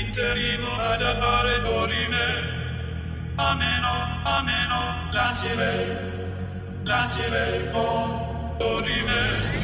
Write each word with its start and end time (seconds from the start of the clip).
interimo 0.00 0.68
ad 0.78 1.02
appare 1.02 1.60
dorime. 1.60 2.64
Ameno, 3.36 4.20
ameno, 4.24 5.08
lancire, 5.12 6.80
lancire, 6.82 7.70
oh, 7.72 8.54
dorime. 8.58 9.55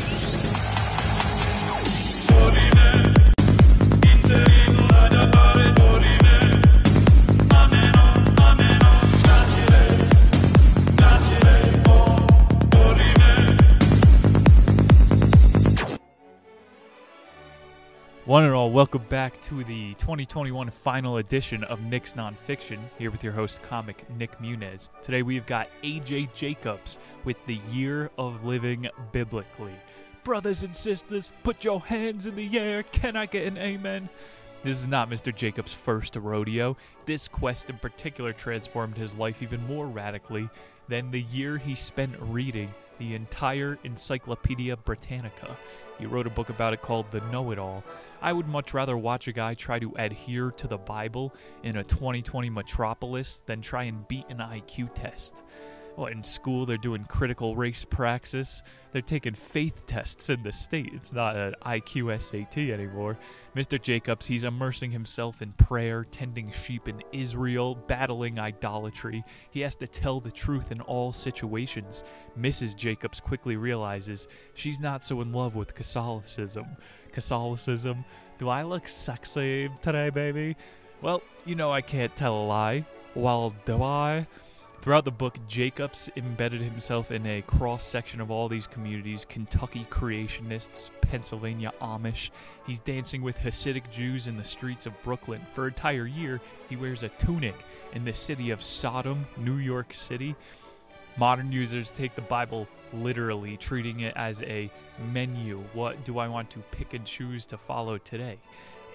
One 18.32 18.44
and 18.44 18.54
all, 18.54 18.70
welcome 18.70 19.04
back 19.10 19.38
to 19.42 19.62
the 19.62 19.92
2021 19.96 20.70
final 20.70 21.18
edition 21.18 21.64
of 21.64 21.82
Nick's 21.82 22.14
Nonfiction, 22.14 22.78
here 22.98 23.10
with 23.10 23.22
your 23.22 23.34
host, 23.34 23.60
comic 23.60 24.08
Nick 24.16 24.38
Munez. 24.38 24.88
Today 25.02 25.20
we've 25.20 25.44
got 25.44 25.68
AJ 25.82 26.32
Jacobs 26.32 26.96
with 27.26 27.36
The 27.44 27.60
Year 27.70 28.10
of 28.16 28.42
Living 28.42 28.88
Biblically. 29.12 29.74
Brothers 30.24 30.62
and 30.62 30.74
sisters, 30.74 31.30
put 31.42 31.62
your 31.62 31.82
hands 31.82 32.26
in 32.26 32.34
the 32.34 32.58
air. 32.58 32.84
Can 32.84 33.16
I 33.16 33.26
get 33.26 33.46
an 33.46 33.58
amen? 33.58 34.08
This 34.64 34.78
is 34.78 34.88
not 34.88 35.10
Mr. 35.10 35.34
Jacobs' 35.34 35.74
first 35.74 36.16
rodeo. 36.16 36.74
This 37.04 37.28
quest 37.28 37.68
in 37.68 37.76
particular 37.76 38.32
transformed 38.32 38.96
his 38.96 39.14
life 39.14 39.42
even 39.42 39.62
more 39.66 39.86
radically 39.86 40.48
than 40.88 41.10
the 41.10 41.20
year 41.20 41.58
he 41.58 41.74
spent 41.74 42.14
reading 42.18 42.72
the 42.98 43.14
entire 43.14 43.78
Encyclopedia 43.84 44.74
Britannica. 44.78 45.54
He 46.02 46.08
wrote 46.08 46.26
a 46.26 46.30
book 46.30 46.48
about 46.48 46.72
it 46.72 46.82
called 46.82 47.12
The 47.12 47.20
Know 47.30 47.52
It 47.52 47.60
All. 47.60 47.84
I 48.20 48.32
would 48.32 48.48
much 48.48 48.74
rather 48.74 48.98
watch 48.98 49.28
a 49.28 49.32
guy 49.32 49.54
try 49.54 49.78
to 49.78 49.94
adhere 49.94 50.50
to 50.50 50.66
the 50.66 50.76
Bible 50.76 51.32
in 51.62 51.76
a 51.76 51.84
2020 51.84 52.50
metropolis 52.50 53.40
than 53.46 53.60
try 53.60 53.84
and 53.84 54.08
beat 54.08 54.24
an 54.28 54.38
IQ 54.38 54.92
test. 54.96 55.44
Well, 55.96 56.06
in 56.06 56.22
school, 56.22 56.64
they're 56.64 56.78
doing 56.78 57.04
critical 57.04 57.54
race 57.54 57.84
praxis. 57.84 58.62
They're 58.92 59.02
taking 59.02 59.34
faith 59.34 59.84
tests 59.86 60.30
in 60.30 60.42
the 60.42 60.50
state. 60.50 60.90
It's 60.94 61.12
not 61.12 61.36
an 61.36 61.54
IQ 61.66 62.18
SAT 62.18 62.56
anymore. 62.70 63.18
Mr. 63.54 63.80
Jacobs, 63.80 64.26
he's 64.26 64.44
immersing 64.44 64.90
himself 64.90 65.42
in 65.42 65.52
prayer, 65.52 66.04
tending 66.10 66.50
sheep 66.50 66.88
in 66.88 67.02
Israel, 67.12 67.74
battling 67.74 68.38
idolatry. 68.38 69.22
He 69.50 69.60
has 69.60 69.76
to 69.76 69.86
tell 69.86 70.18
the 70.18 70.30
truth 70.30 70.72
in 70.72 70.80
all 70.80 71.12
situations. 71.12 72.04
Mrs. 72.38 72.74
Jacobs 72.74 73.20
quickly 73.20 73.56
realizes 73.56 74.28
she's 74.54 74.80
not 74.80 75.04
so 75.04 75.20
in 75.20 75.30
love 75.30 75.56
with 75.56 75.74
Catholicism. 75.74 76.66
Catholicism? 77.12 78.02
Do 78.38 78.48
I 78.48 78.62
look 78.62 78.88
sexy 78.88 79.70
today, 79.82 80.08
baby? 80.08 80.56
Well, 81.02 81.22
you 81.44 81.54
know 81.54 81.70
I 81.70 81.82
can't 81.82 82.16
tell 82.16 82.34
a 82.34 82.46
lie. 82.46 82.86
Well, 83.14 83.54
do 83.66 83.82
I? 83.82 84.26
Throughout 84.82 85.04
the 85.04 85.12
book, 85.12 85.38
Jacobs 85.46 86.10
embedded 86.16 86.60
himself 86.60 87.12
in 87.12 87.24
a 87.24 87.42
cross 87.42 87.86
section 87.86 88.20
of 88.20 88.32
all 88.32 88.48
these 88.48 88.66
communities 88.66 89.24
Kentucky 89.24 89.86
creationists, 89.88 90.90
Pennsylvania 91.00 91.70
Amish. 91.80 92.30
He's 92.66 92.80
dancing 92.80 93.22
with 93.22 93.38
Hasidic 93.38 93.88
Jews 93.92 94.26
in 94.26 94.36
the 94.36 94.42
streets 94.42 94.84
of 94.86 95.00
Brooklyn. 95.04 95.40
For 95.54 95.66
an 95.66 95.68
entire 95.68 96.06
year, 96.06 96.40
he 96.68 96.74
wears 96.74 97.04
a 97.04 97.10
tunic 97.10 97.54
in 97.92 98.04
the 98.04 98.12
city 98.12 98.50
of 98.50 98.60
Sodom, 98.60 99.24
New 99.36 99.58
York 99.58 99.94
City. 99.94 100.34
Modern 101.16 101.52
users 101.52 101.92
take 101.92 102.16
the 102.16 102.22
Bible 102.22 102.66
literally, 102.92 103.56
treating 103.56 104.00
it 104.00 104.16
as 104.16 104.42
a 104.42 104.68
menu. 105.12 105.62
What 105.74 106.04
do 106.04 106.18
I 106.18 106.26
want 106.26 106.50
to 106.50 106.58
pick 106.72 106.92
and 106.92 107.06
choose 107.06 107.46
to 107.46 107.56
follow 107.56 107.98
today? 107.98 108.36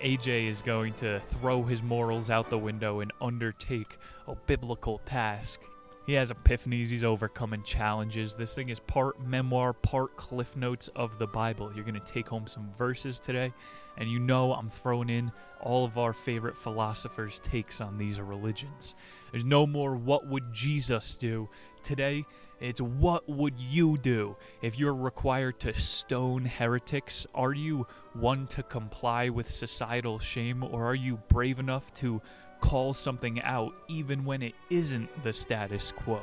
AJ 0.01 0.49
is 0.49 0.61
going 0.61 0.95
to 0.95 1.21
throw 1.21 1.63
his 1.63 1.81
morals 1.81 2.29
out 2.29 2.49
the 2.49 2.57
window 2.57 2.99
and 2.99 3.13
undertake 3.21 3.97
a 4.27 4.35
biblical 4.35 4.97
task. 4.97 5.61
He 6.07 6.13
has 6.13 6.31
epiphanies, 6.31 6.87
he's 6.87 7.03
overcoming 7.03 7.63
challenges. 7.63 8.33
This 8.33 8.55
thing 8.55 8.69
is 8.69 8.79
part 8.79 9.21
memoir, 9.21 9.73
part 9.73 10.15
cliff 10.15 10.55
notes 10.55 10.87
of 10.95 11.19
the 11.19 11.27
Bible. 11.27 11.69
You're 11.75 11.83
going 11.83 11.99
to 11.99 12.13
take 12.13 12.29
home 12.29 12.47
some 12.47 12.71
verses 12.77 13.19
today, 13.19 13.53
and 13.97 14.09
you 14.09 14.17
know 14.17 14.53
I'm 14.53 14.69
throwing 14.69 15.09
in 15.09 15.33
all 15.59 15.83
of 15.83 15.97
our 15.97 16.13
favorite 16.13 16.55
philosophers' 16.55 17.41
takes 17.41 17.81
on 17.81 17.97
these 17.97 18.21
religions. 18.21 18.95
There's 19.31 19.43
no 19.43 19.67
more 19.67 19.97
what 19.97 20.25
would 20.27 20.53
Jesus 20.53 21.17
do. 21.17 21.49
Today, 21.83 22.23
it's 22.61 22.79
what 22.79 23.27
would 23.27 23.59
you 23.59 23.97
do 23.97 24.37
if 24.61 24.79
you're 24.79 24.95
required 24.95 25.59
to 25.59 25.77
stone 25.77 26.45
heretics? 26.45 27.27
Are 27.35 27.53
you 27.53 27.85
one 28.13 28.47
to 28.47 28.63
comply 28.63 29.27
with 29.27 29.51
societal 29.51 30.19
shame, 30.19 30.63
or 30.63 30.85
are 30.85 30.95
you 30.95 31.17
brave 31.27 31.59
enough 31.59 31.93
to 31.95 32.21
call 32.59 32.93
something 32.93 33.41
out 33.41 33.75
even 33.87 34.25
when 34.25 34.41
it 34.41 34.55
isn't 34.69 35.09
the 35.23 35.33
status 35.33 35.91
quo? 35.91 36.21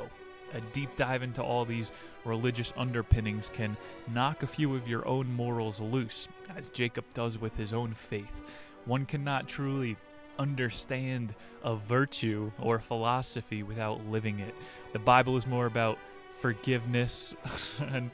A 0.53 0.61
deep 0.71 0.95
dive 0.95 1.23
into 1.23 1.43
all 1.43 1.65
these 1.65 1.91
religious 2.23 2.73
underpinnings 2.77 3.49
can 3.49 3.75
knock 4.13 4.43
a 4.43 4.47
few 4.47 4.75
of 4.75 4.87
your 4.87 5.05
own 5.07 5.31
morals 5.33 5.81
loose, 5.81 6.27
as 6.55 6.69
Jacob 6.69 7.05
does 7.13 7.37
with 7.37 7.55
his 7.57 7.73
own 7.73 7.93
faith. 7.93 8.41
One 8.85 9.05
cannot 9.05 9.47
truly 9.47 9.97
understand 10.39 11.33
a 11.63 11.75
virtue 11.75 12.51
or 12.59 12.79
philosophy 12.79 13.63
without 13.63 14.05
living 14.07 14.39
it. 14.39 14.53
The 14.93 14.99
Bible 14.99 15.37
is 15.37 15.47
more 15.47 15.65
about 15.65 15.97
forgiveness 16.39 17.35
and 17.79 18.11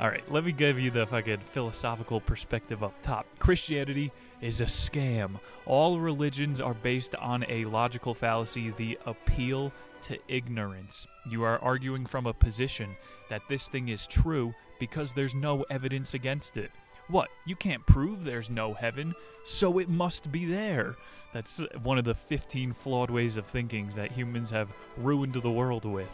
all 0.00 0.08
right 0.08 0.30
let 0.30 0.44
me 0.44 0.52
give 0.52 0.78
you 0.78 0.90
the 0.90 1.06
fucking 1.06 1.40
philosophical 1.40 2.20
perspective 2.20 2.82
up 2.82 2.94
top. 3.02 3.26
Christianity 3.38 4.12
is 4.40 4.60
a 4.60 4.64
scam. 4.64 5.40
All 5.66 5.98
religions 5.98 6.60
are 6.60 6.74
based 6.74 7.14
on 7.16 7.44
a 7.48 7.64
logical 7.64 8.14
fallacy 8.14 8.72
the 8.76 8.98
appeal 9.06 9.72
to 10.02 10.18
ignorance. 10.28 11.06
You 11.28 11.42
are 11.42 11.58
arguing 11.58 12.06
from 12.06 12.26
a 12.26 12.32
position 12.32 12.96
that 13.28 13.42
this 13.48 13.68
thing 13.68 13.88
is 13.88 14.06
true 14.06 14.54
because 14.78 15.12
there's 15.12 15.34
no 15.34 15.64
evidence 15.70 16.14
against 16.14 16.56
it. 16.56 16.70
What? 17.08 17.28
You 17.46 17.56
can't 17.56 17.84
prove 17.86 18.24
there's 18.24 18.50
no 18.50 18.74
heaven 18.74 19.14
so 19.42 19.78
it 19.78 19.88
must 19.88 20.30
be 20.30 20.44
there. 20.44 20.96
That's 21.32 21.62
one 21.82 21.98
of 21.98 22.04
the 22.04 22.14
15 22.14 22.72
flawed 22.72 23.10
ways 23.10 23.36
of 23.36 23.46
thinking 23.46 23.88
that 23.96 24.12
humans 24.12 24.50
have 24.50 24.68
ruined 24.96 25.34
the 25.34 25.50
world 25.50 25.84
with 25.84 26.10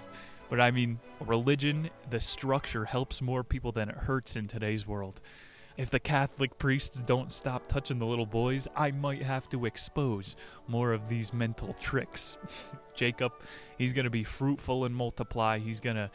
but 0.50 0.60
I 0.60 0.70
mean, 0.70 0.98
religion, 1.20 1.90
the 2.10 2.20
structure 2.20 2.84
helps 2.84 3.22
more 3.22 3.42
people 3.44 3.72
than 3.72 3.88
it 3.88 3.96
hurts 3.96 4.36
in 4.36 4.46
today's 4.46 4.86
world. 4.86 5.20
If 5.76 5.90
the 5.90 5.98
Catholic 5.98 6.56
priests 6.56 7.02
don't 7.02 7.32
stop 7.32 7.66
touching 7.66 7.98
the 7.98 8.06
little 8.06 8.26
boys, 8.26 8.68
I 8.76 8.92
might 8.92 9.22
have 9.22 9.48
to 9.48 9.66
expose 9.66 10.36
more 10.68 10.92
of 10.92 11.08
these 11.08 11.32
mental 11.32 11.74
tricks. 11.80 12.38
Jacob, 12.94 13.32
he's 13.76 13.92
going 13.92 14.04
to 14.04 14.10
be 14.10 14.22
fruitful 14.22 14.84
and 14.84 14.94
multiply. 14.94 15.58
He's 15.58 15.80
going 15.80 15.96
to 15.96 16.10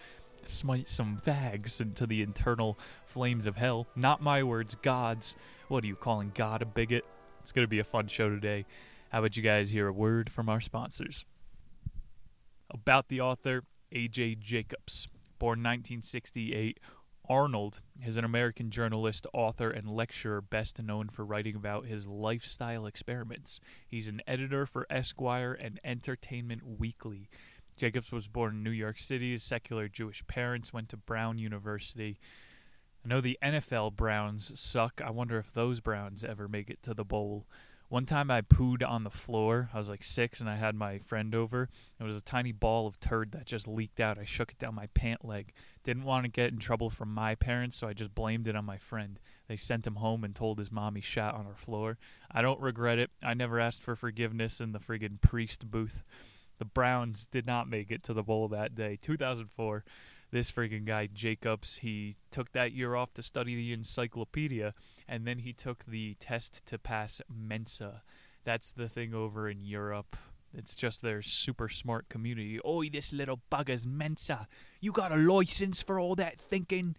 smite 0.45 0.87
some 0.87 1.19
fags 1.25 1.81
into 1.81 2.07
the 2.07 2.21
internal 2.21 2.79
flames 3.05 3.45
of 3.45 3.57
hell. 3.57 3.87
Not 3.97 4.21
my 4.21 4.43
words, 4.43 4.75
God's. 4.75 5.35
What 5.67 5.83
are 5.83 5.87
you 5.87 5.95
calling 5.95 6.31
God 6.33 6.61
a 6.61 6.65
bigot? 6.65 7.03
It's 7.41 7.51
going 7.51 7.65
to 7.65 7.69
be 7.69 7.79
a 7.79 7.83
fun 7.83 8.07
show 8.07 8.29
today. 8.29 8.65
How 9.09 9.19
about 9.19 9.35
you 9.35 9.43
guys 9.43 9.69
hear 9.69 9.87
a 9.87 9.93
word 9.93 10.31
from 10.31 10.47
our 10.47 10.61
sponsors? 10.61 11.25
About 12.71 13.09
the 13.09 13.21
author, 13.21 13.63
A.J. 13.91 14.35
Jacobs. 14.35 15.07
Born 15.39 15.59
1968, 15.59 16.79
Arnold 17.29 17.81
is 18.03 18.17
an 18.17 18.25
American 18.25 18.71
journalist, 18.71 19.27
author, 19.33 19.69
and 19.69 19.87
lecturer 19.87 20.41
best 20.41 20.81
known 20.81 21.09
for 21.09 21.23
writing 21.23 21.55
about 21.55 21.85
his 21.85 22.07
lifestyle 22.07 22.87
experiments. 22.87 23.59
He's 23.87 24.07
an 24.07 24.21
editor 24.25 24.65
for 24.65 24.87
Esquire 24.89 25.53
and 25.53 25.79
Entertainment 25.83 26.63
Weekly. 26.65 27.29
Jacobs 27.77 28.11
was 28.11 28.27
born 28.27 28.55
in 28.55 28.63
New 28.63 28.71
York 28.71 28.97
City. 28.97 29.31
His 29.31 29.43
secular 29.43 29.87
Jewish 29.87 30.25
parents 30.27 30.73
went 30.73 30.89
to 30.89 30.97
Brown 30.97 31.37
University. 31.37 32.19
I 33.05 33.07
know 33.07 33.21
the 33.21 33.37
NFL 33.41 33.95
Browns 33.95 34.59
suck. 34.59 34.99
I 35.03 35.11
wonder 35.11 35.37
if 35.37 35.53
those 35.53 35.79
Browns 35.79 36.23
ever 36.23 36.47
make 36.47 36.69
it 36.69 36.81
to 36.83 36.93
the 36.93 37.05
bowl. 37.05 37.45
One 37.89 38.05
time 38.05 38.29
I 38.29 38.41
pooed 38.41 38.87
on 38.87 39.03
the 39.03 39.09
floor. 39.09 39.71
I 39.73 39.79
was 39.79 39.89
like 39.89 40.03
six 40.03 40.39
and 40.39 40.49
I 40.49 40.57
had 40.57 40.75
my 40.75 40.99
friend 40.99 41.33
over. 41.33 41.69
It 41.99 42.03
was 42.03 42.15
a 42.15 42.21
tiny 42.21 42.51
ball 42.51 42.85
of 42.85 42.99
turd 42.99 43.31
that 43.31 43.47
just 43.47 43.67
leaked 43.67 43.99
out. 43.99 44.19
I 44.19 44.25
shook 44.25 44.51
it 44.51 44.59
down 44.59 44.75
my 44.75 44.85
pant 44.93 45.25
leg. 45.25 45.53
Didn't 45.83 46.03
want 46.03 46.25
to 46.25 46.29
get 46.29 46.51
in 46.51 46.59
trouble 46.59 46.91
from 46.91 47.11
my 47.11 47.33
parents, 47.33 47.77
so 47.77 47.87
I 47.87 47.93
just 47.93 48.13
blamed 48.13 48.47
it 48.47 48.55
on 48.55 48.63
my 48.63 48.77
friend. 48.77 49.19
They 49.47 49.55
sent 49.55 49.87
him 49.87 49.95
home 49.95 50.23
and 50.23 50.35
told 50.35 50.59
his 50.59 50.71
mom 50.71 50.95
he 50.95 51.01
shat 51.01 51.33
on 51.33 51.47
our 51.47 51.55
floor. 51.55 51.97
I 52.29 52.43
don't 52.43 52.61
regret 52.61 52.99
it. 52.99 53.09
I 53.23 53.33
never 53.33 53.59
asked 53.59 53.81
for 53.81 53.95
forgiveness 53.95 54.61
in 54.61 54.71
the 54.71 54.79
friggin' 54.79 55.19
priest 55.19 55.71
booth. 55.71 56.03
The 56.59 56.65
Browns 56.65 57.25
did 57.25 57.47
not 57.47 57.67
make 57.67 57.89
it 57.89 58.03
to 58.03 58.13
the 58.13 58.21
bowl 58.21 58.49
that 58.49 58.75
day. 58.75 58.99
2004 59.01 59.83
this 60.31 60.51
freaking 60.51 60.85
guy 60.85 61.07
Jacobs, 61.11 61.77
he 61.77 62.15
took 62.31 62.51
that 62.51 62.71
year 62.71 62.95
off 62.95 63.13
to 63.13 63.23
study 63.23 63.55
the 63.55 63.73
encyclopedia, 63.73 64.73
and 65.07 65.25
then 65.25 65.39
he 65.39 65.53
took 65.53 65.85
the 65.85 66.15
test 66.19 66.65
to 66.67 66.77
pass 66.77 67.21
Mensa. 67.29 68.03
That's 68.43 68.71
the 68.71 68.89
thing 68.89 69.13
over 69.13 69.49
in 69.49 69.59
Europe. 69.59 70.15
It's 70.53 70.75
just 70.75 71.01
their 71.01 71.21
super 71.21 71.69
smart 71.69 72.09
community. 72.09 72.59
Oi, 72.65 72.89
this 72.89 73.13
little 73.13 73.41
bugger's 73.51 73.85
Mensa. 73.85 74.47
You 74.81 74.91
got 74.91 75.11
a 75.11 75.17
license 75.17 75.81
for 75.81 75.99
all 75.99 76.15
that 76.15 76.39
thinking? 76.39 76.95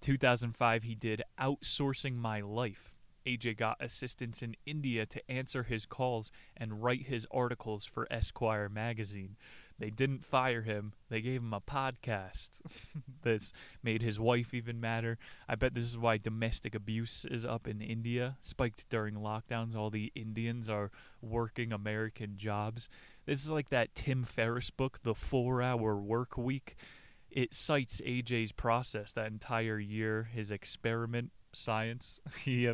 2005, 0.00 0.82
he 0.82 0.94
did 0.94 1.22
Outsourcing 1.40 2.16
My 2.16 2.40
Life. 2.40 2.92
AJ 3.26 3.56
got 3.56 3.78
assistants 3.80 4.42
in 4.42 4.54
India 4.66 5.06
to 5.06 5.30
answer 5.30 5.62
his 5.62 5.86
calls 5.86 6.30
and 6.56 6.82
write 6.82 7.06
his 7.06 7.26
articles 7.30 7.84
for 7.84 8.06
Esquire 8.10 8.68
magazine. 8.68 9.36
They 9.78 9.90
didn't 9.90 10.24
fire 10.24 10.62
him, 10.62 10.92
they 11.08 11.20
gave 11.20 11.40
him 11.40 11.52
a 11.52 11.60
podcast. 11.60 12.60
this 13.22 13.52
made 13.82 14.02
his 14.02 14.20
wife 14.20 14.54
even 14.54 14.80
madder. 14.80 15.18
I 15.48 15.56
bet 15.56 15.74
this 15.74 15.84
is 15.84 15.98
why 15.98 16.18
domestic 16.18 16.74
abuse 16.74 17.24
is 17.28 17.44
up 17.44 17.66
in 17.66 17.80
India, 17.80 18.36
spiked 18.40 18.88
during 18.88 19.14
lockdowns. 19.16 19.74
All 19.74 19.90
the 19.90 20.12
Indians 20.14 20.68
are 20.68 20.92
working 21.20 21.72
American 21.72 22.36
jobs. 22.36 22.88
This 23.26 23.42
is 23.42 23.50
like 23.50 23.70
that 23.70 23.94
Tim 23.94 24.22
Ferriss 24.22 24.70
book, 24.70 25.00
The 25.02 25.14
Four 25.14 25.60
Hour 25.60 25.96
Work 25.96 26.38
Week. 26.38 26.76
It 27.30 27.52
cites 27.52 28.00
AJ's 28.02 28.52
process 28.52 29.12
that 29.14 29.26
entire 29.26 29.80
year, 29.80 30.28
his 30.32 30.52
experiment 30.52 31.32
science. 31.52 32.20
he, 32.44 32.70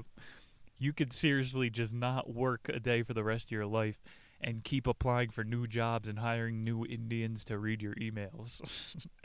you 0.78 0.92
could 0.92 1.14
seriously 1.14 1.70
just 1.70 1.94
not 1.94 2.34
work 2.34 2.68
a 2.68 2.78
day 2.78 3.02
for 3.02 3.14
the 3.14 3.24
rest 3.24 3.46
of 3.46 3.52
your 3.52 3.66
life 3.66 4.02
and 4.40 4.64
keep 4.64 4.86
applying 4.86 5.30
for 5.30 5.44
new 5.44 5.66
jobs 5.66 6.08
and 6.08 6.18
hiring 6.18 6.64
new 6.64 6.84
Indians 6.86 7.44
to 7.46 7.58
read 7.58 7.82
your 7.82 7.94
emails. 7.96 8.60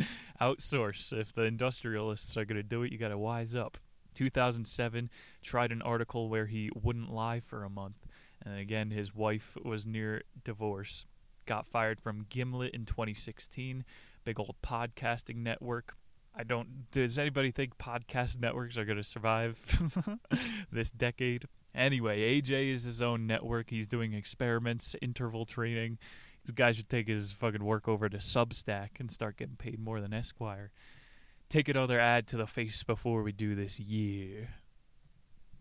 Outsource. 0.42 1.14
If 1.14 1.34
the 1.34 1.44
industrialists 1.44 2.36
are 2.38 2.46
going 2.46 2.58
to 2.58 2.64
do 2.64 2.84
it, 2.84 2.92
you 2.92 2.98
got 2.98 3.10
to 3.10 3.18
wise 3.18 3.56
up. 3.56 3.78
2007 4.16 5.10
tried 5.42 5.72
an 5.72 5.82
article 5.82 6.30
where 6.30 6.46
he 6.46 6.70
wouldn't 6.82 7.12
lie 7.12 7.40
for 7.40 7.64
a 7.64 7.70
month. 7.70 8.08
And 8.44 8.60
again, 8.60 8.92
his 8.92 9.14
wife 9.14 9.58
was 9.64 9.86
near 9.86 10.24
divorce. 10.44 11.06
Got 11.46 11.68
fired 11.68 12.02
from 12.02 12.26
Gimlet 12.30 12.74
in 12.74 12.86
2016, 12.86 13.86
big 14.24 14.40
old 14.40 14.56
podcasting 14.64 15.38
network. 15.38 15.96
I 16.38 16.44
don't. 16.44 16.92
Does 16.92 17.18
anybody 17.18 17.52
think 17.52 17.78
podcast 17.78 18.40
networks 18.40 18.78
are 18.78 18.86
going 18.86 18.98
to 18.98 19.04
survive 19.04 19.58
this 20.72 20.92
decade? 20.92 21.46
Anyway, 21.76 22.42
AJ 22.42 22.72
is 22.72 22.84
his 22.84 23.02
own 23.02 23.28
network. 23.28 23.70
He's 23.70 23.88
doing 23.88 24.14
experiments, 24.14 24.96
interval 25.02 25.46
training. 25.46 25.98
This 26.46 26.54
guy 26.54 26.72
should 26.72 26.90
take 26.90 27.08
his 27.08 27.32
fucking 27.32 27.64
work 27.64 27.88
over 27.88 28.08
to 28.08 28.18
Substack 28.18 29.00
and 29.00 29.12
start 29.12 29.38
getting 29.38 29.58
paid 29.58 29.80
more 29.80 30.00
than 30.00 30.14
Esquire. 30.14 30.72
Take 31.50 31.68
another 31.68 32.00
ad 32.00 32.28
to 32.28 32.38
the 32.38 32.48
face 32.48 32.84
before 32.84 33.24
we 33.24 33.32
do 33.32 33.56
this 33.56 33.80
year. 33.80 34.50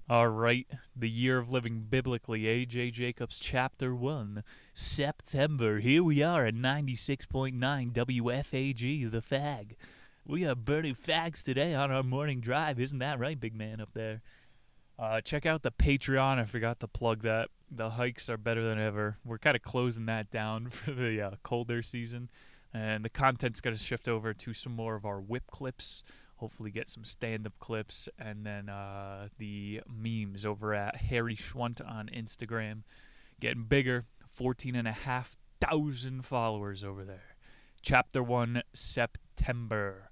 All 0.08 0.28
right, 0.28 0.66
the 0.94 1.08
year 1.08 1.38
of 1.38 1.50
living 1.50 1.86
biblically, 1.88 2.42
AJ 2.42 2.92
Jacobs, 2.92 3.38
Chapter 3.38 3.94
1, 3.94 4.44
September. 4.74 5.80
Here 5.80 6.04
we 6.04 6.22
are 6.22 6.44
at 6.44 6.54
96.9 6.54 7.54
WFAG, 7.92 9.10
The 9.10 9.22
Fag. 9.22 9.76
We 10.26 10.44
are 10.44 10.54
burning 10.54 10.94
fags 10.94 11.42
today 11.42 11.74
on 11.74 11.90
our 11.90 12.02
morning 12.02 12.40
drive. 12.40 12.78
Isn't 12.78 12.98
that 12.98 13.18
right, 13.18 13.40
big 13.40 13.54
man 13.54 13.80
up 13.80 13.94
there? 13.94 14.20
Uh, 14.98 15.20
check 15.20 15.44
out 15.46 15.62
the 15.62 15.72
Patreon. 15.72 16.38
I 16.38 16.44
forgot 16.44 16.80
to 16.80 16.88
plug 16.88 17.22
that. 17.22 17.48
The 17.70 17.90
hikes 17.90 18.28
are 18.28 18.36
better 18.36 18.62
than 18.62 18.78
ever. 18.78 19.18
We're 19.24 19.38
kind 19.38 19.56
of 19.56 19.62
closing 19.62 20.06
that 20.06 20.30
down 20.30 20.70
for 20.70 20.92
the 20.92 21.20
uh, 21.20 21.30
colder 21.42 21.82
season. 21.82 22.30
And 22.72 23.04
the 23.04 23.10
content's 23.10 23.60
going 23.60 23.76
to 23.76 23.82
shift 23.82 24.08
over 24.08 24.34
to 24.34 24.54
some 24.54 24.74
more 24.74 24.94
of 24.94 25.04
our 25.04 25.20
whip 25.20 25.44
clips. 25.50 26.02
Hopefully, 26.36 26.70
get 26.70 26.88
some 26.88 27.04
stand 27.04 27.46
up 27.46 27.52
clips. 27.60 28.08
And 28.18 28.44
then 28.44 28.68
uh, 28.68 29.28
the 29.38 29.82
memes 29.88 30.44
over 30.44 30.74
at 30.74 30.96
Harry 30.96 31.36
Schwunt 31.36 31.80
on 31.86 32.08
Instagram. 32.08 32.82
Getting 33.40 33.64
bigger. 33.64 34.06
14,500 34.30 36.24
followers 36.24 36.82
over 36.82 37.04
there. 37.04 37.36
Chapter 37.82 38.22
1, 38.22 38.62
September. 38.72 40.10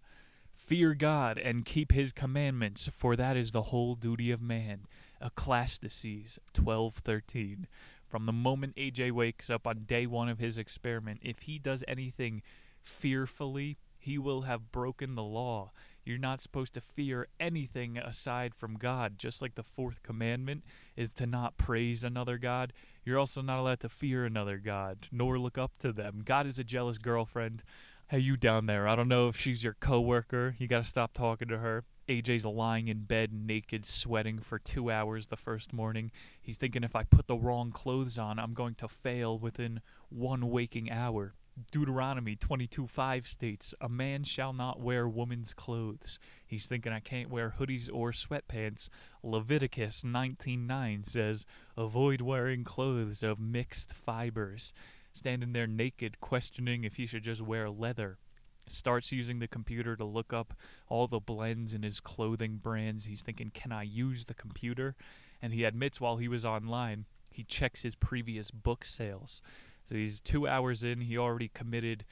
Fear 0.53 0.95
God 0.95 1.39
and 1.39 1.65
keep 1.65 1.93
his 1.93 2.13
commandments, 2.13 2.89
for 2.93 3.17
that 3.17 3.37
is 3.37 3.53
the 3.53 3.63
whole 3.63 3.95
duty 3.95 4.31
of 4.31 4.41
man. 4.41 4.87
Ecclesiastes 5.21 6.39
12:13. 6.55 7.67
From 8.07 8.27
the 8.27 8.33
moment 8.33 8.77
AJ 8.77 9.11
wakes 9.13 9.49
up 9.49 9.67
on 9.67 9.85
day 9.85 10.07
1 10.07 10.29
of 10.29 10.39
his 10.39 10.59
experiment, 10.59 11.21
if 11.23 11.43
he 11.43 11.59
does 11.59 11.83
anything 11.89 12.43
fearfully, 12.83 13.79
he 13.99 14.19
will 14.19 14.43
have 14.43 14.73
broken 14.73 15.15
the 15.15 15.23
law. 15.23 15.73
You're 16.05 16.19
not 16.19 16.41
supposed 16.41 16.75
to 16.75 16.81
fear 16.81 17.29
anything 17.39 17.97
aside 17.97 18.55
from 18.55 18.77
God, 18.77 19.19
just 19.19 19.41
like 19.41 19.55
the 19.55 19.63
fourth 19.63 20.03
commandment 20.03 20.65
is 20.97 21.15
to 21.15 21.27
not 21.27 21.57
praise 21.57 22.03
another 22.03 22.39
God. 22.39 22.73
You're 23.05 23.21
also 23.21 23.41
not 23.41 23.61
allowed 23.61 23.81
to 23.81 23.89
fear 23.89 24.25
another 24.25 24.59
God, 24.59 25.07
nor 25.13 25.39
look 25.39 25.57
up 25.57 25.79
to 25.79 25.93
them. 25.93 26.23
God 26.25 26.47
is 26.47 26.59
a 26.59 26.65
jealous 26.65 26.99
girlfriend. 26.99 27.63
Hey, 28.12 28.19
you 28.19 28.37
down 28.37 28.67
there? 28.67 28.87
I 28.87 28.94
don't 28.94 29.09
know 29.09 29.29
if 29.29 29.38
she's 29.38 29.64
your 29.64 29.73
coworker. 29.73 30.55
You 30.59 30.69
gotta 30.69 30.85
stop 30.85 31.14
talking 31.14 31.49
to 31.49 31.56
her. 31.56 31.87
AJ's 32.06 32.44
lying 32.44 32.88
in 32.88 33.05
bed, 33.05 33.32
naked, 33.32 33.87
sweating 33.87 34.38
for 34.38 34.59
two 34.59 34.91
hours 34.91 35.29
the 35.29 35.37
first 35.38 35.73
morning. 35.73 36.11
He's 36.38 36.59
thinking 36.59 36.85
if 36.85 36.94
I 36.94 37.05
put 37.05 37.26
the 37.26 37.38
wrong 37.38 37.70
clothes 37.70 38.19
on, 38.19 38.38
I'm 38.38 38.53
going 38.53 38.75
to 38.75 38.87
fail 38.87 39.38
within 39.38 39.81
one 40.11 40.50
waking 40.50 40.91
hour. 40.91 41.32
Deuteronomy 41.70 42.37
22:5 42.37 43.26
states, 43.26 43.75
"A 43.81 43.88
man 43.88 44.25
shall 44.25 44.53
not 44.53 44.79
wear 44.79 45.08
woman's 45.08 45.55
clothes." 45.55 46.19
He's 46.47 46.67
thinking 46.67 46.93
I 46.93 47.00
can't 47.00 47.31
wear 47.31 47.55
hoodies 47.58 47.88
or 47.91 48.12
sweatpants. 48.12 48.91
Leviticus 49.23 50.05
19:9 50.05 51.03
says, 51.03 51.47
"Avoid 51.79 52.20
wearing 52.20 52.62
clothes 52.62 53.23
of 53.23 53.41
mixed 53.41 53.94
fibers." 53.94 54.75
Standing 55.12 55.53
there 55.53 55.67
naked, 55.67 56.20
questioning 56.20 56.85
if 56.85 56.97
he 56.97 57.06
should 57.06 57.23
just 57.23 57.43
wear 57.43 57.69
leather. 57.69 58.19
Starts 58.67 59.12
using 59.12 59.38
the 59.38 59.49
computer 59.49 59.97
to 59.97 60.05
look 60.05 60.32
up 60.32 60.55
all 60.88 61.06
the 61.06 61.20
blends 61.20 61.75
in 61.75 61.82
his 61.82 62.00
clothing 62.00 62.56
brands. 62.56 63.05
He's 63.05 63.23
thinking, 63.23 63.50
"Can 63.50 63.73
I 63.73 63.82
use 63.82 64.25
the 64.25 64.35
computer?" 64.35 64.94
And 65.43 65.53
he 65.53 65.64
admits 65.64 66.00
while 66.00 66.17
he 66.17 66.29
was 66.29 66.44
online, 66.44 67.06
he 67.31 67.44
checks 67.44 67.82
his 67.82 67.97
previous 67.97 68.50
book 68.50 68.85
sales. 68.85 69.43
So 69.85 69.97
he's 69.97 70.20
two 70.20 70.47
hours 70.47 70.85
in, 70.85 71.00
he 71.00 71.19
already 71.19 71.49
committed 71.49 72.05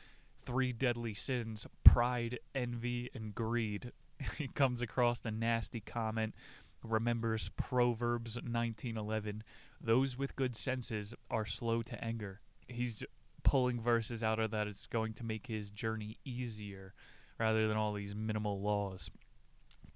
three 0.42 0.72
deadly 0.72 1.14
sins 1.14 1.66
pride, 1.84 2.38
envy, 2.54 3.10
and 3.14 3.34
greed. 3.34 3.92
he 4.38 4.48
comes 4.48 4.80
across 4.80 5.24
a 5.24 5.30
nasty 5.30 5.80
comment, 5.80 6.34
remembers 6.82 7.50
Proverbs 7.50 8.36
19:11, 8.38 9.42
those 9.80 10.16
with 10.16 10.36
good 10.36 10.56
senses 10.56 11.14
are 11.30 11.46
slow 11.46 11.82
to 11.82 12.02
anger. 12.04 12.40
He's 12.70 13.02
pulling 13.42 13.80
verses 13.80 14.22
out 14.22 14.38
of 14.38 14.50
that 14.52 14.66
it's 14.66 14.86
going 14.86 15.14
to 15.14 15.24
make 15.24 15.46
his 15.46 15.70
journey 15.70 16.18
easier 16.24 16.94
rather 17.38 17.66
than 17.66 17.76
all 17.76 17.92
these 17.92 18.14
minimal 18.14 18.60
laws. 18.60 19.10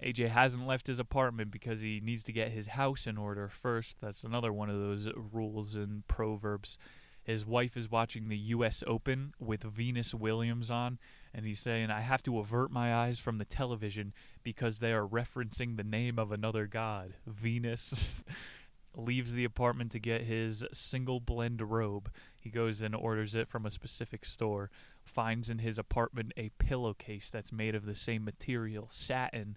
AJ 0.03 0.29
hasn't 0.29 0.67
left 0.67 0.87
his 0.87 0.99
apartment 0.99 1.51
because 1.51 1.81
he 1.81 2.01
needs 2.03 2.25
to 2.25 2.33
get 2.33 2.51
his 2.51 2.69
house 2.69 3.07
in 3.07 3.17
order 3.17 3.49
first. 3.49 4.01
That's 4.01 4.25
another 4.25 4.53
one 4.53 4.69
of 4.69 4.79
those 4.79 5.09
rules 5.33 5.77
and 5.77 6.07
Proverbs. 6.09 6.79
His 7.23 7.47
wife 7.47 7.77
is 7.77 7.91
watching 7.91 8.29
the 8.29 8.37
U.S. 8.37 8.85
Open 8.87 9.33
with 9.39 9.63
Venus 9.63 10.13
Williams 10.13 10.71
on, 10.71 10.99
and 11.33 11.47
he's 11.47 11.61
saying, 11.61 11.91
I 11.91 12.01
have 12.01 12.23
to 12.25 12.39
avert 12.39 12.71
my 12.71 12.95
eyes 12.95 13.19
from 13.19 13.39
the 13.39 13.47
television 13.47 14.13
because 14.43 14.79
they 14.79 14.93
are 14.93 15.07
referencing 15.07 15.77
the 15.77 15.85
name 15.85 16.19
of 16.19 16.33
another 16.33 16.67
god. 16.67 17.15
Venus 17.27 18.23
leaves 18.97 19.33
the 19.33 19.45
apartment 19.45 19.93
to 19.93 19.99
get 19.99 20.23
his 20.23 20.65
single 20.73 21.21
blend 21.21 21.61
robe. 21.61 22.11
He 22.39 22.51
goes 22.51 22.81
and 22.81 22.95
orders 22.95 23.35
it 23.35 23.49
from 23.49 23.67
a 23.67 23.71
specific 23.71 24.25
store, 24.25 24.71
finds 25.03 25.51
in 25.51 25.59
his 25.59 25.79
apartment 25.79 26.33
a 26.37 26.51
pillowcase 26.59 27.31
that's 27.31 27.53
made 27.53 27.75
of 27.75 27.87
the 27.87 27.95
same 27.95 28.25
material, 28.25 28.89
satin, 28.89 29.57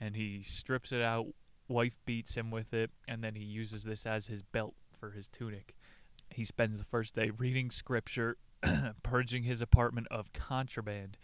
and 0.00 0.16
he 0.16 0.42
strips 0.42 0.92
it 0.92 1.02
out. 1.02 1.26
Wife 1.68 1.96
beats 2.04 2.34
him 2.34 2.50
with 2.50 2.74
it, 2.74 2.90
and 3.08 3.24
then 3.24 3.34
he 3.34 3.44
uses 3.44 3.84
this 3.84 4.06
as 4.06 4.26
his 4.26 4.42
belt 4.42 4.74
for 4.98 5.10
his 5.10 5.28
tunic. 5.28 5.74
He 6.30 6.44
spends 6.44 6.78
the 6.78 6.84
first 6.84 7.14
day 7.14 7.30
reading 7.30 7.70
scripture, 7.70 8.36
purging 9.02 9.44
his 9.44 9.62
apartment 9.62 10.08
of 10.10 10.32
contraband. 10.32 11.16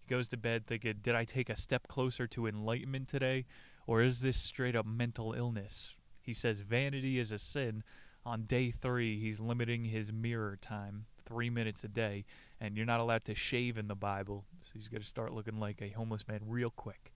He 0.00 0.08
goes 0.08 0.28
to 0.28 0.36
bed 0.36 0.66
thinking, 0.66 0.96
Did 1.02 1.14
I 1.14 1.24
take 1.24 1.48
a 1.48 1.56
step 1.56 1.88
closer 1.88 2.26
to 2.28 2.46
enlightenment 2.46 3.08
today? 3.08 3.46
Or 3.86 4.02
is 4.02 4.20
this 4.20 4.36
straight 4.36 4.76
up 4.76 4.84
mental 4.84 5.32
illness? 5.32 5.94
He 6.28 6.34
says 6.34 6.60
vanity 6.60 7.18
is 7.18 7.32
a 7.32 7.38
sin. 7.38 7.82
On 8.26 8.42
day 8.42 8.70
three, 8.70 9.18
he's 9.18 9.40
limiting 9.40 9.86
his 9.86 10.12
mirror 10.12 10.58
time, 10.60 11.06
three 11.24 11.48
minutes 11.48 11.84
a 11.84 11.88
day, 11.88 12.26
and 12.60 12.76
you're 12.76 12.84
not 12.84 13.00
allowed 13.00 13.24
to 13.24 13.34
shave 13.34 13.78
in 13.78 13.88
the 13.88 13.94
Bible, 13.94 14.44
so 14.60 14.72
he's 14.74 14.88
going 14.88 15.00
to 15.00 15.08
start 15.08 15.32
looking 15.32 15.58
like 15.58 15.80
a 15.80 15.88
homeless 15.88 16.28
man 16.28 16.40
real 16.46 16.68
quick. 16.68 17.14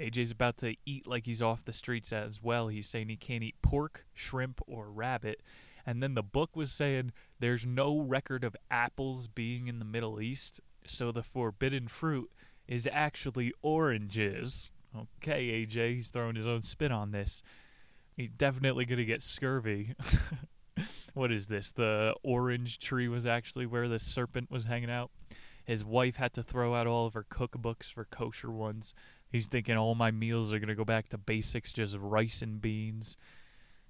AJ's 0.00 0.32
about 0.32 0.56
to 0.56 0.74
eat 0.84 1.06
like 1.06 1.26
he's 1.26 1.40
off 1.40 1.64
the 1.64 1.72
streets 1.72 2.12
as 2.12 2.42
well. 2.42 2.66
He's 2.66 2.88
saying 2.88 3.08
he 3.08 3.14
can't 3.14 3.44
eat 3.44 3.54
pork, 3.62 4.04
shrimp, 4.14 4.60
or 4.66 4.90
rabbit. 4.90 5.42
And 5.86 6.02
then 6.02 6.14
the 6.14 6.22
book 6.24 6.56
was 6.56 6.72
saying 6.72 7.12
there's 7.38 7.64
no 7.64 8.00
record 8.00 8.42
of 8.42 8.56
apples 8.68 9.28
being 9.28 9.68
in 9.68 9.78
the 9.78 9.84
Middle 9.84 10.20
East, 10.20 10.60
so 10.84 11.12
the 11.12 11.22
forbidden 11.22 11.86
fruit 11.86 12.32
is 12.66 12.88
actually 12.90 13.52
oranges. 13.62 14.70
Okay, 15.22 15.64
AJ, 15.64 15.94
he's 15.94 16.08
throwing 16.08 16.34
his 16.34 16.48
own 16.48 16.62
spin 16.62 16.90
on 16.90 17.12
this. 17.12 17.44
He's 18.20 18.28
definitely 18.28 18.84
going 18.84 18.98
to 18.98 19.06
get 19.06 19.22
scurvy. 19.22 19.94
what 21.14 21.32
is 21.32 21.46
this? 21.46 21.72
The 21.72 22.14
orange 22.22 22.78
tree 22.78 23.08
was 23.08 23.24
actually 23.24 23.64
where 23.64 23.88
the 23.88 23.98
serpent 23.98 24.50
was 24.50 24.66
hanging 24.66 24.90
out. 24.90 25.10
His 25.64 25.82
wife 25.86 26.16
had 26.16 26.34
to 26.34 26.42
throw 26.42 26.74
out 26.74 26.86
all 26.86 27.06
of 27.06 27.14
her 27.14 27.24
cookbooks 27.24 27.90
for 27.90 28.04
kosher 28.04 28.50
ones. 28.50 28.92
He's 29.30 29.46
thinking 29.46 29.78
all 29.78 29.94
my 29.94 30.10
meals 30.10 30.52
are 30.52 30.58
going 30.58 30.68
to 30.68 30.74
go 30.74 30.84
back 30.84 31.08
to 31.08 31.16
basics, 31.16 31.72
just 31.72 31.96
rice 31.96 32.42
and 32.42 32.60
beans. 32.60 33.16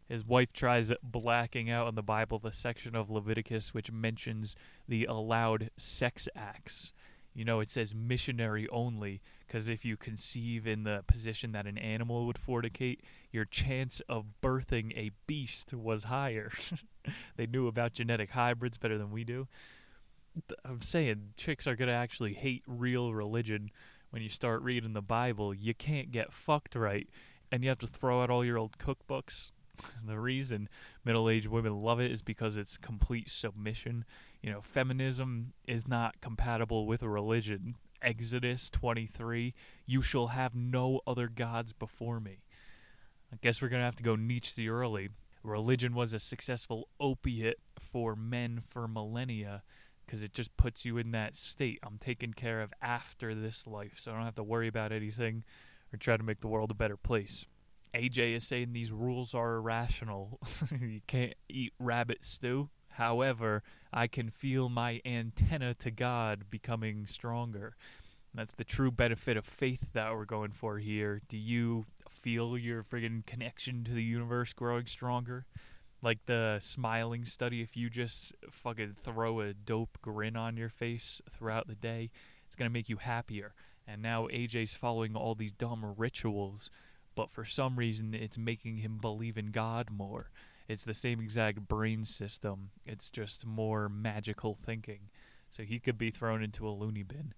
His 0.08 0.24
wife 0.24 0.52
tries 0.52 0.92
blacking 1.02 1.68
out 1.68 1.88
on 1.88 1.96
the 1.96 2.02
Bible 2.02 2.38
the 2.38 2.52
section 2.52 2.94
of 2.94 3.10
Leviticus 3.10 3.74
which 3.74 3.90
mentions 3.90 4.54
the 4.86 5.06
allowed 5.06 5.70
sex 5.76 6.28
acts. 6.36 6.92
You 7.40 7.46
know, 7.46 7.60
it 7.60 7.70
says 7.70 7.94
missionary 7.94 8.68
only 8.68 9.22
because 9.46 9.66
if 9.66 9.82
you 9.82 9.96
conceive 9.96 10.66
in 10.66 10.84
the 10.84 11.02
position 11.06 11.52
that 11.52 11.64
an 11.64 11.78
animal 11.78 12.26
would 12.26 12.36
fornicate, 12.36 12.98
your 13.32 13.46
chance 13.46 14.00
of 14.10 14.26
birthing 14.42 14.94
a 14.94 15.12
beast 15.26 15.72
was 15.72 16.04
higher. 16.04 16.52
they 17.38 17.46
knew 17.46 17.66
about 17.66 17.94
genetic 17.94 18.32
hybrids 18.32 18.76
better 18.76 18.98
than 18.98 19.10
we 19.10 19.24
do. 19.24 19.48
I'm 20.66 20.82
saying 20.82 21.32
chicks 21.34 21.66
are 21.66 21.76
going 21.76 21.88
to 21.88 21.94
actually 21.94 22.34
hate 22.34 22.62
real 22.66 23.14
religion 23.14 23.70
when 24.10 24.20
you 24.20 24.28
start 24.28 24.60
reading 24.60 24.92
the 24.92 25.00
Bible. 25.00 25.54
You 25.54 25.72
can't 25.72 26.10
get 26.10 26.34
fucked 26.34 26.74
right, 26.74 27.08
and 27.50 27.62
you 27.62 27.70
have 27.70 27.78
to 27.78 27.86
throw 27.86 28.22
out 28.22 28.28
all 28.28 28.44
your 28.44 28.58
old 28.58 28.76
cookbooks. 28.76 29.50
The 30.06 30.18
reason 30.18 30.68
middle 31.04 31.28
aged 31.28 31.48
women 31.48 31.82
love 31.82 32.00
it 32.00 32.10
is 32.10 32.22
because 32.22 32.56
it's 32.56 32.76
complete 32.76 33.30
submission. 33.30 34.04
You 34.42 34.52
know, 34.52 34.60
feminism 34.60 35.52
is 35.66 35.86
not 35.86 36.20
compatible 36.20 36.86
with 36.86 37.02
a 37.02 37.08
religion. 37.08 37.76
Exodus 38.02 38.70
23, 38.70 39.54
you 39.86 40.00
shall 40.00 40.28
have 40.28 40.54
no 40.54 41.00
other 41.06 41.28
gods 41.28 41.72
before 41.72 42.18
me. 42.18 42.42
I 43.32 43.36
guess 43.42 43.60
we're 43.60 43.68
going 43.68 43.80
to 43.80 43.84
have 43.84 43.96
to 43.96 44.02
go 44.02 44.16
Nietzsche 44.16 44.68
early. 44.68 45.10
Religion 45.42 45.94
was 45.94 46.12
a 46.12 46.18
successful 46.18 46.88
opiate 46.98 47.58
for 47.78 48.16
men 48.16 48.60
for 48.62 48.88
millennia 48.88 49.62
because 50.04 50.22
it 50.22 50.32
just 50.32 50.54
puts 50.56 50.84
you 50.84 50.98
in 50.98 51.12
that 51.12 51.36
state. 51.36 51.78
I'm 51.82 51.98
taken 51.98 52.32
care 52.32 52.62
of 52.62 52.72
after 52.82 53.34
this 53.34 53.66
life, 53.66 53.94
so 53.96 54.10
I 54.10 54.14
don't 54.16 54.24
have 54.24 54.34
to 54.36 54.42
worry 54.42 54.66
about 54.66 54.92
anything 54.92 55.44
or 55.92 55.98
try 55.98 56.16
to 56.16 56.22
make 56.22 56.40
the 56.40 56.48
world 56.48 56.70
a 56.70 56.74
better 56.74 56.96
place. 56.96 57.46
AJ 57.94 58.36
is 58.36 58.46
saying 58.46 58.72
these 58.72 58.92
rules 58.92 59.34
are 59.34 59.56
irrational. 59.56 60.38
you 60.80 61.00
can't 61.06 61.34
eat 61.48 61.72
rabbit 61.78 62.24
stew. 62.24 62.68
However, 62.90 63.62
I 63.92 64.06
can 64.06 64.30
feel 64.30 64.68
my 64.68 65.00
antenna 65.04 65.74
to 65.74 65.90
God 65.90 66.44
becoming 66.50 67.06
stronger. 67.06 67.74
That's 68.34 68.54
the 68.54 68.64
true 68.64 68.90
benefit 68.90 69.36
of 69.36 69.44
faith 69.44 69.92
that 69.92 70.12
we're 70.12 70.24
going 70.24 70.52
for 70.52 70.78
here. 70.78 71.20
Do 71.28 71.36
you 71.36 71.86
feel 72.08 72.56
your 72.56 72.84
friggin' 72.84 73.26
connection 73.26 73.82
to 73.84 73.92
the 73.92 74.02
universe 74.02 74.52
growing 74.52 74.86
stronger? 74.86 75.46
Like 76.02 76.24
the 76.26 76.58
smiling 76.60 77.24
study, 77.24 77.60
if 77.60 77.76
you 77.76 77.90
just 77.90 78.32
fucking 78.50 78.94
throw 78.94 79.40
a 79.40 79.52
dope 79.52 79.98
grin 80.00 80.36
on 80.36 80.56
your 80.56 80.68
face 80.68 81.20
throughout 81.28 81.66
the 81.66 81.74
day, 81.74 82.10
it's 82.46 82.56
gonna 82.56 82.70
make 82.70 82.88
you 82.88 82.96
happier. 82.96 83.54
And 83.86 84.00
now 84.00 84.28
AJ's 84.28 84.74
following 84.74 85.16
all 85.16 85.34
these 85.34 85.52
dumb 85.52 85.94
rituals, 85.96 86.70
but 87.20 87.30
for 87.30 87.44
some 87.44 87.76
reason 87.76 88.14
it's 88.14 88.38
making 88.38 88.78
him 88.78 88.96
believe 88.98 89.36
in 89.36 89.50
God 89.50 89.90
more. 89.90 90.30
It's 90.68 90.84
the 90.84 90.94
same 90.94 91.20
exact 91.20 91.68
brain 91.68 92.06
system, 92.06 92.70
it's 92.86 93.10
just 93.10 93.44
more 93.44 93.90
magical 93.90 94.54
thinking. 94.54 95.00
So 95.50 95.62
he 95.62 95.78
could 95.78 95.98
be 95.98 96.08
thrown 96.08 96.42
into 96.42 96.66
a 96.66 96.70
loony 96.70 97.02
bin 97.02 97.34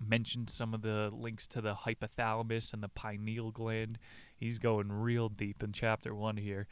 mentioned 0.00 0.48
some 0.48 0.72
of 0.72 0.80
the 0.80 1.10
links 1.12 1.46
to 1.46 1.60
the 1.60 1.74
hypothalamus 1.74 2.72
and 2.72 2.82
the 2.82 2.88
pineal 2.88 3.50
gland. 3.50 3.98
He's 4.34 4.58
going 4.58 4.90
real 4.90 5.28
deep 5.28 5.62
in 5.62 5.72
chapter 5.72 6.14
one 6.14 6.38
here. 6.38 6.66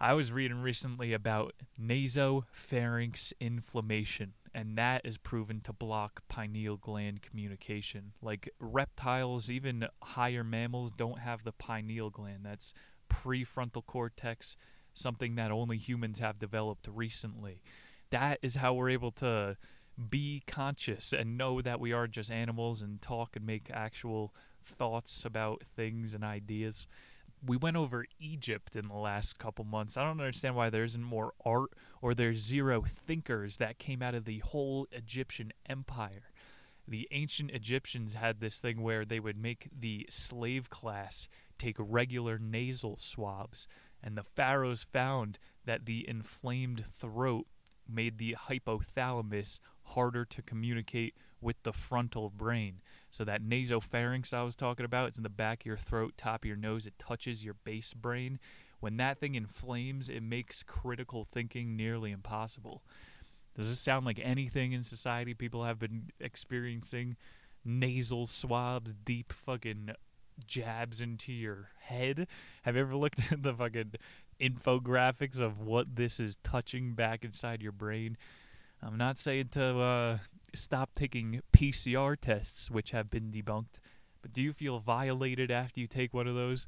I 0.00 0.14
was 0.14 0.32
reading 0.32 0.62
recently 0.62 1.12
about 1.12 1.54
nasopharynx 1.78 3.34
inflammation, 3.40 4.32
and 4.54 4.78
that 4.78 5.04
is 5.04 5.18
proven 5.18 5.60
to 5.62 5.72
block 5.72 6.22
pineal 6.28 6.76
gland 6.76 7.22
communication. 7.22 8.12
Like 8.22 8.48
reptiles, 8.60 9.50
even 9.50 9.88
higher 10.02 10.44
mammals, 10.44 10.92
don't 10.92 11.18
have 11.18 11.42
the 11.44 11.52
pineal 11.52 12.10
gland. 12.10 12.40
That's 12.44 12.72
prefrontal 13.10 13.84
cortex, 13.84 14.56
something 14.94 15.34
that 15.34 15.50
only 15.50 15.76
humans 15.76 16.20
have 16.20 16.38
developed 16.38 16.88
recently. 16.92 17.62
That 18.10 18.38
is 18.42 18.56
how 18.56 18.74
we're 18.74 18.90
able 18.90 19.10
to 19.12 19.56
be 20.10 20.42
conscious 20.46 21.12
and 21.12 21.36
know 21.36 21.60
that 21.60 21.80
we 21.80 21.92
are 21.92 22.06
just 22.06 22.30
animals 22.30 22.82
and 22.82 23.00
talk 23.00 23.36
and 23.36 23.44
make 23.46 23.70
actual 23.72 24.34
thoughts 24.64 25.24
about 25.24 25.62
things 25.62 26.14
and 26.14 26.24
ideas. 26.24 26.86
We 27.46 27.58
went 27.58 27.76
over 27.76 28.06
Egypt 28.18 28.74
in 28.74 28.88
the 28.88 28.94
last 28.94 29.38
couple 29.38 29.66
months. 29.66 29.96
I 29.96 30.04
don't 30.04 30.20
understand 30.20 30.56
why 30.56 30.70
there 30.70 30.84
isn't 30.84 31.02
more 31.02 31.34
art 31.44 31.70
or 32.00 32.14
there's 32.14 32.38
zero 32.38 32.84
thinkers 33.06 33.58
that 33.58 33.78
came 33.78 34.00
out 34.00 34.14
of 34.14 34.24
the 34.24 34.38
whole 34.38 34.86
Egyptian 34.92 35.52
empire. 35.66 36.32
The 36.88 37.06
ancient 37.10 37.50
Egyptians 37.50 38.14
had 38.14 38.40
this 38.40 38.60
thing 38.60 38.82
where 38.82 39.04
they 39.04 39.20
would 39.20 39.36
make 39.36 39.68
the 39.78 40.06
slave 40.08 40.70
class 40.70 41.28
take 41.58 41.76
regular 41.78 42.38
nasal 42.38 42.96
swabs, 42.98 43.68
and 44.02 44.16
the 44.16 44.24
pharaohs 44.24 44.82
found 44.82 45.38
that 45.64 45.84
the 45.84 46.08
inflamed 46.08 46.84
throat 46.86 47.46
made 47.86 48.16
the 48.16 48.36
hypothalamus 48.48 49.60
harder 49.82 50.24
to 50.24 50.42
communicate 50.42 51.14
with 51.40 51.62
the 51.62 51.72
frontal 51.72 52.30
brain. 52.30 52.80
So 53.14 53.22
that 53.26 53.44
nasopharynx 53.44 54.34
I 54.34 54.42
was 54.42 54.56
talking 54.56 54.84
about, 54.84 55.06
it's 55.06 55.18
in 55.18 55.22
the 55.22 55.28
back 55.28 55.60
of 55.60 55.66
your 55.66 55.76
throat, 55.76 56.14
top 56.16 56.42
of 56.42 56.48
your 56.48 56.56
nose, 56.56 56.84
it 56.84 56.98
touches 56.98 57.44
your 57.44 57.54
base 57.62 57.94
brain. 57.94 58.40
When 58.80 58.96
that 58.96 59.20
thing 59.20 59.36
inflames, 59.36 60.08
it 60.08 60.20
makes 60.20 60.64
critical 60.64 61.22
thinking 61.22 61.76
nearly 61.76 62.10
impossible. 62.10 62.82
Does 63.54 63.68
this 63.68 63.78
sound 63.78 64.04
like 64.04 64.18
anything 64.20 64.72
in 64.72 64.82
society 64.82 65.32
people 65.32 65.62
have 65.62 65.78
been 65.78 66.10
experiencing? 66.18 67.14
Nasal 67.64 68.26
swabs, 68.26 68.92
deep 68.92 69.32
fucking 69.32 69.90
jabs 70.44 71.00
into 71.00 71.32
your 71.32 71.68
head. 71.82 72.26
Have 72.62 72.74
you 72.74 72.80
ever 72.80 72.96
looked 72.96 73.20
at 73.32 73.44
the 73.44 73.54
fucking 73.54 73.92
infographics 74.40 75.38
of 75.38 75.60
what 75.60 75.94
this 75.94 76.18
is 76.18 76.36
touching 76.42 76.94
back 76.94 77.24
inside 77.24 77.62
your 77.62 77.70
brain? 77.70 78.16
I'm 78.82 78.98
not 78.98 79.18
saying 79.18 79.50
to 79.52 79.78
uh, 79.78 80.18
stop 80.54 80.90
taking 80.94 81.40
PCR 81.52 82.16
tests, 82.20 82.70
which 82.70 82.90
have 82.92 83.10
been 83.10 83.30
debunked, 83.30 83.80
but 84.22 84.32
do 84.32 84.40
you 84.42 84.52
feel 84.52 84.78
violated 84.78 85.50
after 85.50 85.80
you 85.80 85.86
take 85.86 86.14
one 86.14 86.26
of 86.26 86.34
those? 86.34 86.66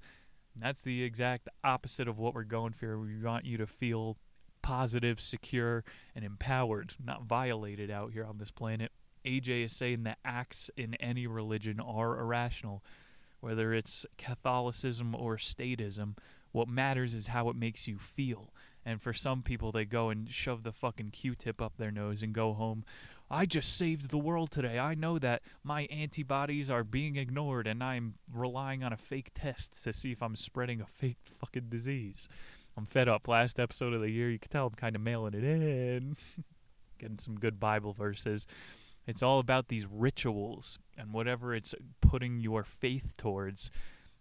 That's 0.55 0.83
the 0.83 1.02
exact 1.02 1.49
opposite 1.64 2.09
of 2.09 2.19
what 2.19 2.35
we're 2.35 2.45
going 2.45 2.73
for. 2.73 2.99
We 2.99 3.19
want 3.23 3.45
you 3.45 3.59
to 3.59 3.66
feel 3.66 4.16
positive, 4.62 5.21
secure, 5.21 5.85
and 6.14 6.25
empowered, 6.25 6.95
not 7.05 7.25
violated 7.25 7.90
out 7.90 8.12
here 8.12 8.25
on 8.25 8.38
this 8.38 8.50
planet. 8.50 8.90
AJ 9.25 9.64
is 9.64 9.73
saying 9.73 10.05
that 10.05 10.19
acts 10.25 10.71
in 10.76 10.95
any 10.95 11.26
religion 11.26 11.81
are 11.81 12.19
irrational, 12.19 12.83
whether 13.40 13.73
it's 13.73 14.07
Catholicism 14.19 15.14
or 15.14 15.37
statism. 15.37 16.16
What 16.52 16.69
matters 16.69 17.14
is 17.14 17.28
how 17.28 17.49
it 17.49 17.57
makes 17.57 17.87
you 17.87 17.99
feel. 17.99 18.52
And 18.85 19.02
for 19.02 19.12
some 19.12 19.43
people, 19.43 19.73
they 19.73 19.85
go 19.85 20.11
and 20.11 20.31
shove 20.31 20.62
the 20.62 20.73
fucking 20.73 21.11
Q-tip 21.11 21.61
up 21.61 21.76
their 21.76 21.90
nose 21.90 22.23
and 22.23 22.33
go 22.33 22.55
home. 22.55 22.85
I 23.30 23.45
just 23.45 23.76
saved 23.76 24.11
the 24.11 24.18
world 24.18 24.50
today. 24.52 24.78
I 24.78 24.95
know 24.95 25.18
that 25.18 25.42
my 25.64 25.83
antibodies 25.90 26.71
are 26.71 26.85
being 26.85 27.16
ignored, 27.16 27.66
and 27.66 27.83
I'm 27.83 28.14
relying 28.33 28.85
on 28.85 28.92
a 28.92 28.97
fake 28.97 29.30
test 29.35 29.83
to 29.85 29.92
see 29.92 30.12
if 30.12 30.23
I'm 30.23 30.37
spreading 30.37 30.80
a 30.80 30.87
fake 30.87 31.18
fucking 31.40 31.68
disease. 31.68 32.28
I'm 32.76 32.87
fed 32.87 33.09
up. 33.09 33.26
Last 33.26 33.59
episode 33.59 33.95
of 33.95 34.00
the 34.00 34.11
year, 34.11 34.30
you 34.30 34.38
can 34.38 34.50
tell 34.50 34.66
I'm 34.66 34.75
kind 34.75 34.95
of 34.95 35.02
mailing 35.02 35.35
it 35.35 35.42
in. 35.42 36.16
Getting 36.99 37.18
some 37.18 37.38
good 37.38 37.59
Bible 37.59 37.92
verses. 37.92 38.47
It's 39.06 39.23
all 39.23 39.38
about 39.38 39.68
these 39.68 39.87
rituals 39.90 40.78
and 40.97 41.12
whatever 41.12 41.54
it's 41.54 41.75
putting 42.00 42.38
your 42.40 42.64
faith 42.64 43.14
towards. 43.16 43.71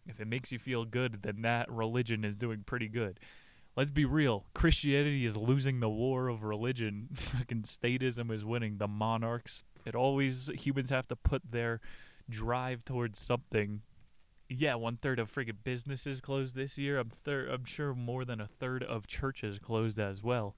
If 0.08 0.20
it 0.20 0.28
makes 0.28 0.52
you 0.52 0.60
feel 0.60 0.86
good, 0.86 1.24
then 1.24 1.42
that 1.42 1.72
religion 1.72 2.24
is 2.24 2.36
doing 2.36 2.64
pretty 2.66 2.88
good. 2.88 3.20
Let's 3.76 3.92
be 3.92 4.06
real. 4.06 4.46
Christianity 4.54 5.26
is 5.26 5.36
losing 5.36 5.82
the 5.82 5.90
war 5.90 6.30
of 6.30 6.44
religion. 6.44 7.10
Fucking 7.14 7.64
statism 7.64 8.32
is 8.32 8.46
winning. 8.46 8.78
The 8.78 8.88
monarchs. 8.88 9.64
It 9.86 9.96
always 9.96 10.50
humans 10.58 10.90
have 10.92 11.08
to 11.08 11.16
put 11.16 11.52
their 11.52 11.82
drive 12.30 12.86
towards 12.86 13.20
something. 13.20 13.82
Yeah, 14.48 14.76
one 14.76 14.96
third 14.96 15.20
of 15.20 15.34
friggin' 15.34 15.58
businesses 15.64 16.22
closed 16.22 16.56
this 16.56 16.78
year. 16.78 17.00
I'm 17.00 17.10
third. 17.10 17.50
I'm 17.50 17.66
sure 17.66 17.94
more 17.94 18.24
than 18.24 18.40
a 18.40 18.48
third 18.48 18.82
of 18.82 19.08
churches 19.08 19.60
closed 19.60 20.00
as 20.00 20.24
well. 20.24 20.56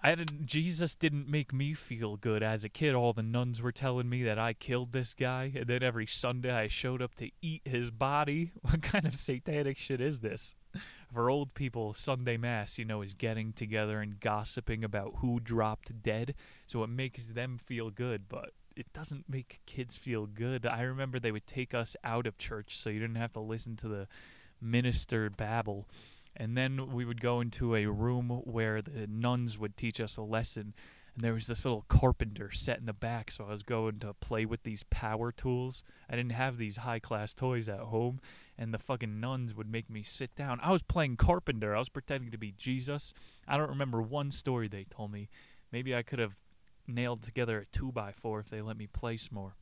I 0.00 0.14
didn't, 0.14 0.46
Jesus 0.46 0.94
didn't 0.94 1.28
make 1.28 1.52
me 1.52 1.74
feel 1.74 2.16
good 2.16 2.42
as 2.42 2.62
a 2.62 2.68
kid. 2.68 2.94
All 2.94 3.12
the 3.12 3.22
nuns 3.22 3.60
were 3.60 3.72
telling 3.72 4.08
me 4.08 4.22
that 4.22 4.38
I 4.38 4.52
killed 4.52 4.92
this 4.92 5.12
guy, 5.12 5.52
and 5.56 5.66
then 5.66 5.82
every 5.82 6.06
Sunday 6.06 6.52
I 6.52 6.68
showed 6.68 7.02
up 7.02 7.16
to 7.16 7.30
eat 7.42 7.62
his 7.64 7.90
body. 7.90 8.52
What 8.60 8.82
kind 8.82 9.06
of 9.06 9.14
satanic 9.14 9.76
shit 9.76 10.00
is 10.00 10.20
this? 10.20 10.54
For 11.12 11.30
old 11.30 11.54
people, 11.54 11.94
Sunday 11.94 12.36
Mass, 12.36 12.78
you 12.78 12.84
know, 12.84 13.02
is 13.02 13.14
getting 13.14 13.52
together 13.52 14.00
and 14.00 14.20
gossiping 14.20 14.84
about 14.84 15.14
who 15.16 15.40
dropped 15.40 16.02
dead, 16.02 16.34
so 16.66 16.84
it 16.84 16.90
makes 16.90 17.30
them 17.30 17.58
feel 17.58 17.90
good, 17.90 18.28
but 18.28 18.50
it 18.76 18.92
doesn't 18.92 19.28
make 19.28 19.60
kids 19.66 19.96
feel 19.96 20.26
good. 20.26 20.64
I 20.64 20.82
remember 20.82 21.18
they 21.18 21.32
would 21.32 21.46
take 21.46 21.74
us 21.74 21.96
out 22.04 22.26
of 22.26 22.38
church 22.38 22.78
so 22.78 22.90
you 22.90 23.00
didn't 23.00 23.16
have 23.16 23.32
to 23.32 23.40
listen 23.40 23.74
to 23.76 23.88
the 23.88 24.06
minister 24.60 25.30
babble 25.30 25.88
and 26.38 26.56
then 26.56 26.92
we 26.92 27.04
would 27.04 27.20
go 27.20 27.40
into 27.40 27.74
a 27.74 27.86
room 27.86 28.40
where 28.44 28.80
the 28.80 29.06
nuns 29.06 29.58
would 29.58 29.76
teach 29.76 30.00
us 30.00 30.16
a 30.16 30.22
lesson 30.22 30.72
and 31.14 31.24
there 31.24 31.34
was 31.34 31.48
this 31.48 31.64
little 31.64 31.84
carpenter 31.88 32.50
set 32.50 32.78
in 32.78 32.86
the 32.86 32.92
back 32.92 33.30
so 33.30 33.44
i 33.44 33.50
was 33.50 33.62
going 33.62 33.98
to 33.98 34.14
play 34.14 34.46
with 34.46 34.62
these 34.62 34.84
power 34.84 35.30
tools 35.32 35.84
i 36.08 36.16
didn't 36.16 36.32
have 36.32 36.56
these 36.56 36.78
high 36.78 36.98
class 36.98 37.34
toys 37.34 37.68
at 37.68 37.80
home 37.80 38.20
and 38.58 38.74
the 38.74 38.78
fucking 38.78 39.20
nuns 39.20 39.54
would 39.54 39.70
make 39.70 39.88
me 39.88 40.02
sit 40.02 40.34
down. 40.34 40.58
I 40.62 40.72
was 40.72 40.82
playing 40.82 41.16
carpenter. 41.16 41.76
I 41.76 41.78
was 41.78 41.88
pretending 41.88 42.32
to 42.32 42.38
be 42.38 42.52
Jesus. 42.58 43.14
I 43.46 43.56
don't 43.56 43.70
remember 43.70 44.02
one 44.02 44.32
story 44.32 44.66
they 44.66 44.84
told 44.84 45.12
me. 45.12 45.28
Maybe 45.70 45.94
I 45.94 46.02
could 46.02 46.18
have 46.18 46.34
nailed 46.86 47.22
together 47.22 47.58
a 47.58 47.66
two 47.66 47.92
by 47.92 48.10
four 48.10 48.40
if 48.40 48.50
they 48.50 48.60
let 48.60 48.76
me 48.76 48.88
place 48.88 49.30
more. 49.30 49.54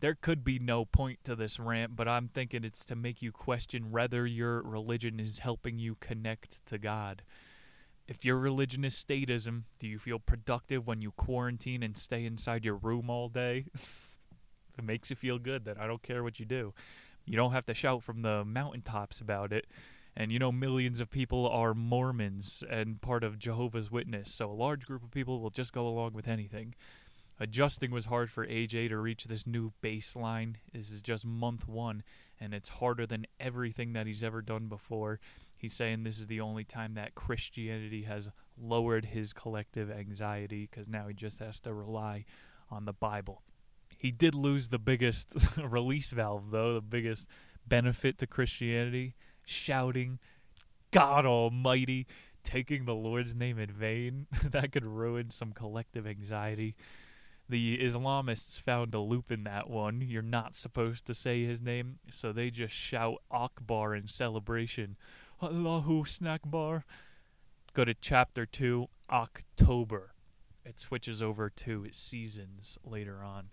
There 0.00 0.14
could 0.14 0.44
be 0.44 0.58
no 0.58 0.84
point 0.84 1.20
to 1.24 1.34
this 1.34 1.58
rant, 1.58 1.96
but 1.96 2.08
I'm 2.08 2.28
thinking 2.28 2.64
it's 2.64 2.84
to 2.86 2.96
make 2.96 3.22
you 3.22 3.32
question 3.32 3.90
whether 3.90 4.26
your 4.26 4.62
religion 4.62 5.20
is 5.20 5.38
helping 5.38 5.78
you 5.78 5.96
connect 6.00 6.64
to 6.66 6.78
God. 6.78 7.22
If 8.06 8.24
your 8.24 8.36
religion 8.36 8.84
is 8.84 8.94
statism, 8.94 9.62
do 9.78 9.88
you 9.88 9.98
feel 9.98 10.18
productive 10.18 10.86
when 10.86 11.00
you 11.00 11.12
quarantine 11.12 11.82
and 11.82 11.96
stay 11.96 12.26
inside 12.26 12.64
your 12.64 12.76
room 12.76 13.08
all 13.08 13.28
day? 13.28 13.66
if 13.72 14.18
it 14.78 14.84
makes 14.84 15.08
you 15.08 15.16
feel 15.16 15.38
good, 15.38 15.64
then 15.64 15.76
I 15.78 15.86
don't 15.86 16.02
care 16.02 16.22
what 16.22 16.38
you 16.38 16.44
do. 16.44 16.74
You 17.24 17.36
don't 17.36 17.52
have 17.52 17.66
to 17.66 17.74
shout 17.74 18.02
from 18.02 18.20
the 18.20 18.44
mountaintops 18.44 19.20
about 19.20 19.52
it. 19.52 19.66
And 20.16 20.30
you 20.30 20.38
know, 20.38 20.52
millions 20.52 21.00
of 21.00 21.10
people 21.10 21.48
are 21.48 21.74
Mormons 21.74 22.62
and 22.70 23.00
part 23.00 23.24
of 23.24 23.38
Jehovah's 23.38 23.90
Witness, 23.90 24.32
so 24.32 24.50
a 24.50 24.52
large 24.52 24.86
group 24.86 25.02
of 25.02 25.10
people 25.10 25.40
will 25.40 25.50
just 25.50 25.72
go 25.72 25.88
along 25.88 26.12
with 26.12 26.28
anything. 26.28 26.74
Adjusting 27.40 27.90
was 27.90 28.06
hard 28.06 28.30
for 28.30 28.46
AJ 28.46 28.90
to 28.90 28.98
reach 28.98 29.24
this 29.24 29.46
new 29.46 29.72
baseline. 29.82 30.54
This 30.72 30.90
is 30.90 31.02
just 31.02 31.26
month 31.26 31.66
one, 31.66 32.04
and 32.40 32.54
it's 32.54 32.68
harder 32.68 33.06
than 33.06 33.26
everything 33.40 33.92
that 33.94 34.06
he's 34.06 34.22
ever 34.22 34.40
done 34.40 34.68
before. 34.68 35.18
He's 35.58 35.74
saying 35.74 36.04
this 36.04 36.18
is 36.18 36.26
the 36.26 36.40
only 36.40 36.64
time 36.64 36.94
that 36.94 37.14
Christianity 37.14 38.02
has 38.02 38.30
lowered 38.56 39.06
his 39.06 39.32
collective 39.32 39.90
anxiety 39.90 40.68
because 40.70 40.88
now 40.88 41.08
he 41.08 41.14
just 41.14 41.40
has 41.40 41.60
to 41.60 41.74
rely 41.74 42.24
on 42.70 42.84
the 42.84 42.92
Bible. 42.92 43.42
He 43.98 44.10
did 44.10 44.34
lose 44.34 44.68
the 44.68 44.78
biggest 44.78 45.34
release 45.58 46.10
valve, 46.10 46.50
though, 46.50 46.74
the 46.74 46.80
biggest 46.80 47.26
benefit 47.66 48.18
to 48.18 48.26
Christianity 48.26 49.14
shouting, 49.44 50.18
God 50.90 51.26
Almighty, 51.26 52.06
taking 52.42 52.84
the 52.84 52.94
Lord's 52.94 53.34
name 53.34 53.58
in 53.58 53.70
vain. 53.70 54.26
that 54.44 54.72
could 54.72 54.84
ruin 54.84 55.30
some 55.30 55.52
collective 55.52 56.06
anxiety. 56.06 56.76
The 57.48 57.78
Islamists 57.78 58.60
found 58.60 58.94
a 58.94 59.00
loop 59.00 59.30
in 59.30 59.44
that 59.44 59.68
one. 59.68 60.00
You're 60.00 60.22
not 60.22 60.54
supposed 60.54 61.04
to 61.06 61.14
say 61.14 61.44
his 61.44 61.60
name, 61.60 61.98
so 62.10 62.32
they 62.32 62.50
just 62.50 62.74
shout 62.74 63.22
Akbar 63.30 63.94
in 63.94 64.06
celebration. 64.06 64.96
Allahu 65.42 66.04
Snakbar. 66.04 66.84
Go 67.74 67.84
to 67.84 67.92
chapter 67.92 68.46
2, 68.46 68.88
October. 69.10 70.14
It 70.64 70.78
switches 70.78 71.20
over 71.20 71.50
to 71.50 71.86
seasons 71.92 72.78
later 72.82 73.22
on. 73.22 73.50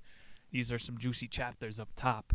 These 0.51 0.71
are 0.71 0.79
some 0.79 0.97
juicy 0.97 1.27
chapters 1.27 1.79
up 1.79 1.89
top. 1.95 2.33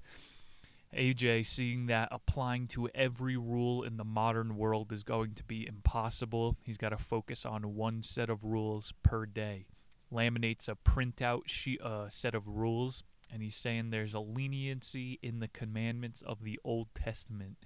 AJ 0.94 1.46
seeing 1.46 1.86
that 1.86 2.08
applying 2.10 2.66
to 2.68 2.88
every 2.94 3.36
rule 3.36 3.82
in 3.82 3.96
the 3.96 4.04
modern 4.04 4.56
world 4.56 4.92
is 4.92 5.04
going 5.04 5.34
to 5.34 5.44
be 5.44 5.66
impossible. 5.66 6.56
He's 6.62 6.78
got 6.78 6.90
to 6.90 6.96
focus 6.96 7.46
on 7.46 7.74
one 7.74 8.02
set 8.02 8.30
of 8.30 8.44
rules 8.44 8.92
per 9.02 9.26
day. 9.26 9.66
Laminates 10.12 10.68
a 10.68 10.76
printout 10.76 11.42
sheet, 11.46 11.80
uh, 11.80 12.08
set 12.08 12.34
of 12.34 12.46
rules, 12.46 13.02
and 13.32 13.42
he's 13.42 13.56
saying 13.56 13.90
there's 13.90 14.14
a 14.14 14.20
leniency 14.20 15.18
in 15.22 15.40
the 15.40 15.48
commandments 15.48 16.22
of 16.22 16.44
the 16.44 16.58
Old 16.64 16.88
Testament. 16.94 17.56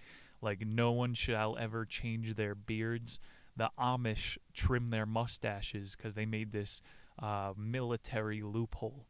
Like, 0.40 0.60
no 0.66 0.92
one 0.92 1.14
shall 1.14 1.56
ever 1.58 1.84
change 1.84 2.34
their 2.34 2.54
beards. 2.54 3.20
The 3.56 3.70
Amish 3.78 4.38
trim 4.54 4.88
their 4.88 5.04
mustaches 5.04 5.94
because 5.94 6.14
they 6.14 6.24
made 6.24 6.52
this 6.52 6.80
uh, 7.18 7.52
military 7.56 8.40
loophole 8.42 9.06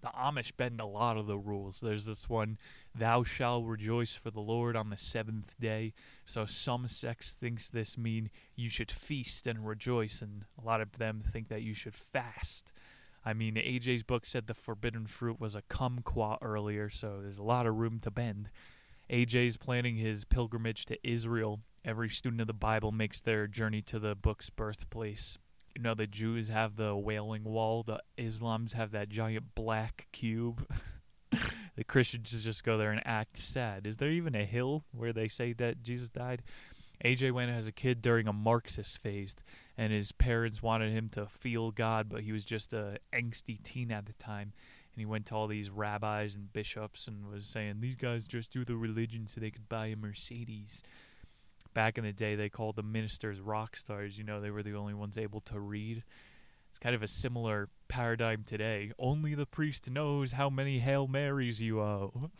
the 0.00 0.08
Amish 0.08 0.52
bend 0.56 0.80
a 0.80 0.86
lot 0.86 1.16
of 1.16 1.26
the 1.26 1.38
rules. 1.38 1.80
There's 1.80 2.04
this 2.04 2.28
one, 2.28 2.58
thou 2.98 3.22
shalt 3.22 3.64
rejoice 3.64 4.14
for 4.14 4.30
the 4.30 4.40
Lord 4.40 4.76
on 4.76 4.90
the 4.90 4.96
seventh 4.96 5.54
day. 5.60 5.94
So 6.24 6.46
some 6.46 6.86
sects 6.86 7.32
thinks 7.32 7.68
this 7.68 7.96
mean 7.96 8.30
you 8.56 8.68
should 8.68 8.90
feast 8.90 9.46
and 9.46 9.66
rejoice, 9.66 10.22
and 10.22 10.44
a 10.60 10.66
lot 10.66 10.80
of 10.80 10.98
them 10.98 11.22
think 11.26 11.48
that 11.48 11.62
you 11.62 11.74
should 11.74 11.94
fast. 11.94 12.72
I 13.24 13.32
mean, 13.32 13.54
AJ's 13.54 14.02
book 14.02 14.24
said 14.24 14.46
the 14.46 14.54
forbidden 14.54 15.06
fruit 15.06 15.40
was 15.40 15.54
a 15.54 15.62
kumquat 15.62 16.38
earlier, 16.42 16.88
so 16.88 17.18
there's 17.22 17.38
a 17.38 17.42
lot 17.42 17.66
of 17.66 17.76
room 17.76 17.98
to 18.00 18.10
bend. 18.10 18.50
AJ's 19.10 19.56
planning 19.56 19.96
his 19.96 20.24
pilgrimage 20.24 20.84
to 20.86 20.98
Israel. 21.02 21.60
Every 21.84 22.08
student 22.08 22.40
of 22.40 22.46
the 22.46 22.52
Bible 22.52 22.92
makes 22.92 23.20
their 23.20 23.46
journey 23.46 23.82
to 23.82 23.98
the 23.98 24.14
book's 24.14 24.50
birthplace 24.50 25.38
you 25.78 25.84
know 25.84 25.94
the 25.94 26.08
Jews 26.08 26.48
have 26.48 26.74
the 26.74 26.96
Wailing 26.96 27.44
Wall, 27.44 27.84
the 27.84 28.00
Islams 28.18 28.72
have 28.72 28.90
that 28.90 29.08
giant 29.08 29.54
black 29.54 30.08
cube. 30.10 30.66
the 31.78 31.84
Christians 31.84 32.42
just 32.42 32.64
go 32.64 32.76
there 32.76 32.90
and 32.90 33.00
act 33.04 33.36
sad. 33.36 33.86
Is 33.86 33.98
there 33.98 34.10
even 34.10 34.34
a 34.34 34.44
hill 34.44 34.82
where 34.90 35.12
they 35.12 35.28
say 35.28 35.52
that 35.52 35.80
Jesus 35.84 36.10
died? 36.10 36.42
AJ 37.04 37.30
went 37.30 37.52
as 37.52 37.68
a 37.68 37.72
kid 37.72 38.02
during 38.02 38.26
a 38.26 38.32
Marxist 38.32 39.00
phase, 39.00 39.36
and 39.76 39.92
his 39.92 40.10
parents 40.10 40.60
wanted 40.60 40.92
him 40.92 41.08
to 41.10 41.26
feel 41.26 41.70
God, 41.70 42.08
but 42.08 42.22
he 42.22 42.32
was 42.32 42.44
just 42.44 42.72
a 42.72 42.98
angsty 43.12 43.62
teen 43.62 43.92
at 43.92 44.06
the 44.06 44.12
time. 44.14 44.52
And 44.92 45.00
he 45.00 45.06
went 45.06 45.26
to 45.26 45.36
all 45.36 45.46
these 45.46 45.70
rabbis 45.70 46.34
and 46.34 46.52
bishops 46.52 47.06
and 47.06 47.30
was 47.30 47.46
saying, 47.46 47.76
These 47.78 47.94
guys 47.94 48.26
just 48.26 48.52
do 48.52 48.64
the 48.64 48.74
religion 48.74 49.28
so 49.28 49.40
they 49.40 49.52
could 49.52 49.68
buy 49.68 49.86
a 49.86 49.96
Mercedes 49.96 50.82
back 51.74 51.96
in 51.96 52.02
the 52.02 52.12
day 52.12 52.34
they 52.34 52.48
called 52.48 52.74
the 52.74 52.82
ministers 52.82 53.38
rock 53.38 53.76
stars. 53.76 54.18
You 54.18 54.24
know, 54.24 54.40
they 54.40 54.50
were 54.50 54.64
the 54.64 54.74
only 54.74 54.94
ones 54.94 55.16
able 55.16 55.42
to 55.42 55.60
read. 55.60 56.02
It's 56.78 56.84
kind 56.84 56.94
of 56.94 57.02
a 57.02 57.08
similar 57.08 57.70
paradigm 57.88 58.44
today. 58.46 58.92
Only 59.00 59.34
the 59.34 59.46
priest 59.46 59.90
knows 59.90 60.30
how 60.30 60.48
many 60.48 60.78
Hail 60.78 61.08
Marys 61.08 61.60
you 61.60 61.80
owe. 61.80 62.30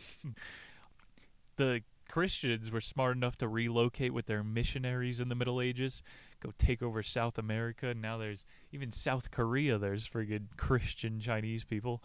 the 1.57 1.83
Christians 2.09 2.71
were 2.71 2.81
smart 2.81 3.17
enough 3.17 3.35
to 3.39 3.49
relocate 3.49 4.15
with 4.15 4.27
their 4.27 4.45
missionaries 4.45 5.19
in 5.19 5.29
the 5.29 5.35
Middle 5.35 5.61
Ages, 5.61 6.05
go 6.39 6.53
take 6.57 6.85
over 6.85 7.03
South 7.03 7.37
America. 7.37 7.93
Now 7.95 8.17
there's 8.17 8.45
even 8.71 8.93
South 8.93 9.33
Korea, 9.33 9.77
there's 9.77 10.09
friggin' 10.09 10.57
Christian 10.57 11.19
Chinese 11.19 11.65
people. 11.65 12.01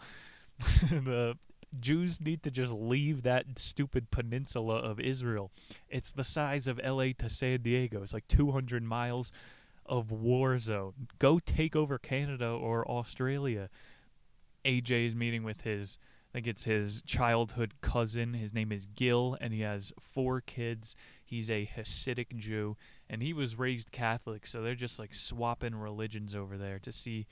the 0.58 1.38
Jews 1.78 2.20
need 2.20 2.42
to 2.42 2.50
just 2.50 2.72
leave 2.72 3.22
that 3.22 3.60
stupid 3.60 4.10
peninsula 4.10 4.78
of 4.78 4.98
Israel. 4.98 5.52
It's 5.88 6.10
the 6.10 6.24
size 6.24 6.66
of 6.66 6.80
LA 6.84 7.10
to 7.18 7.30
San 7.30 7.62
Diego. 7.62 8.02
It's 8.02 8.12
like 8.12 8.26
200 8.26 8.82
miles 8.82 9.30
of 9.86 10.10
war 10.10 10.58
zone. 10.58 11.08
Go 11.18 11.38
take 11.38 11.76
over 11.76 11.98
Canada 11.98 12.48
or 12.48 12.88
Australia. 12.88 13.68
AJ 14.64 15.06
is 15.06 15.14
meeting 15.14 15.44
with 15.44 15.62
his, 15.62 15.98
I 16.30 16.32
think 16.32 16.46
it's 16.46 16.64
his 16.64 17.02
childhood 17.02 17.74
cousin. 17.80 18.34
His 18.34 18.54
name 18.54 18.72
is 18.72 18.86
Gil, 18.86 19.36
and 19.40 19.52
he 19.52 19.60
has 19.60 19.92
four 20.00 20.40
kids. 20.40 20.96
He's 21.24 21.50
a 21.50 21.68
Hasidic 21.76 22.36
Jew, 22.36 22.76
and 23.08 23.22
he 23.22 23.32
was 23.32 23.58
raised 23.58 23.92
Catholic, 23.92 24.46
so 24.46 24.62
they're 24.62 24.74
just 24.74 24.98
like 24.98 25.14
swapping 25.14 25.74
religions 25.74 26.34
over 26.34 26.56
there 26.56 26.78
to 26.80 26.92
see 26.92 27.26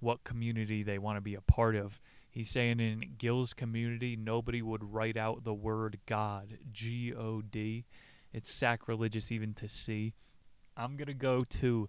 what 0.00 0.24
community 0.24 0.82
they 0.82 0.98
want 0.98 1.16
to 1.16 1.22
be 1.22 1.34
a 1.34 1.40
part 1.40 1.74
of. 1.74 2.00
He's 2.30 2.50
saying 2.50 2.80
in 2.80 3.14
Gil's 3.16 3.54
community, 3.54 4.14
nobody 4.14 4.60
would 4.60 4.92
write 4.92 5.16
out 5.16 5.44
the 5.44 5.54
word 5.54 5.98
God, 6.04 6.58
G 6.70 7.14
O 7.14 7.40
D. 7.40 7.86
It's 8.32 8.52
sacrilegious 8.52 9.32
even 9.32 9.54
to 9.54 9.68
see. 9.68 10.12
I'm 10.76 10.96
going 10.96 11.06
to 11.06 11.14
go 11.14 11.44
to 11.44 11.88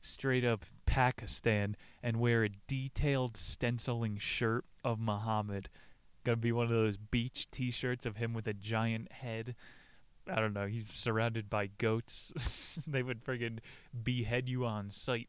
straight 0.00 0.44
up 0.44 0.64
Pakistan 0.84 1.76
and 2.02 2.18
wear 2.18 2.44
a 2.44 2.50
detailed 2.68 3.36
stenciling 3.36 4.18
shirt 4.18 4.64
of 4.84 4.98
Muhammad. 4.98 5.68
Gonna 6.24 6.36
be 6.36 6.52
one 6.52 6.64
of 6.64 6.72
those 6.72 6.96
beach 6.96 7.48
t 7.50 7.70
shirts 7.70 8.06
of 8.06 8.16
him 8.16 8.32
with 8.32 8.48
a 8.48 8.54
giant 8.54 9.12
head. 9.12 9.54
I 10.28 10.40
don't 10.40 10.54
know, 10.54 10.66
he's 10.66 10.90
surrounded 10.90 11.48
by 11.48 11.68
goats. 11.78 12.84
they 12.88 13.02
would 13.02 13.24
friggin' 13.24 13.58
behead 14.02 14.48
you 14.48 14.64
on 14.64 14.90
sight. 14.90 15.28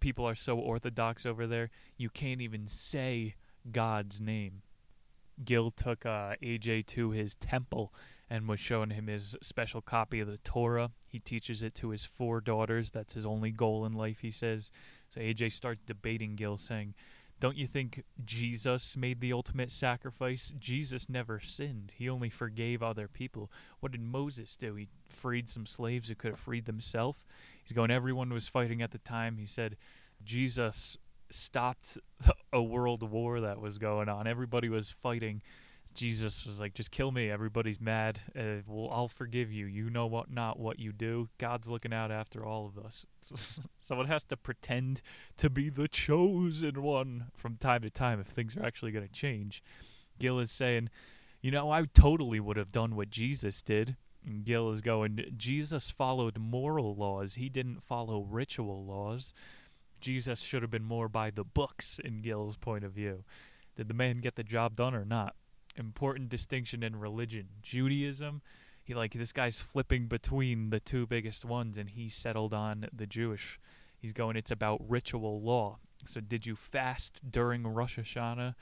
People 0.00 0.26
are 0.26 0.34
so 0.34 0.58
orthodox 0.58 1.26
over 1.26 1.46
there, 1.46 1.70
you 1.96 2.10
can't 2.10 2.40
even 2.40 2.66
say 2.66 3.34
God's 3.70 4.20
name. 4.20 4.62
Gil 5.44 5.70
took 5.70 6.04
uh, 6.04 6.34
AJ 6.42 6.86
to 6.86 7.10
his 7.10 7.34
temple 7.34 7.92
and 8.30 8.46
was 8.46 8.60
showing 8.60 8.90
him 8.90 9.06
his 9.06 9.36
special 9.42 9.80
copy 9.80 10.20
of 10.20 10.28
the 10.28 10.38
Torah. 10.38 10.90
He 11.08 11.18
teaches 11.18 11.62
it 11.62 11.74
to 11.76 11.90
his 11.90 12.04
four 12.04 12.40
daughters. 12.40 12.90
That's 12.90 13.14
his 13.14 13.24
only 13.24 13.50
goal 13.50 13.86
in 13.86 13.94
life, 13.94 14.20
he 14.20 14.30
says. 14.30 14.70
So 15.10 15.20
AJ 15.20 15.52
starts 15.52 15.80
debating 15.86 16.36
Gil, 16.36 16.58
saying, 16.58 16.94
Don't 17.40 17.56
you 17.56 17.66
think 17.66 18.04
Jesus 18.24 18.96
made 18.96 19.20
the 19.20 19.32
ultimate 19.32 19.70
sacrifice? 19.70 20.52
Jesus 20.58 21.08
never 21.08 21.40
sinned. 21.40 21.94
He 21.96 22.08
only 22.08 22.28
forgave 22.28 22.82
other 22.82 23.08
people. 23.08 23.50
What 23.80 23.92
did 23.92 24.02
Moses 24.02 24.56
do? 24.56 24.74
He 24.74 24.88
freed 25.08 25.48
some 25.48 25.64
slaves 25.64 26.08
who 26.08 26.14
could 26.14 26.32
have 26.32 26.40
freed 26.40 26.66
themselves. 26.66 27.24
He's 27.62 27.72
going, 27.72 27.90
Everyone 27.90 28.30
was 28.30 28.48
fighting 28.48 28.82
at 28.82 28.90
the 28.90 28.98
time. 28.98 29.38
He 29.38 29.46
said, 29.46 29.76
Jesus 30.22 30.98
stopped 31.30 31.96
a 32.52 32.62
world 32.62 33.02
war 33.02 33.40
that 33.40 33.60
was 33.60 33.78
going 33.78 34.08
on. 34.10 34.26
Everybody 34.26 34.68
was 34.68 34.90
fighting. 34.90 35.40
Jesus 35.98 36.46
was 36.46 36.60
like, 36.60 36.74
"Just 36.74 36.92
kill 36.92 37.10
me. 37.10 37.28
Everybody's 37.28 37.80
mad. 37.80 38.20
Uh, 38.38 38.62
well, 38.68 38.88
I'll 38.92 39.08
forgive 39.08 39.50
you. 39.50 39.66
You 39.66 39.90
know 39.90 40.06
what, 40.06 40.30
not 40.30 40.56
what 40.56 40.78
you 40.78 40.92
do. 40.92 41.28
God's 41.38 41.68
looking 41.68 41.92
out 41.92 42.12
after 42.12 42.46
all 42.46 42.66
of 42.66 42.78
us. 42.78 43.04
Someone 43.80 44.06
has 44.06 44.22
to 44.26 44.36
pretend 44.36 45.02
to 45.38 45.50
be 45.50 45.70
the 45.70 45.88
chosen 45.88 46.84
one 46.84 47.32
from 47.34 47.56
time 47.56 47.82
to 47.82 47.90
time 47.90 48.20
if 48.20 48.28
things 48.28 48.56
are 48.56 48.64
actually 48.64 48.92
going 48.92 49.08
to 49.08 49.12
change." 49.12 49.60
Gil 50.20 50.38
is 50.38 50.52
saying, 50.52 50.88
"You 51.40 51.50
know, 51.50 51.68
I 51.72 51.82
totally 51.82 52.38
would 52.38 52.56
have 52.56 52.70
done 52.70 52.94
what 52.94 53.10
Jesus 53.10 53.60
did." 53.60 53.96
And 54.24 54.44
Gil 54.44 54.70
is 54.70 54.80
going, 54.80 55.34
Jesus 55.36 55.90
followed 55.90 56.38
moral 56.38 56.94
laws. 56.94 57.34
He 57.34 57.48
didn't 57.48 57.82
follow 57.82 58.22
ritual 58.22 58.84
laws. 58.84 59.34
Jesus 60.00 60.42
should 60.42 60.62
have 60.62 60.70
been 60.70 60.84
more 60.84 61.08
by 61.08 61.30
the 61.30 61.44
books, 61.44 61.98
in 61.98 62.22
Gil's 62.22 62.56
point 62.56 62.84
of 62.84 62.92
view. 62.92 63.24
Did 63.74 63.88
the 63.88 63.94
man 63.94 64.18
get 64.18 64.36
the 64.36 64.44
job 64.44 64.76
done 64.76 64.94
or 64.94 65.04
not? 65.04 65.34
Important 65.78 66.28
distinction 66.28 66.82
in 66.82 66.96
religion. 66.96 67.48
Judaism, 67.62 68.42
he 68.82 68.94
like 68.94 69.12
this 69.12 69.32
guy's 69.32 69.60
flipping 69.60 70.06
between 70.06 70.70
the 70.70 70.80
two 70.80 71.06
biggest 71.06 71.44
ones, 71.44 71.78
and 71.78 71.90
he 71.90 72.08
settled 72.08 72.52
on 72.52 72.88
the 72.92 73.06
Jewish. 73.06 73.60
He's 73.96 74.12
going, 74.12 74.36
it's 74.36 74.50
about 74.50 74.82
ritual 74.88 75.40
law. 75.40 75.78
So, 76.04 76.20
did 76.20 76.46
you 76.46 76.56
fast 76.56 77.30
during 77.30 77.66
Rosh 77.66 77.98
Hashanah? 77.98 78.54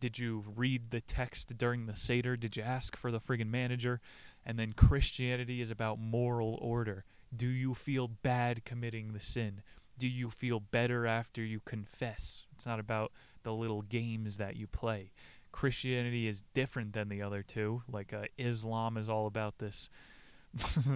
Did 0.00 0.18
you 0.18 0.44
read 0.56 0.90
the 0.90 1.00
text 1.00 1.56
during 1.56 1.86
the 1.86 1.94
Seder? 1.94 2.36
Did 2.36 2.56
you 2.56 2.62
ask 2.62 2.96
for 2.96 3.10
the 3.10 3.20
friggin' 3.20 3.50
manager? 3.50 4.00
And 4.44 4.58
then 4.58 4.72
Christianity 4.72 5.60
is 5.60 5.70
about 5.70 5.98
moral 5.98 6.58
order. 6.60 7.04
Do 7.34 7.46
you 7.46 7.74
feel 7.74 8.08
bad 8.08 8.64
committing 8.64 9.12
the 9.12 9.20
sin? 9.20 9.62
Do 9.98 10.08
you 10.08 10.30
feel 10.30 10.58
better 10.58 11.06
after 11.06 11.42
you 11.42 11.60
confess? 11.60 12.46
It's 12.52 12.66
not 12.66 12.80
about 12.80 13.12
the 13.42 13.54
little 13.54 13.82
games 13.82 14.38
that 14.38 14.56
you 14.56 14.66
play. 14.66 15.12
Christianity 15.52 16.26
is 16.26 16.42
different 16.54 16.92
than 16.94 17.08
the 17.08 17.22
other 17.22 17.42
two. 17.42 17.82
Like 17.90 18.12
uh, 18.12 18.24
Islam 18.38 18.96
is 18.96 19.08
all 19.08 19.26
about 19.26 19.58
this 19.58 19.90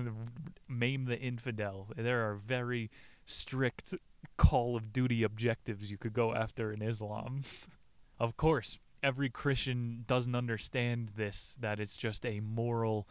maim 0.69 1.05
the 1.05 1.19
infidel. 1.19 1.89
There 1.97 2.29
are 2.29 2.35
very 2.35 2.91
strict 3.25 3.95
Call 4.37 4.77
of 4.77 4.93
Duty 4.93 5.23
objectives 5.23 5.91
you 5.91 5.99
could 5.99 6.13
go 6.13 6.35
after 6.35 6.73
in 6.73 6.83
Islam. 6.83 7.43
of 8.19 8.37
course, 8.37 8.79
every 9.03 9.31
Christian 9.31 10.05
doesn't 10.07 10.35
understand 10.35 11.11
this, 11.17 11.57
that 11.61 11.81
it's 11.81 11.97
just 11.97 12.27
a 12.27 12.41
moral 12.41 13.09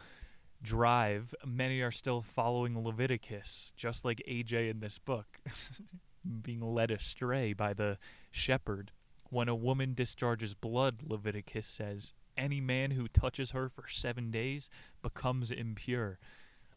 drive. 0.61 1.33
Many 1.45 1.81
are 1.81 1.91
still 1.91 2.21
following 2.21 2.81
Leviticus, 2.83 3.73
just 3.77 4.05
like 4.05 4.21
AJ 4.27 4.69
in 4.69 4.79
this 4.79 4.99
book, 4.99 5.39
being 6.41 6.61
led 6.61 6.91
astray 6.91 7.53
by 7.53 7.73
the 7.73 7.97
shepherd. 8.31 8.91
When 9.35 9.49
a 9.49 9.53
woman 9.53 9.95
discharges 9.95 10.53
blood, 10.53 11.03
Leviticus 11.05 11.67
says, 11.67 12.13
any 12.37 12.61
man 12.61 12.91
who 12.91 13.09
touches 13.09 13.51
her 13.51 13.67
for 13.67 13.83
seven 13.89 14.31
days 14.31 14.69
becomes 15.01 15.51
impure. 15.51 16.19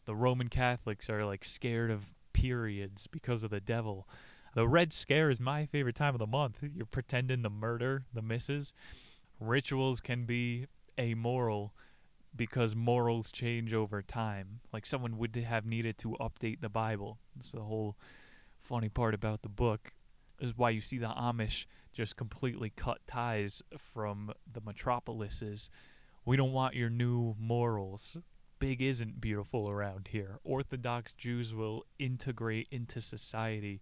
The 0.03 0.13
Roman 0.13 0.49
Catholics 0.49 1.09
are 1.09 1.25
like 1.25 1.45
scared 1.45 1.89
of 1.89 2.13
periods 2.33 3.07
because 3.07 3.43
of 3.43 3.49
the 3.49 3.61
devil. 3.61 4.09
The 4.55 4.67
Red 4.67 4.91
Scare 4.91 5.29
is 5.29 5.39
my 5.39 5.67
favorite 5.67 5.95
time 5.95 6.13
of 6.13 6.19
the 6.19 6.27
month. 6.27 6.57
You're 6.61 6.85
pretending 6.85 7.43
to 7.43 7.49
murder 7.49 8.03
the 8.13 8.21
missus. 8.21 8.73
Rituals 9.39 10.01
can 10.01 10.25
be 10.25 10.65
amoral 10.99 11.73
because 12.35 12.75
morals 12.75 13.31
change 13.31 13.73
over 13.73 14.01
time. 14.01 14.59
Like 14.73 14.85
someone 14.85 15.17
would 15.17 15.33
have 15.33 15.65
needed 15.65 15.97
to 15.99 16.17
update 16.19 16.59
the 16.59 16.67
Bible. 16.67 17.19
It's 17.37 17.51
the 17.51 17.61
whole 17.61 17.95
funny 18.61 18.89
part 18.89 19.13
about 19.13 19.43
the 19.43 19.47
book. 19.47 19.93
Is 20.41 20.57
why 20.57 20.69
you 20.69 20.81
see 20.81 20.97
the 20.97 21.07
Amish 21.07 21.65
just 21.91 22.15
completely 22.15 22.69
cut 22.69 22.99
ties 23.07 23.61
from 23.77 24.31
the 24.51 24.61
metropolises. 24.61 25.69
We 26.25 26.37
don't 26.37 26.53
want 26.53 26.75
your 26.75 26.89
new 26.89 27.35
morals. 27.37 28.17
Big 28.59 28.81
isn't 28.81 29.19
beautiful 29.19 29.69
around 29.69 30.09
here. 30.11 30.39
Orthodox 30.43 31.15
Jews 31.15 31.53
will 31.53 31.85
integrate 31.97 32.67
into 32.71 33.01
society 33.01 33.81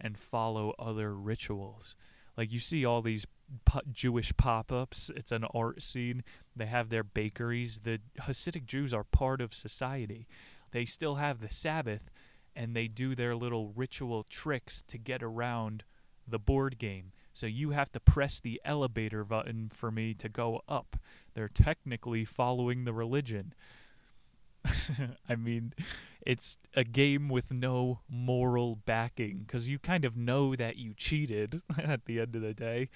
and 0.00 0.18
follow 0.18 0.74
other 0.78 1.14
rituals. 1.14 1.96
Like 2.36 2.52
you 2.52 2.60
see 2.60 2.84
all 2.84 3.02
these 3.02 3.26
Jewish 3.90 4.36
pop-ups. 4.36 5.10
It's 5.16 5.32
an 5.32 5.44
art 5.54 5.82
scene. 5.82 6.22
They 6.54 6.66
have 6.66 6.88
their 6.88 7.04
bakeries. 7.04 7.80
The 7.80 8.00
Hasidic 8.20 8.66
Jews 8.66 8.92
are 8.92 9.04
part 9.04 9.40
of 9.40 9.54
society. 9.54 10.26
They 10.72 10.84
still 10.84 11.14
have 11.16 11.40
the 11.40 11.52
Sabbath, 11.52 12.10
and 12.54 12.74
they 12.76 12.88
do 12.88 13.14
their 13.14 13.34
little 13.34 13.72
ritual 13.74 14.24
tricks 14.24 14.82
to 14.88 14.98
get 14.98 15.22
around 15.22 15.84
the 16.26 16.38
board 16.38 16.78
game. 16.78 17.12
So 17.32 17.46
you 17.46 17.70
have 17.70 17.92
to 17.92 18.00
press 18.00 18.40
the 18.40 18.60
elevator 18.64 19.24
button 19.24 19.70
for 19.72 19.90
me 19.90 20.14
to 20.14 20.28
go 20.28 20.62
up. 20.68 20.96
They're 21.34 21.48
technically 21.48 22.24
following 22.24 22.84
the 22.84 22.94
religion. 22.94 23.52
I 25.28 25.36
mean, 25.36 25.74
it's 26.24 26.58
a 26.74 26.84
game 26.84 27.28
with 27.28 27.52
no 27.52 28.00
moral 28.08 28.76
backing 28.76 29.44
because 29.46 29.68
you 29.68 29.78
kind 29.78 30.04
of 30.04 30.16
know 30.16 30.54
that 30.56 30.76
you 30.76 30.94
cheated 30.94 31.62
at 31.78 32.06
the 32.06 32.20
end 32.20 32.36
of 32.36 32.42
the 32.42 32.54
day. 32.54 32.88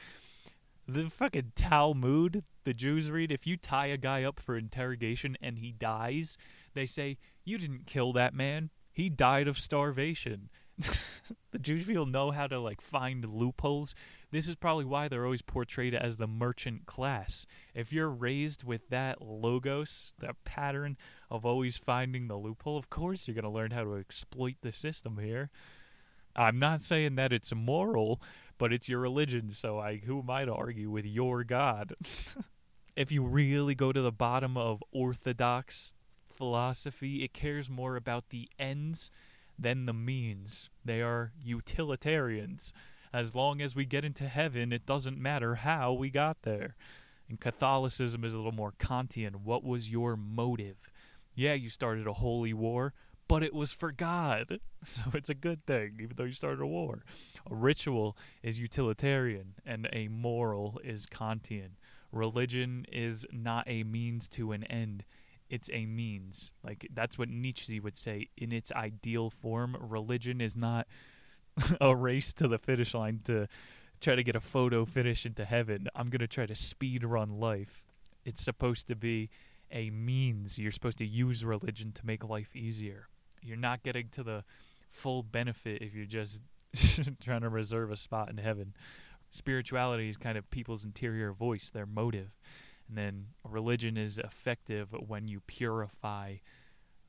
The 0.88 1.08
fucking 1.08 1.52
Talmud, 1.54 2.42
the 2.64 2.74
Jews 2.74 3.10
read, 3.10 3.30
if 3.30 3.46
you 3.46 3.56
tie 3.56 3.86
a 3.86 3.96
guy 3.96 4.24
up 4.24 4.40
for 4.40 4.56
interrogation 4.56 5.36
and 5.40 5.58
he 5.58 5.70
dies, 5.70 6.36
they 6.74 6.86
say, 6.86 7.18
You 7.44 7.58
didn't 7.58 7.86
kill 7.86 8.12
that 8.14 8.34
man. 8.34 8.70
He 8.90 9.08
died 9.08 9.46
of 9.46 9.58
starvation. 9.58 10.50
the 11.50 11.58
Jewish 11.58 11.86
people 11.86 12.06
know 12.06 12.30
how 12.30 12.46
to 12.46 12.58
like 12.58 12.80
find 12.80 13.24
loopholes. 13.24 13.94
This 14.30 14.48
is 14.48 14.56
probably 14.56 14.84
why 14.84 15.08
they're 15.08 15.24
always 15.24 15.42
portrayed 15.42 15.94
as 15.94 16.16
the 16.16 16.26
merchant 16.26 16.86
class. 16.86 17.46
If 17.74 17.92
you're 17.92 18.10
raised 18.10 18.64
with 18.64 18.88
that 18.88 19.22
logos, 19.22 20.14
that 20.18 20.42
pattern 20.44 20.96
of 21.30 21.44
always 21.44 21.76
finding 21.76 22.28
the 22.28 22.36
loophole, 22.36 22.76
of 22.76 22.90
course 22.90 23.26
you're 23.26 23.34
going 23.34 23.44
to 23.44 23.50
learn 23.50 23.70
how 23.70 23.84
to 23.84 23.96
exploit 23.96 24.56
the 24.62 24.72
system 24.72 25.18
here. 25.18 25.50
I'm 26.36 26.58
not 26.58 26.82
saying 26.82 27.16
that 27.16 27.32
it's 27.32 27.52
immoral, 27.52 28.20
but 28.56 28.72
it's 28.72 28.88
your 28.88 29.00
religion, 29.00 29.50
so 29.50 29.78
I 29.78 29.96
who 29.96 30.20
am 30.20 30.30
I 30.30 30.44
to 30.44 30.54
argue 30.54 30.90
with 30.90 31.04
your 31.04 31.44
God? 31.44 31.94
if 32.96 33.10
you 33.10 33.24
really 33.24 33.74
go 33.74 33.92
to 33.92 34.02
the 34.02 34.12
bottom 34.12 34.56
of 34.56 34.82
orthodox 34.92 35.94
philosophy, 36.28 37.24
it 37.24 37.32
cares 37.32 37.68
more 37.68 37.96
about 37.96 38.30
the 38.30 38.48
ends 38.58 39.10
than 39.60 39.86
the 39.86 39.92
means. 39.92 40.70
They 40.84 41.02
are 41.02 41.32
utilitarians. 41.42 42.72
As 43.12 43.34
long 43.34 43.60
as 43.60 43.74
we 43.74 43.84
get 43.84 44.04
into 44.04 44.24
heaven, 44.24 44.72
it 44.72 44.86
doesn't 44.86 45.18
matter 45.18 45.56
how 45.56 45.92
we 45.92 46.10
got 46.10 46.42
there. 46.42 46.76
And 47.28 47.40
Catholicism 47.40 48.24
is 48.24 48.34
a 48.34 48.36
little 48.36 48.52
more 48.52 48.72
Kantian. 48.78 49.42
What 49.44 49.64
was 49.64 49.90
your 49.90 50.16
motive? 50.16 50.90
Yeah, 51.34 51.54
you 51.54 51.68
started 51.68 52.06
a 52.06 52.12
holy 52.14 52.52
war, 52.52 52.94
but 53.28 53.42
it 53.42 53.54
was 53.54 53.72
for 53.72 53.92
God. 53.92 54.58
So 54.82 55.02
it's 55.12 55.28
a 55.28 55.34
good 55.34 55.66
thing, 55.66 55.98
even 56.00 56.16
though 56.16 56.24
you 56.24 56.32
started 56.32 56.62
a 56.62 56.66
war. 56.66 57.04
A 57.50 57.54
ritual 57.54 58.16
is 58.42 58.58
utilitarian, 58.58 59.56
and 59.66 59.90
a 59.92 60.08
moral 60.08 60.80
is 60.82 61.04
Kantian. 61.04 61.72
Religion 62.12 62.86
is 62.90 63.26
not 63.30 63.64
a 63.66 63.84
means 63.84 64.26
to 64.30 64.52
an 64.52 64.64
end, 64.64 65.04
it's 65.50 65.68
a 65.72 65.84
means. 65.84 66.52
Like, 66.64 66.88
that's 66.94 67.18
what 67.18 67.28
Nietzsche 67.28 67.80
would 67.80 67.96
say. 67.96 68.28
In 68.38 68.52
its 68.52 68.72
ideal 68.72 69.30
form, 69.30 69.76
religion 69.80 70.40
is 70.40 70.56
not 70.56 70.86
a 71.80 71.94
race 71.94 72.32
to 72.34 72.48
the 72.48 72.58
finish 72.58 72.94
line 72.94 73.20
to 73.24 73.48
try 74.00 74.14
to 74.14 74.22
get 74.22 74.36
a 74.36 74.40
photo 74.40 74.84
finish 74.84 75.26
into 75.26 75.44
heaven. 75.44 75.88
I'm 75.94 76.08
going 76.08 76.20
to 76.20 76.28
try 76.28 76.46
to 76.46 76.54
speed 76.54 77.04
run 77.04 77.38
life. 77.38 77.82
It's 78.24 78.42
supposed 78.42 78.86
to 78.88 78.96
be 78.96 79.28
a 79.70 79.90
means. 79.90 80.58
You're 80.58 80.72
supposed 80.72 80.98
to 80.98 81.06
use 81.06 81.44
religion 81.44 81.92
to 81.92 82.06
make 82.06 82.24
life 82.24 82.54
easier. 82.54 83.08
You're 83.42 83.56
not 83.56 83.82
getting 83.82 84.08
to 84.10 84.22
the 84.22 84.44
full 84.90 85.22
benefit 85.22 85.82
if 85.82 85.94
you're 85.94 86.06
just 86.06 86.40
trying 87.22 87.42
to 87.42 87.48
reserve 87.48 87.90
a 87.90 87.96
spot 87.96 88.30
in 88.30 88.38
heaven. 88.38 88.74
Spirituality 89.30 90.08
is 90.08 90.16
kind 90.16 90.36
of 90.36 90.48
people's 90.50 90.84
interior 90.84 91.32
voice, 91.32 91.70
their 91.70 91.86
motive. 91.86 92.36
And 92.90 92.98
then 92.98 93.26
religion 93.44 93.96
is 93.96 94.18
effective 94.18 94.88
when 94.92 95.28
you 95.28 95.38
purify 95.46 96.36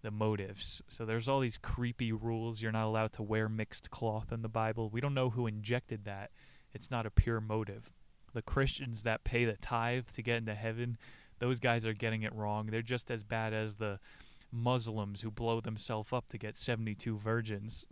the 0.04 0.12
motives. 0.12 0.84
So 0.88 1.06
there's 1.06 1.28
all 1.28 1.40
these 1.40 1.58
creepy 1.58 2.12
rules. 2.12 2.62
You're 2.62 2.72
not 2.72 2.86
allowed 2.86 3.14
to 3.14 3.24
wear 3.24 3.50
mixed 3.50 3.90
cloth 3.90 4.32
in 4.32 4.44
the 4.44 4.48
Bible. 4.48 4.90
We 4.90 5.02
don't 5.02 5.16
know 5.16 5.32
who 5.32 5.48
injected 5.48 6.06
that. 6.06 6.30
It's 6.72 6.92
not 6.92 7.08
a 7.08 7.12
pure 7.12 7.42
motive. 7.42 7.90
The 8.34 8.44
Christians 8.44 9.02
that 9.04 9.24
pay 9.24 9.44
the 9.44 9.58
tithe 9.58 10.10
to 10.14 10.22
get 10.22 10.38
into 10.38 10.54
heaven, 10.54 11.00
those 11.40 11.60
guys 11.60 11.84
are 11.88 11.94
getting 11.94 12.22
it 12.22 12.36
wrong. 12.36 12.68
They're 12.68 12.84
just 12.84 13.10
as 13.10 13.24
bad 13.24 13.52
as 13.52 13.78
the 13.78 14.00
Muslims 14.52 15.22
who 15.22 15.32
blow 15.32 15.62
themselves 15.62 16.14
up 16.14 16.30
to 16.30 16.38
get 16.38 16.58
72 16.58 17.18
virgins. 17.18 17.88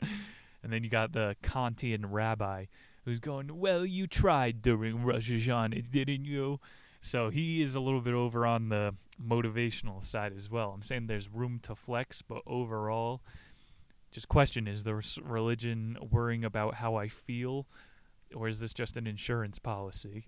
and 0.62 0.70
then 0.70 0.84
you 0.84 0.90
got 0.90 1.12
the 1.12 1.34
Kantian 1.42 2.04
rabbi 2.08 2.66
who's 3.06 3.20
going, 3.20 3.58
Well, 3.58 3.86
you 3.86 4.06
tried 4.06 4.60
during 4.60 5.02
Rosh 5.02 5.30
Hashanah, 5.30 5.90
didn't 5.90 6.26
you? 6.26 6.60
So 7.04 7.30
he 7.30 7.62
is 7.62 7.74
a 7.74 7.80
little 7.80 8.00
bit 8.00 8.14
over 8.14 8.46
on 8.46 8.68
the 8.68 8.94
motivational 9.20 10.04
side 10.04 10.32
as 10.36 10.48
well. 10.48 10.70
I'm 10.70 10.82
saying 10.82 11.08
there's 11.08 11.28
room 11.28 11.58
to 11.64 11.74
flex, 11.74 12.22
but 12.22 12.42
overall, 12.46 13.22
just 14.12 14.28
question 14.28 14.68
is 14.68 14.84
the 14.84 15.02
religion 15.20 15.98
worrying 16.12 16.44
about 16.44 16.76
how 16.76 16.94
I 16.94 17.08
feel, 17.08 17.66
or 18.32 18.46
is 18.46 18.60
this 18.60 18.72
just 18.72 18.96
an 18.96 19.08
insurance 19.08 19.58
policy? 19.58 20.26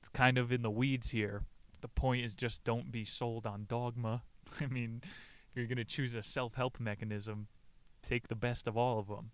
It's 0.00 0.08
kind 0.08 0.38
of 0.38 0.50
in 0.50 0.62
the 0.62 0.70
weeds 0.70 1.10
here. 1.10 1.42
The 1.82 1.88
point 1.88 2.24
is 2.24 2.34
just 2.34 2.64
don't 2.64 2.90
be 2.90 3.04
sold 3.04 3.46
on 3.46 3.66
dogma. 3.68 4.22
I 4.62 4.66
mean, 4.66 5.02
if 5.04 5.56
you're 5.56 5.66
going 5.66 5.76
to 5.76 5.84
choose 5.84 6.14
a 6.14 6.22
self 6.22 6.54
help 6.54 6.80
mechanism, 6.80 7.48
take 8.00 8.28
the 8.28 8.34
best 8.34 8.66
of 8.66 8.78
all 8.78 8.98
of 8.98 9.08
them. 9.08 9.30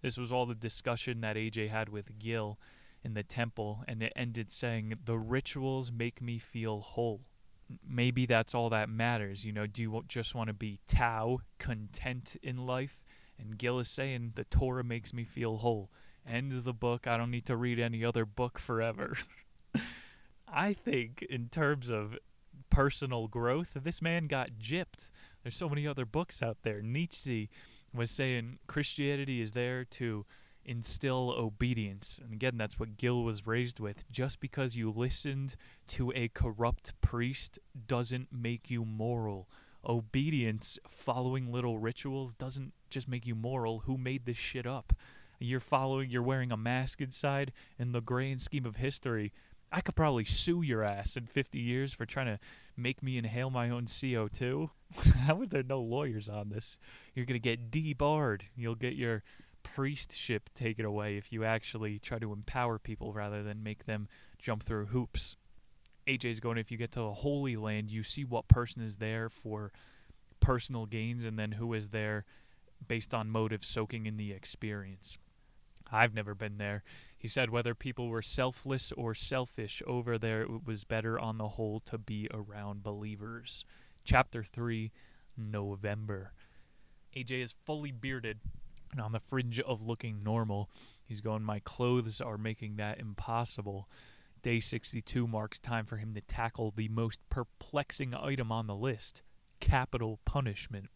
This 0.00 0.16
was 0.16 0.32
all 0.32 0.46
the 0.46 0.54
discussion 0.54 1.20
that 1.20 1.36
AJ 1.36 1.68
had 1.68 1.90
with 1.90 2.18
Gil 2.18 2.58
in 3.04 3.14
the 3.14 3.22
temple, 3.22 3.82
and 3.88 4.02
it 4.02 4.12
ended 4.14 4.50
saying, 4.50 4.94
The 5.04 5.18
rituals 5.18 5.90
make 5.90 6.20
me 6.20 6.38
feel 6.38 6.80
whole. 6.80 7.22
maybe 7.88 8.26
that's 8.26 8.54
all 8.54 8.68
that 8.70 8.88
matters. 8.88 9.44
You 9.44 9.52
know, 9.52 9.66
do 9.66 9.82
you 9.82 10.04
just 10.08 10.34
want 10.34 10.48
to 10.48 10.54
be 10.54 10.80
Tao, 10.88 11.38
content 11.58 12.36
in 12.42 12.66
life? 12.66 13.00
And 13.38 13.56
Gil 13.56 13.78
is 13.78 13.88
saying 13.88 14.32
the 14.34 14.44
Torah 14.44 14.84
makes 14.84 15.12
me 15.12 15.24
feel 15.24 15.58
whole. 15.58 15.90
End 16.28 16.52
of 16.52 16.64
the 16.64 16.74
book. 16.74 17.06
I 17.06 17.16
don't 17.16 17.30
need 17.30 17.46
to 17.46 17.56
read 17.56 17.78
any 17.78 18.04
other 18.04 18.26
book 18.26 18.58
forever. 18.58 19.16
I 20.52 20.72
think, 20.72 21.22
in 21.22 21.48
terms 21.48 21.88
of 21.88 22.18
personal 22.68 23.28
growth, 23.28 23.72
this 23.74 24.02
man 24.02 24.26
got 24.26 24.50
gypped. 24.60 25.08
There's 25.42 25.56
so 25.56 25.68
many 25.68 25.86
other 25.86 26.04
books 26.04 26.42
out 26.42 26.58
there. 26.62 26.82
Nietzsche 26.82 27.48
was 27.94 28.10
saying 28.10 28.58
Christianity 28.66 29.40
is 29.40 29.52
there 29.52 29.84
to 29.84 30.26
instill 30.70 31.34
obedience. 31.36 32.20
And 32.22 32.32
again, 32.32 32.56
that's 32.56 32.78
what 32.78 32.96
Gil 32.96 33.24
was 33.24 33.44
raised 33.44 33.80
with. 33.80 34.08
Just 34.12 34.38
because 34.38 34.76
you 34.76 34.92
listened 34.92 35.56
to 35.88 36.12
a 36.14 36.28
corrupt 36.28 36.98
priest 37.00 37.58
doesn't 37.88 38.28
make 38.32 38.70
you 38.70 38.84
moral. 38.84 39.48
Obedience, 39.84 40.78
following 40.86 41.50
little 41.50 41.78
rituals, 41.78 42.34
doesn't 42.34 42.72
just 42.88 43.08
make 43.08 43.26
you 43.26 43.34
moral. 43.34 43.80
Who 43.80 43.98
made 43.98 44.26
this 44.26 44.36
shit 44.36 44.64
up? 44.64 44.92
You're 45.40 45.58
following, 45.58 46.08
you're 46.08 46.22
wearing 46.22 46.52
a 46.52 46.56
mask 46.56 47.00
inside. 47.00 47.52
In 47.76 47.90
the 47.90 48.00
grand 48.00 48.40
scheme 48.40 48.64
of 48.64 48.76
history, 48.76 49.32
I 49.72 49.80
could 49.80 49.96
probably 49.96 50.24
sue 50.24 50.62
your 50.62 50.84
ass 50.84 51.16
in 51.16 51.26
50 51.26 51.58
years 51.58 51.92
for 51.92 52.06
trying 52.06 52.26
to 52.26 52.38
make 52.76 53.02
me 53.02 53.18
inhale 53.18 53.50
my 53.50 53.70
own 53.70 53.86
CO2. 53.86 54.70
How 55.26 55.40
are 55.40 55.46
there 55.46 55.64
no 55.64 55.80
lawyers 55.80 56.28
on 56.28 56.50
this? 56.50 56.76
You're 57.14 57.26
going 57.26 57.40
to 57.40 57.56
get 57.56 57.72
debarred. 57.72 58.44
You'll 58.54 58.76
get 58.76 58.94
your 58.94 59.24
priestship 59.62 60.40
taken 60.54 60.84
away 60.84 61.16
if 61.16 61.32
you 61.32 61.44
actually 61.44 61.98
try 61.98 62.18
to 62.18 62.32
empower 62.32 62.78
people 62.78 63.12
rather 63.12 63.42
than 63.42 63.62
make 63.62 63.86
them 63.86 64.08
jump 64.38 64.62
through 64.62 64.86
hoops. 64.86 65.36
AJ's 66.06 66.40
going, 66.40 66.58
if 66.58 66.70
you 66.70 66.76
get 66.76 66.92
to 66.92 67.00
the 67.00 67.12
Holy 67.12 67.56
Land, 67.56 67.90
you 67.90 68.02
see 68.02 68.24
what 68.24 68.48
person 68.48 68.82
is 68.82 68.96
there 68.96 69.28
for 69.28 69.72
personal 70.40 70.86
gains 70.86 71.24
and 71.24 71.38
then 71.38 71.52
who 71.52 71.72
is 71.74 71.88
there 71.88 72.24
based 72.88 73.14
on 73.14 73.30
motive 73.30 73.64
soaking 73.64 74.06
in 74.06 74.16
the 74.16 74.32
experience. 74.32 75.18
I've 75.92 76.14
never 76.14 76.34
been 76.34 76.58
there. 76.58 76.82
He 77.18 77.28
said 77.28 77.50
whether 77.50 77.74
people 77.74 78.08
were 78.08 78.22
selfless 78.22 78.92
or 78.92 79.14
selfish 79.14 79.82
over 79.86 80.18
there, 80.18 80.42
it 80.42 80.66
was 80.66 80.84
better 80.84 81.18
on 81.18 81.38
the 81.38 81.48
whole 81.48 81.80
to 81.80 81.98
be 81.98 82.28
around 82.32 82.82
believers. 82.82 83.64
Chapter 84.04 84.42
3, 84.42 84.90
November. 85.36 86.32
AJ 87.14 87.42
is 87.42 87.54
fully 87.64 87.90
bearded 87.90 88.38
and 88.92 89.00
on 89.00 89.12
the 89.12 89.20
fringe 89.20 89.60
of 89.60 89.82
looking 89.82 90.22
normal. 90.22 90.70
He's 91.04 91.20
going, 91.20 91.42
My 91.42 91.60
clothes 91.60 92.20
are 92.20 92.38
making 92.38 92.76
that 92.76 92.98
impossible. 92.98 93.88
Day 94.42 94.60
62 94.60 95.26
marks 95.26 95.58
time 95.58 95.84
for 95.84 95.96
him 95.96 96.14
to 96.14 96.20
tackle 96.20 96.72
the 96.74 96.88
most 96.88 97.20
perplexing 97.28 98.14
item 98.14 98.50
on 98.50 98.66
the 98.66 98.74
list 98.74 99.22
capital 99.60 100.18
punishment. 100.24 100.86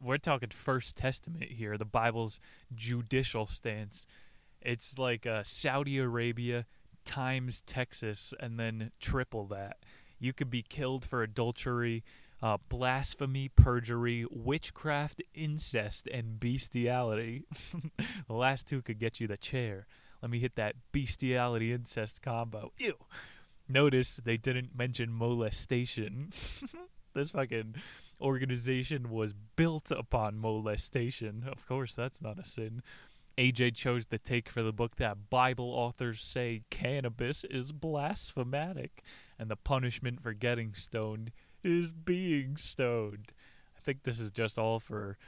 We're 0.00 0.18
talking 0.18 0.50
First 0.50 0.96
Testament 0.96 1.44
here, 1.44 1.76
the 1.76 1.84
Bible's 1.84 2.38
judicial 2.74 3.46
stance. 3.46 4.06
It's 4.60 4.98
like 4.98 5.26
uh, 5.26 5.42
Saudi 5.42 5.98
Arabia 5.98 6.66
times 7.04 7.62
Texas 7.62 8.32
and 8.38 8.58
then 8.60 8.92
triple 9.00 9.46
that. 9.46 9.78
You 10.18 10.32
could 10.32 10.50
be 10.50 10.62
killed 10.62 11.04
for 11.04 11.22
adultery, 11.22 12.04
uh, 12.42 12.58
blasphemy, 12.68 13.48
perjury, 13.48 14.26
witchcraft, 14.30 15.22
incest, 15.34 16.08
and 16.12 16.38
bestiality. 16.38 17.44
the 18.28 18.34
last 18.34 18.66
two 18.66 18.82
could 18.82 18.98
get 18.98 19.20
you 19.20 19.26
the 19.26 19.36
chair. 19.36 19.86
Let 20.22 20.30
me 20.30 20.38
hit 20.38 20.56
that 20.56 20.76
bestiality 20.92 21.72
incest 21.72 22.22
combo. 22.22 22.72
Ew. 22.78 22.94
Notice 23.68 24.20
they 24.24 24.36
didn't 24.36 24.76
mention 24.76 25.12
molestation. 25.12 26.32
this 27.14 27.30
fucking 27.30 27.76
organization 28.20 29.10
was 29.10 29.34
built 29.56 29.90
upon 29.90 30.38
molestation. 30.38 31.44
Of 31.50 31.66
course, 31.66 31.94
that's 31.94 32.22
not 32.22 32.38
a 32.38 32.44
sin. 32.44 32.82
AJ 33.36 33.74
chose 33.74 34.06
the 34.06 34.18
take 34.18 34.48
for 34.48 34.62
the 34.62 34.72
book 34.72 34.96
that 34.96 35.28
Bible 35.28 35.70
authors 35.70 36.22
say 36.22 36.62
cannabis 36.70 37.44
is 37.44 37.72
blasphematic, 37.72 39.02
and 39.38 39.50
the 39.50 39.56
punishment 39.56 40.22
for 40.22 40.32
getting 40.32 40.74
stoned 40.74 41.32
is 41.66 41.90
being 41.90 42.56
stoned. 42.56 43.32
I 43.76 43.80
think 43.80 44.04
this 44.04 44.20
is 44.20 44.30
just 44.30 44.58
all 44.58 44.78
for 44.78 45.18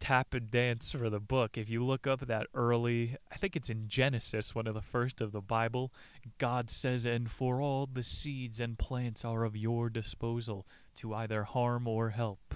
tap 0.00 0.34
and 0.34 0.50
dance 0.50 0.90
for 0.90 1.08
the 1.10 1.20
book. 1.20 1.56
If 1.56 1.70
you 1.70 1.84
look 1.84 2.06
up 2.06 2.26
that 2.26 2.46
early, 2.54 3.16
I 3.30 3.36
think 3.36 3.54
it's 3.54 3.70
in 3.70 3.86
Genesis, 3.86 4.54
one 4.54 4.66
of 4.66 4.74
the 4.74 4.82
first 4.82 5.20
of 5.20 5.30
the 5.30 5.40
Bible, 5.40 5.92
God 6.38 6.70
says, 6.70 7.04
And 7.04 7.30
for 7.30 7.60
all 7.60 7.86
the 7.86 8.02
seeds 8.02 8.58
and 8.58 8.78
plants 8.78 9.24
are 9.24 9.44
of 9.44 9.56
your 9.56 9.90
disposal 9.90 10.66
to 10.96 11.14
either 11.14 11.44
harm 11.44 11.86
or 11.86 12.10
help. 12.10 12.54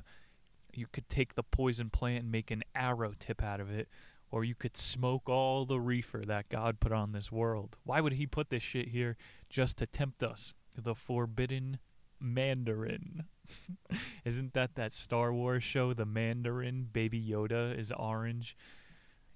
You 0.74 0.86
could 0.90 1.08
take 1.08 1.34
the 1.34 1.44
poison 1.44 1.90
plant 1.90 2.24
and 2.24 2.32
make 2.32 2.50
an 2.50 2.64
arrow 2.74 3.12
tip 3.16 3.42
out 3.42 3.60
of 3.60 3.70
it, 3.70 3.88
or 4.32 4.42
you 4.42 4.56
could 4.56 4.76
smoke 4.76 5.28
all 5.28 5.64
the 5.64 5.78
reefer 5.78 6.22
that 6.26 6.48
God 6.48 6.80
put 6.80 6.90
on 6.90 7.12
this 7.12 7.30
world. 7.30 7.76
Why 7.84 8.00
would 8.00 8.14
He 8.14 8.26
put 8.26 8.50
this 8.50 8.62
shit 8.62 8.88
here? 8.88 9.16
Just 9.48 9.76
to 9.78 9.86
tempt 9.86 10.24
us. 10.24 10.54
The 10.76 10.96
forbidden 10.96 11.78
Mandarin. 12.20 13.24
Isn't 14.24 14.54
that 14.54 14.74
that 14.76 14.92
Star 14.92 15.32
Wars 15.32 15.62
show, 15.62 15.92
The 15.92 16.06
Mandarin? 16.06 16.88
Baby 16.92 17.22
Yoda 17.22 17.78
is 17.78 17.92
orange. 17.92 18.56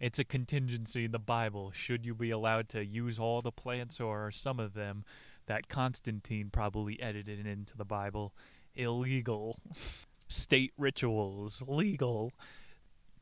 It's 0.01 0.19
a 0.19 0.25
contingency 0.25 1.07
in 1.07 1.13
the 1.13 1.19
Bible. 1.19 1.73
Should 1.73 2.07
you 2.07 2.15
be 2.15 2.31
allowed 2.31 2.69
to 2.71 2.85
use 2.85 3.19
all 3.19 3.41
the 3.41 3.51
plants 3.51 4.01
or 4.01 4.31
some 4.31 4.61
of 4.61 4.75
them 4.75 5.05
that 5.47 5.69
Constantine 5.69 6.51
probably 6.53 7.01
edited 7.03 7.45
into 7.45 7.77
the 7.77 7.85
Bible? 7.85 8.33
Illegal. 8.77 9.59
State 10.29 10.73
rituals, 10.77 11.63
legal. 11.67 12.33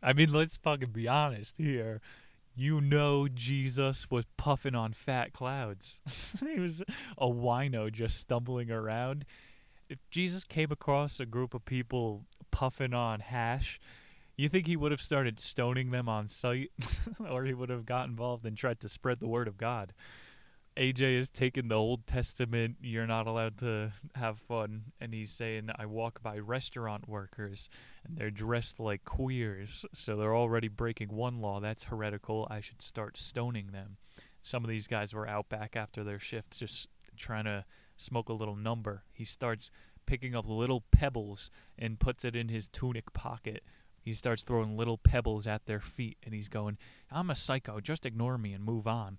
I 0.03 0.13
mean, 0.13 0.33
let's 0.33 0.57
fucking 0.57 0.91
be 0.91 1.09
honest 1.09 1.57
here. 1.57 2.01
You 2.55 2.81
know 2.81 3.29
Jesus 3.29 4.11
was 4.11 4.25
puffing 4.37 4.75
on 4.75 4.93
fat 4.93 5.33
clouds. 5.33 6.01
he 6.41 6.59
was 6.59 6.83
a 7.17 7.27
wino 7.27 7.93
just 7.93 8.19
stumbling 8.19 8.71
around 8.71 9.25
if 9.89 9.99
Jesus 10.11 10.45
came 10.45 10.73
across 10.73 11.21
a 11.21 11.27
group 11.27 11.55
of 11.55 11.65
people 11.65 12.25
puffing 12.51 12.95
on 12.95 13.21
hash, 13.21 13.81
you 14.37 14.49
think 14.49 14.67
he 14.67 14.77
would 14.77 14.93
have 14.93 15.01
started 15.01 15.41
stoning 15.41 15.91
them 15.91 16.09
on 16.09 16.29
sight, 16.29 16.71
or 17.31 17.45
he 17.45 17.55
would 17.55 17.71
have 17.71 17.87
got 17.87 18.09
involved 18.09 18.45
and 18.45 18.57
tried 18.57 18.81
to 18.81 18.89
spread 18.89 19.21
the 19.21 19.29
word 19.29 19.49
of 19.49 19.57
God? 19.57 19.93
AJ 20.77 21.19
is 21.19 21.31
taking 21.31 21.69
the 21.69 21.75
Old 21.75 22.07
Testament, 22.07 22.77
you're 22.83 23.07
not 23.07 23.27
allowed 23.27 23.57
to 23.59 23.93
have 24.15 24.39
fun, 24.39 24.83
and 25.01 25.15
he's 25.15 25.31
saying, 25.31 25.71
I 25.79 25.87
walk 25.87 26.23
by 26.23 26.39
restaurant 26.39 27.09
workers, 27.09 27.71
and 28.05 28.17
they're 28.17 28.31
dressed 28.31 28.79
like 28.79 29.05
queers, 29.05 29.87
so 29.95 30.17
they're 30.17 30.37
already 30.37 30.69
breaking 30.69 31.15
one 31.15 31.41
law. 31.41 31.61
That's 31.61 31.85
heretical. 31.85 32.47
I 32.51 32.61
should 32.61 32.83
start 32.83 33.17
stoning 33.17 33.69
them. 33.69 33.97
Some 34.43 34.65
of 34.65 34.69
these 34.69 34.87
guys 34.87 35.15
were 35.15 35.27
out 35.27 35.49
back 35.49 35.77
after 35.77 36.05
their 36.05 36.19
shifts, 36.19 36.59
just 36.59 36.89
trying 37.17 37.45
to 37.45 37.65
smoke 37.97 38.29
a 38.29 38.35
little 38.35 38.57
number. 38.57 39.05
He 39.13 39.25
starts 39.25 39.71
picking 40.07 40.35
up 40.35 40.47
little 40.47 40.85
pebbles 40.91 41.51
and 41.79 41.99
puts 41.99 42.25
it 42.25 42.37
in 42.37 42.49
his 42.49 42.69
tunic 42.69 43.13
pocket. 43.13 43.63
He 44.01 44.15
starts 44.15 44.45
throwing 44.45 44.77
little 44.77 44.99
pebbles 44.99 45.47
at 45.47 45.67
their 45.67 45.81
feet 45.81 46.17
and 46.25 46.33
he's 46.33 46.49
going, 46.49 46.79
I'm 47.11 47.31
a 47.31 47.35
psycho, 47.35 47.81
just 47.81 48.07
ignore 48.07 48.39
me 48.39 48.53
and 48.53 48.65
move 48.65 48.87
on. 48.87 49.19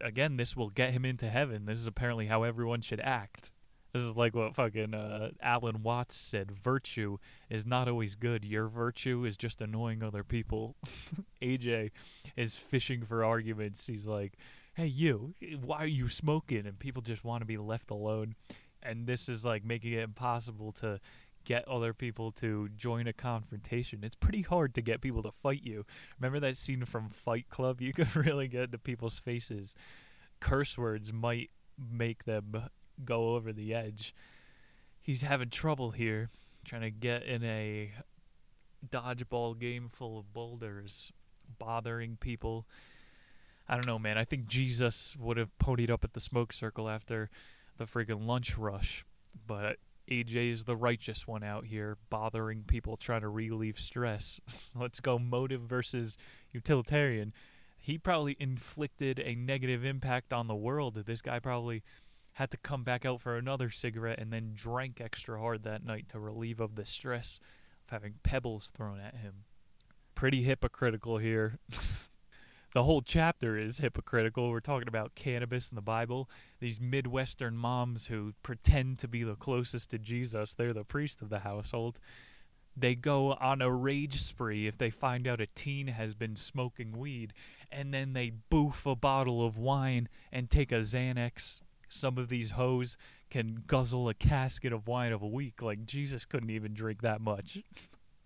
Again, 0.00 0.36
this 0.36 0.56
will 0.56 0.70
get 0.70 0.92
him 0.92 1.04
into 1.04 1.28
heaven. 1.28 1.66
This 1.66 1.80
is 1.80 1.88
apparently 1.88 2.26
how 2.26 2.44
everyone 2.44 2.82
should 2.82 3.00
act. 3.00 3.50
This 3.92 4.02
is 4.02 4.16
like 4.16 4.34
what 4.34 4.54
fucking 4.54 4.94
uh, 4.94 5.30
Alan 5.42 5.82
Watts 5.82 6.14
said. 6.14 6.52
Virtue 6.52 7.16
is 7.48 7.66
not 7.66 7.88
always 7.88 8.14
good. 8.14 8.44
Your 8.44 8.68
virtue 8.68 9.24
is 9.24 9.36
just 9.36 9.60
annoying 9.60 10.02
other 10.02 10.22
people. 10.22 10.76
AJ 11.42 11.90
is 12.36 12.54
fishing 12.54 13.04
for 13.04 13.24
arguments. 13.24 13.86
He's 13.86 14.06
like, 14.06 14.34
hey 14.78 14.86
you 14.86 15.34
why 15.64 15.78
are 15.78 15.86
you 15.86 16.08
smoking? 16.08 16.64
And 16.64 16.78
people 16.78 17.02
just 17.02 17.24
want 17.24 17.42
to 17.42 17.46
be 17.46 17.58
left 17.58 17.90
alone. 17.90 18.36
And 18.80 19.08
this 19.08 19.28
is 19.28 19.44
like 19.44 19.64
making 19.64 19.92
it 19.92 20.04
impossible 20.04 20.70
to 20.72 21.00
get 21.44 21.66
other 21.66 21.92
people 21.92 22.30
to 22.30 22.68
join 22.76 23.08
a 23.08 23.12
confrontation. 23.12 24.04
It's 24.04 24.14
pretty 24.14 24.42
hard 24.42 24.74
to 24.74 24.80
get 24.80 25.00
people 25.00 25.24
to 25.24 25.32
fight 25.42 25.64
you. 25.64 25.84
Remember 26.20 26.38
that 26.38 26.56
scene 26.56 26.84
from 26.84 27.08
fight 27.08 27.48
club? 27.50 27.80
You 27.88 27.92
could 27.92 28.14
really 28.14 28.46
get 28.46 28.64
into 28.64 28.78
people's 28.78 29.18
faces. 29.18 29.74
Curse 30.38 30.78
words 30.78 31.12
might 31.12 31.50
make 31.76 32.22
them 32.22 32.70
go 33.04 33.34
over 33.34 33.52
the 33.52 33.74
edge. 33.74 34.14
He's 35.00 35.22
having 35.22 35.50
trouble 35.50 35.90
here 35.90 36.28
trying 36.64 36.82
to 36.82 36.90
get 36.92 37.24
in 37.24 37.42
a 37.42 37.90
dodgeball 38.88 39.58
game 39.58 39.88
full 39.92 40.20
of 40.20 40.32
boulders 40.32 41.12
bothering 41.58 42.16
people 42.20 42.64
I 43.68 43.74
don't 43.74 43.86
know, 43.86 43.98
man. 43.98 44.16
I 44.16 44.24
think 44.24 44.46
Jesus 44.46 45.16
would 45.18 45.36
have 45.36 45.56
ponied 45.58 45.90
up 45.90 46.02
at 46.02 46.14
the 46.14 46.20
smoke 46.20 46.52
circle 46.52 46.88
after 46.88 47.28
the 47.76 47.84
friggin' 47.84 48.26
lunch 48.26 48.56
rush. 48.56 49.04
But 49.46 49.64
uh, 49.64 49.72
AJ 50.10 50.52
is 50.52 50.64
the 50.64 50.76
righteous 50.76 51.26
one 51.26 51.42
out 51.42 51.66
here, 51.66 51.98
bothering 52.08 52.64
people 52.64 52.96
trying 52.96 53.20
to 53.20 53.28
relieve 53.28 53.78
stress. 53.78 54.40
Let's 54.74 55.00
go 55.00 55.18
motive 55.18 55.62
versus 55.62 56.16
utilitarian. 56.50 57.34
He 57.78 57.98
probably 57.98 58.36
inflicted 58.40 59.20
a 59.20 59.34
negative 59.34 59.84
impact 59.84 60.32
on 60.32 60.46
the 60.48 60.54
world. 60.54 60.94
This 60.94 61.22
guy 61.22 61.38
probably 61.38 61.82
had 62.32 62.50
to 62.52 62.56
come 62.56 62.84
back 62.84 63.04
out 63.04 63.20
for 63.20 63.36
another 63.36 63.70
cigarette 63.70 64.18
and 64.18 64.32
then 64.32 64.52
drank 64.54 65.00
extra 65.00 65.38
hard 65.38 65.62
that 65.64 65.84
night 65.84 66.08
to 66.08 66.18
relieve 66.18 66.60
of 66.60 66.74
the 66.74 66.86
stress 66.86 67.38
of 67.84 67.90
having 67.90 68.14
pebbles 68.22 68.70
thrown 68.70 68.98
at 68.98 69.16
him. 69.16 69.44
Pretty 70.14 70.42
hypocritical 70.42 71.18
here. 71.18 71.58
the 72.72 72.84
whole 72.84 73.00
chapter 73.00 73.56
is 73.56 73.78
hypocritical. 73.78 74.50
We're 74.50 74.60
talking 74.60 74.88
about 74.88 75.14
cannabis 75.14 75.68
in 75.68 75.74
the 75.74 75.82
Bible. 75.82 76.28
These 76.60 76.80
Midwestern 76.80 77.56
moms 77.56 78.06
who 78.06 78.34
pretend 78.42 78.98
to 78.98 79.08
be 79.08 79.22
the 79.22 79.36
closest 79.36 79.90
to 79.90 79.98
Jesus, 79.98 80.54
they're 80.54 80.74
the 80.74 80.84
priest 80.84 81.22
of 81.22 81.30
the 81.30 81.40
household. 81.40 81.98
They 82.76 82.94
go 82.94 83.32
on 83.34 83.62
a 83.62 83.72
rage 83.72 84.20
spree 84.20 84.66
if 84.66 84.76
they 84.76 84.90
find 84.90 85.26
out 85.26 85.40
a 85.40 85.46
teen 85.46 85.88
has 85.88 86.14
been 86.14 86.36
smoking 86.36 86.92
weed, 86.92 87.32
and 87.72 87.92
then 87.92 88.12
they 88.12 88.32
boof 88.50 88.86
a 88.86 88.94
bottle 88.94 89.44
of 89.44 89.58
wine 89.58 90.08
and 90.30 90.50
take 90.50 90.70
a 90.70 90.80
Xanax. 90.80 91.60
Some 91.88 92.18
of 92.18 92.28
these 92.28 92.50
hoes 92.50 92.96
can 93.30 93.64
guzzle 93.66 94.08
a 94.08 94.14
casket 94.14 94.72
of 94.72 94.86
wine 94.86 95.12
of 95.12 95.22
a 95.22 95.26
week. 95.26 95.62
Like, 95.62 95.86
Jesus 95.86 96.24
couldn't 96.24 96.50
even 96.50 96.74
drink 96.74 97.00
that 97.00 97.20
much. 97.20 97.58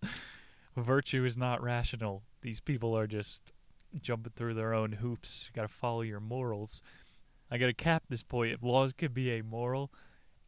Virtue 0.77 1.25
is 1.25 1.39
not 1.39 1.63
rational. 1.63 2.23
These 2.43 2.61
people 2.61 2.97
are 2.97 3.07
just 3.07 3.53
jumping 4.01 4.33
through 4.35 4.55
their 4.55 4.75
own 4.75 4.93
hoops. 4.93 5.49
You 5.49 5.55
gotta 5.55 5.69
follow 5.69 6.03
your 6.03 6.21
morals. 6.21 6.83
I 7.51 7.59
gotta 7.59 7.75
cap 7.75 8.05
this 8.09 8.23
point. 8.23 8.53
If 8.53 8.63
laws 8.63 8.93
could 8.93 9.15
be 9.15 9.31
amoral, 9.31 9.93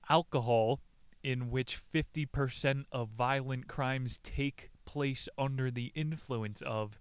alcohol, 0.08 0.80
in 1.22 1.50
which 1.50 1.80
50% 1.92 2.84
of 2.92 3.08
violent 3.08 3.66
crimes 3.66 4.18
take 4.22 4.70
place 4.84 5.28
under 5.38 5.70
the 5.70 5.90
influence 5.94 6.62
of, 6.62 6.98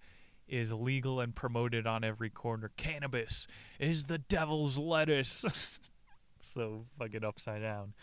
is 0.47 0.71
legal 0.71 1.19
and 1.19 1.35
promoted 1.35 1.87
on 1.87 2.03
every 2.03 2.29
corner. 2.29 2.71
Cannabis 2.77 3.47
is 3.79 4.05
the 4.05 4.17
devil's 4.17 4.77
lettuce. 4.77 5.79
so 6.39 6.85
fucking 6.97 7.23
upside 7.23 7.61
down. 7.61 7.93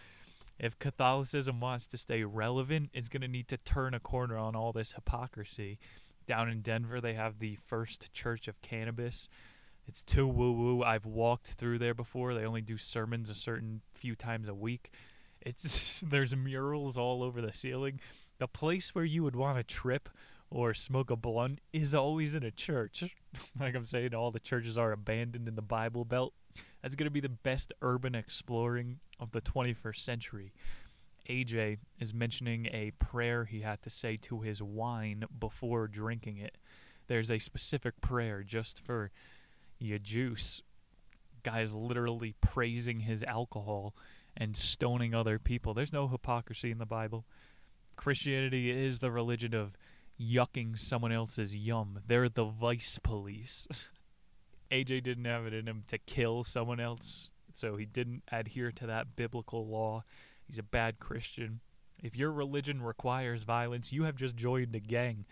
If 0.58 0.78
Catholicism 0.78 1.60
wants 1.60 1.86
to 1.88 1.98
stay 1.98 2.22
relevant, 2.22 2.90
it's 2.92 3.08
going 3.08 3.22
to 3.22 3.28
need 3.28 3.48
to 3.48 3.56
turn 3.56 3.94
a 3.94 4.00
corner 4.00 4.36
on 4.36 4.54
all 4.54 4.72
this 4.72 4.92
hypocrisy. 4.92 5.78
Down 6.26 6.48
in 6.48 6.60
Denver, 6.60 7.00
they 7.00 7.14
have 7.14 7.38
the 7.38 7.58
first 7.66 8.12
church 8.12 8.48
of 8.48 8.60
cannabis. 8.62 9.28
It's 9.86 10.02
too 10.02 10.28
woo 10.28 10.52
woo. 10.52 10.82
I've 10.82 11.06
walked 11.06 11.48
through 11.54 11.78
there 11.78 11.94
before. 11.94 12.34
They 12.34 12.44
only 12.44 12.60
do 12.60 12.78
sermons 12.78 13.30
a 13.30 13.34
certain 13.34 13.80
few 13.94 14.14
times 14.14 14.48
a 14.48 14.54
week. 14.54 14.92
It's 15.40 16.00
there's 16.06 16.34
murals 16.34 16.96
all 16.96 17.22
over 17.22 17.40
the 17.40 17.52
ceiling. 17.52 18.00
The 18.38 18.48
place 18.48 18.94
where 18.94 19.04
you 19.04 19.22
would 19.24 19.36
want 19.36 19.58
to 19.58 19.64
trip 19.64 20.08
or 20.50 20.74
smoke 20.74 21.10
a 21.10 21.16
blunt 21.16 21.60
is 21.72 21.94
always 21.94 22.34
in 22.34 22.42
a 22.42 22.50
church. 22.50 23.04
like 23.60 23.74
I'm 23.74 23.84
saying, 23.84 24.14
all 24.14 24.30
the 24.30 24.40
churches 24.40 24.78
are 24.78 24.92
abandoned 24.92 25.48
in 25.48 25.54
the 25.54 25.62
Bible 25.62 26.04
Belt. 26.04 26.34
That's 26.82 26.94
going 26.94 27.06
to 27.06 27.10
be 27.10 27.20
the 27.20 27.28
best 27.28 27.72
urban 27.82 28.14
exploring 28.14 29.00
of 29.18 29.32
the 29.32 29.40
21st 29.40 29.98
century. 29.98 30.52
AJ 31.30 31.78
is 32.00 32.12
mentioning 32.12 32.66
a 32.66 32.90
prayer 32.98 33.44
he 33.44 33.60
had 33.60 33.80
to 33.82 33.90
say 33.90 34.16
to 34.16 34.40
his 34.40 34.60
wine 34.60 35.24
before 35.38 35.86
drinking 35.86 36.38
it. 36.38 36.58
There's 37.06 37.30
a 37.30 37.38
specific 37.38 38.00
prayer 38.00 38.42
just 38.42 38.80
for 38.80 39.12
your 39.78 39.98
juice. 39.98 40.60
Guy's 41.44 41.72
literally 41.72 42.34
praising 42.40 43.00
his 43.00 43.22
alcohol 43.22 43.94
and 44.36 44.56
stoning 44.56 45.14
other 45.14 45.38
people. 45.38 45.72
There's 45.72 45.92
no 45.92 46.08
hypocrisy 46.08 46.72
in 46.72 46.78
the 46.78 46.86
Bible. 46.86 47.24
Christianity 47.94 48.70
is 48.70 48.98
the 48.98 49.12
religion 49.12 49.54
of 49.54 49.76
yucking 50.20 50.78
someone 50.78 51.12
else's 51.12 51.54
yum. 51.54 52.00
They're 52.08 52.28
the 52.28 52.44
vice 52.44 52.98
police. 52.98 53.68
AJ 54.72 55.04
didn't 55.04 55.24
have 55.26 55.46
it 55.46 55.54
in 55.54 55.68
him 55.68 55.84
to 55.86 55.98
kill 55.98 56.42
someone 56.42 56.80
else, 56.80 57.30
so 57.52 57.76
he 57.76 57.86
didn't 57.86 58.24
adhere 58.32 58.72
to 58.72 58.86
that 58.86 59.14
biblical 59.16 59.66
law. 59.66 60.02
He's 60.50 60.58
a 60.58 60.64
bad 60.64 60.98
Christian. 60.98 61.60
If 62.02 62.16
your 62.16 62.32
religion 62.32 62.82
requires 62.82 63.44
violence, 63.44 63.92
you 63.92 64.02
have 64.02 64.16
just 64.16 64.34
joined 64.34 64.74
a 64.74 64.80
gang. 64.80 65.26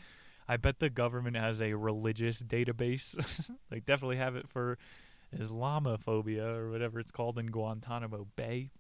I 0.47 0.59
bet 0.59 0.79
the 0.79 0.91
government 0.91 1.37
has 1.37 1.61
a 1.61 1.75
religious 1.75 2.41
database. 2.41 3.51
they 3.69 3.81
definitely 3.81 4.19
have 4.19 4.37
it 4.37 4.49
for 4.49 4.79
Islamophobia 5.37 6.57
or 6.57 6.71
whatever 6.71 7.01
it's 7.01 7.11
called 7.11 7.37
in 7.37 7.49
Guantanamo 7.49 8.29
Bay. 8.37 8.71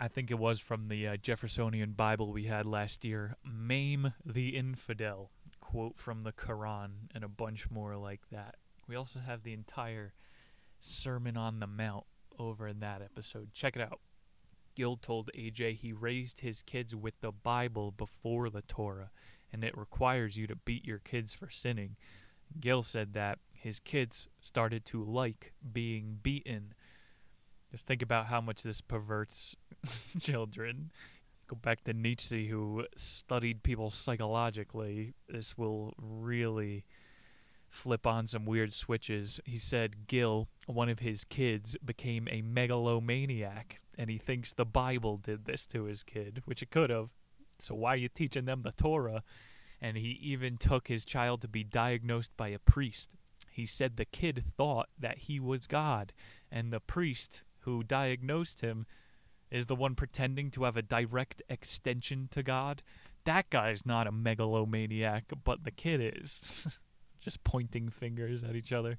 I 0.00 0.08
think 0.08 0.30
it 0.30 0.38
was 0.38 0.60
from 0.60 0.88
the 0.88 1.08
uh, 1.08 1.16
Jeffersonian 1.18 1.92
Bible 1.92 2.32
we 2.32 2.44
had 2.44 2.64
last 2.64 3.04
year. 3.04 3.36
Maim 3.44 4.14
the 4.24 4.56
infidel. 4.56 5.30
Quote 5.60 5.98
from 5.98 6.22
the 6.22 6.32
Quran 6.32 7.10
and 7.14 7.22
a 7.22 7.28
bunch 7.28 7.70
more 7.70 7.98
like 7.98 8.30
that. 8.32 8.54
We 8.88 8.96
also 8.96 9.20
have 9.20 9.42
the 9.42 9.52
entire 9.52 10.14
Sermon 10.80 11.36
on 11.36 11.60
the 11.60 11.66
Mount 11.66 12.04
over 12.38 12.66
in 12.66 12.80
that 12.80 13.02
episode. 13.02 13.52
Check 13.52 13.76
it 13.76 13.82
out. 13.82 14.00
Gil 14.74 14.96
told 14.96 15.30
AJ 15.36 15.76
he 15.76 15.92
raised 15.92 16.40
his 16.40 16.62
kids 16.62 16.94
with 16.94 17.20
the 17.20 17.32
Bible 17.32 17.90
before 17.90 18.50
the 18.50 18.62
Torah, 18.62 19.10
and 19.52 19.64
it 19.64 19.76
requires 19.76 20.36
you 20.36 20.46
to 20.46 20.56
beat 20.56 20.84
your 20.84 20.98
kids 20.98 21.34
for 21.34 21.50
sinning. 21.50 21.96
Gil 22.58 22.82
said 22.82 23.12
that 23.14 23.38
his 23.52 23.80
kids 23.80 24.28
started 24.40 24.84
to 24.86 25.04
like 25.04 25.52
being 25.72 26.18
beaten. 26.22 26.74
Just 27.70 27.86
think 27.86 28.02
about 28.02 28.26
how 28.26 28.40
much 28.40 28.62
this 28.62 28.80
perverts 28.80 29.54
children. 30.20 30.90
Go 31.46 31.56
back 31.56 31.84
to 31.84 31.92
Nietzsche, 31.92 32.48
who 32.48 32.86
studied 32.96 33.62
people 33.62 33.90
psychologically. 33.90 35.14
This 35.28 35.58
will 35.58 35.94
really 35.98 36.84
flip 37.68 38.06
on 38.06 38.26
some 38.26 38.44
weird 38.44 38.72
switches. 38.72 39.40
He 39.44 39.56
said 39.56 40.06
Gil, 40.06 40.48
one 40.66 40.88
of 40.88 40.98
his 40.98 41.24
kids, 41.24 41.76
became 41.84 42.28
a 42.30 42.42
megalomaniac, 42.42 43.80
and 44.00 44.08
he 44.08 44.16
thinks 44.16 44.54
the 44.54 44.64
Bible 44.64 45.18
did 45.18 45.44
this 45.44 45.66
to 45.66 45.84
his 45.84 46.02
kid, 46.02 46.40
which 46.46 46.62
it 46.62 46.70
could 46.70 46.88
have. 46.88 47.10
So 47.58 47.74
why 47.74 47.92
are 47.92 47.96
you 47.96 48.08
teaching 48.08 48.46
them 48.46 48.62
the 48.62 48.72
Torah? 48.72 49.22
And 49.78 49.94
he 49.98 50.18
even 50.22 50.56
took 50.56 50.88
his 50.88 51.04
child 51.04 51.42
to 51.42 51.48
be 51.48 51.64
diagnosed 51.64 52.34
by 52.34 52.48
a 52.48 52.58
priest. 52.58 53.10
He 53.50 53.66
said 53.66 53.98
the 53.98 54.06
kid 54.06 54.42
thought 54.56 54.88
that 54.98 55.18
he 55.18 55.38
was 55.38 55.66
God, 55.66 56.14
and 56.50 56.72
the 56.72 56.80
priest 56.80 57.44
who 57.60 57.82
diagnosed 57.82 58.62
him 58.62 58.86
is 59.50 59.66
the 59.66 59.76
one 59.76 59.94
pretending 59.94 60.50
to 60.52 60.64
have 60.64 60.78
a 60.78 60.82
direct 60.82 61.42
extension 61.50 62.28
to 62.30 62.42
God. 62.42 62.82
That 63.24 63.50
guy's 63.50 63.84
not 63.84 64.06
a 64.06 64.12
megalomaniac, 64.12 65.24
but 65.44 65.64
the 65.64 65.70
kid 65.70 66.14
is. 66.16 66.80
Just 67.20 67.44
pointing 67.44 67.90
fingers 67.90 68.44
at 68.44 68.56
each 68.56 68.72
other. 68.72 68.98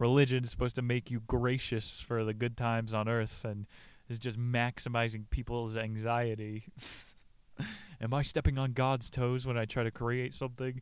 Religion 0.00 0.42
is 0.42 0.50
supposed 0.50 0.74
to 0.74 0.82
make 0.82 1.12
you 1.12 1.20
gracious 1.20 2.00
for 2.00 2.24
the 2.24 2.34
good 2.34 2.56
times 2.56 2.92
on 2.92 3.08
earth 3.08 3.44
and 3.44 3.66
is 4.08 4.18
just 4.18 4.38
maximizing 4.38 5.28
people's 5.30 5.76
anxiety. 5.76 6.64
Am 8.00 8.12
I 8.12 8.22
stepping 8.22 8.58
on 8.58 8.72
God's 8.72 9.10
toes 9.10 9.46
when 9.46 9.56
I 9.56 9.64
try 9.64 9.82
to 9.82 9.90
create 9.90 10.34
something? 10.34 10.80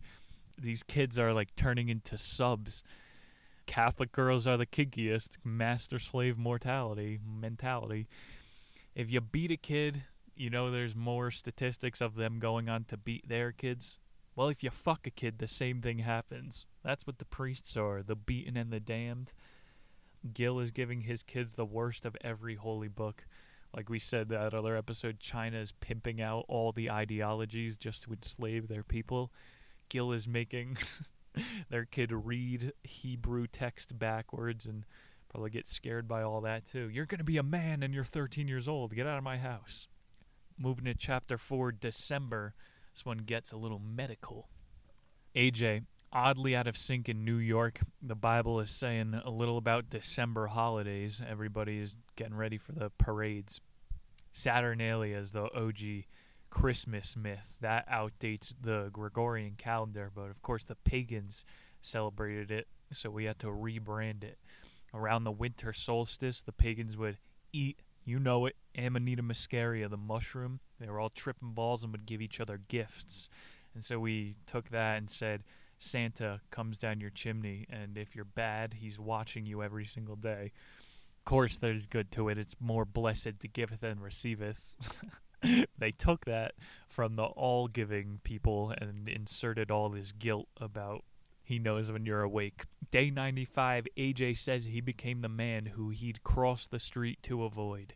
These 0.61 0.83
kids 0.83 1.19
are 1.19 1.33
like 1.33 1.55
turning 1.57 1.89
into 1.89 2.19
subs. 2.19 2.83
Catholic 3.67 4.13
girls 4.13 4.47
are 4.47 4.57
the 4.57 4.67
kinkiest 4.67 5.39
master 5.45 5.99
slave 5.99 6.37
mortality 6.39 7.19
mentality. 7.25 8.07
If 8.95 9.11
you 9.11 9.21
beat 9.21 9.51
a 9.51 9.57
kid, 9.57 10.03
you 10.37 10.51
know 10.51 10.71
there's 10.71 10.95
more 10.95 11.31
statistics 11.31 12.01
of 12.01 12.15
them 12.15 12.39
going 12.39 12.69
on 12.69 12.85
to 12.85 12.97
beat 12.97 13.29
their 13.29 13.53
kids. 13.53 13.99
Well, 14.37 14.49
if 14.49 14.63
you 14.65 14.71
fuck 14.71 15.07
a 15.07 15.11
kid, 15.11 15.39
the 15.39 15.47
same 15.47 15.81
thing 15.81 15.99
happens. 15.99 16.67
That's 16.83 17.07
what 17.07 17.19
the 17.19 17.25
priests 17.25 17.77
are 17.77 18.03
the 18.03 18.17
beaten 18.17 18.57
and 18.57 18.73
the 18.73 18.81
damned. 18.81 19.33
Gil 20.33 20.59
is 20.61 20.71
giving 20.71 21.03
his 21.03 21.23
kids 21.23 21.55
the 21.55 21.65
worst 21.65 22.07
of 22.07 22.17
every 22.23 22.55
holy 22.55 22.89
book. 22.89 23.27
Like 23.75 23.91
we 23.91 23.99
said 23.99 24.29
that 24.29 24.55
other 24.55 24.77
episode, 24.77 25.21
China 25.21 25.59
is 25.59 25.73
pimping 25.73 26.21
out 26.21 26.45
all 26.49 26.73
the 26.73 26.91
ideologies 26.91 27.77
just 27.77 28.05
to 28.05 28.13
enslave 28.13 28.69
their 28.69 28.85
people. 28.85 29.33
Gil 29.89 30.13
is 30.13 30.29
making 30.29 30.79
their 31.71 31.85
kid 31.85 32.13
read 32.13 32.73
Hebrew 32.85 33.47
text 33.47 33.99
backwards 33.99 34.67
and 34.67 34.87
probably 35.29 35.51
get 35.51 35.67
scared 35.67 36.07
by 36.07 36.23
all 36.23 36.41
that 36.43 36.65
too. 36.65 36.89
You're 36.89 37.07
going 37.07 37.19
to 37.19 37.25
be 37.25 37.37
a 37.37 37.43
man 37.43 37.83
and 37.83 37.93
you're 37.93 38.05
13 38.05 38.47
years 38.47 38.69
old. 38.69 38.95
Get 38.95 39.07
out 39.07 39.19
of 39.19 39.25
my 39.25 39.39
house. 39.39 39.89
Moving 40.57 40.85
to 40.85 40.95
chapter 40.95 41.37
4, 41.37 41.73
December. 41.73 42.55
This 42.95 43.05
one 43.05 43.19
gets 43.19 43.51
a 43.51 43.57
little 43.57 43.81
medical. 43.81 44.49
AJ, 45.35 45.83
oddly 46.15 46.55
out 46.55 46.69
of 46.69 46.77
sync 46.77 47.09
in 47.09 47.25
New 47.25 47.37
York. 47.37 47.81
The 48.01 48.15
Bible 48.15 48.61
is 48.61 48.71
saying 48.71 49.21
a 49.25 49.31
little 49.31 49.59
about 49.59 49.91
December 49.91 50.47
holidays. 50.47 51.21
Everybody 51.29 51.81
is 51.81 51.99
getting 52.15 52.37
ready 52.37 52.57
for 52.57 52.73
the 52.73 52.91
parades. 52.91 53.61
Saturnalia 54.33 55.17
is 55.17 55.33
the 55.33 55.53
OG 55.53 56.05
Christmas 56.51 57.17
myth. 57.17 57.53
That 57.61 57.89
outdates 57.89 58.55
the 58.61 58.91
Gregorian 58.93 59.55
calendar, 59.59 60.11
but 60.15 60.31
of 60.31 60.41
course 60.41 60.63
the 60.63 60.77
pagans 60.77 61.45
celebrated 61.83 62.51
it, 62.51 62.69
so 62.93 63.11
we 63.11 63.25
had 63.25 63.41
to 63.41 63.49
rebrand 63.49 64.23
it. 64.23 64.39
Around 64.95 65.25
the 65.25 65.33
winter 65.33 65.73
solstice, 65.73 66.43
the 66.43 66.53
pagans 66.53 66.97
would 66.97 67.19
eat, 67.53 67.81
you 68.05 68.21
know 68.21 68.47
it, 68.47 68.55
Amanita 68.79 69.23
muscaria, 69.23 69.91
the 69.91 69.97
mushroom. 69.97 70.61
They 70.79 70.89
were 70.89 71.01
all 71.01 71.11
tripping 71.11 71.53
balls 71.53 71.83
and 71.83 71.91
would 71.91 72.07
give 72.07 72.23
each 72.23 72.41
other 72.41 72.61
gifts. 72.69 73.29
And 73.75 73.85
so 73.85 73.99
we 73.99 74.35
took 74.47 74.71
that 74.71 74.99
and 74.99 75.11
said, 75.11 75.43
Santa 75.79 76.41
comes 76.51 76.79
down 76.79 77.01
your 77.01 77.11
chimney, 77.11 77.67
and 77.71 77.99
if 77.99 78.15
you're 78.15 78.25
bad, 78.25 78.75
he's 78.75 78.99
watching 78.99 79.47
you 79.47 79.63
every 79.63 79.85
single 79.85 80.17
day. 80.17 80.53
Of 81.19 81.25
course, 81.25 81.57
there's 81.57 81.87
good 81.87 82.11
to 82.13 82.29
it. 82.29 82.39
It's 82.39 82.57
more 82.61 82.85
blessed 82.85 83.41
to 83.41 83.49
giveth 83.49 83.81
than 83.81 84.01
receiveth. 84.01 84.65
they 85.79 85.93
took 85.93 86.25
that 86.25 86.53
from 86.89 87.17
the 87.17 87.25
all 87.25 87.69
giving 87.69 88.21
people 88.25 88.73
and 88.79 89.09
inserted 89.09 89.71
all 89.71 89.89
this 89.89 90.13
guilt 90.13 90.49
about 90.61 91.05
he 91.45 91.59
knows 91.59 91.93
when 91.93 92.07
you're 92.07 92.23
awake. 92.23 92.65
Day 92.91 93.11
95, 93.11 93.87
AJ 93.99 94.39
says 94.39 94.65
he 94.65 94.81
became 94.81 95.21
the 95.21 95.29
man 95.29 95.67
who 95.67 95.91
he'd 95.91 96.25
cross 96.25 96.67
the 96.67 96.81
street 96.81 97.23
to 97.25 97.45
avoid. 97.45 97.95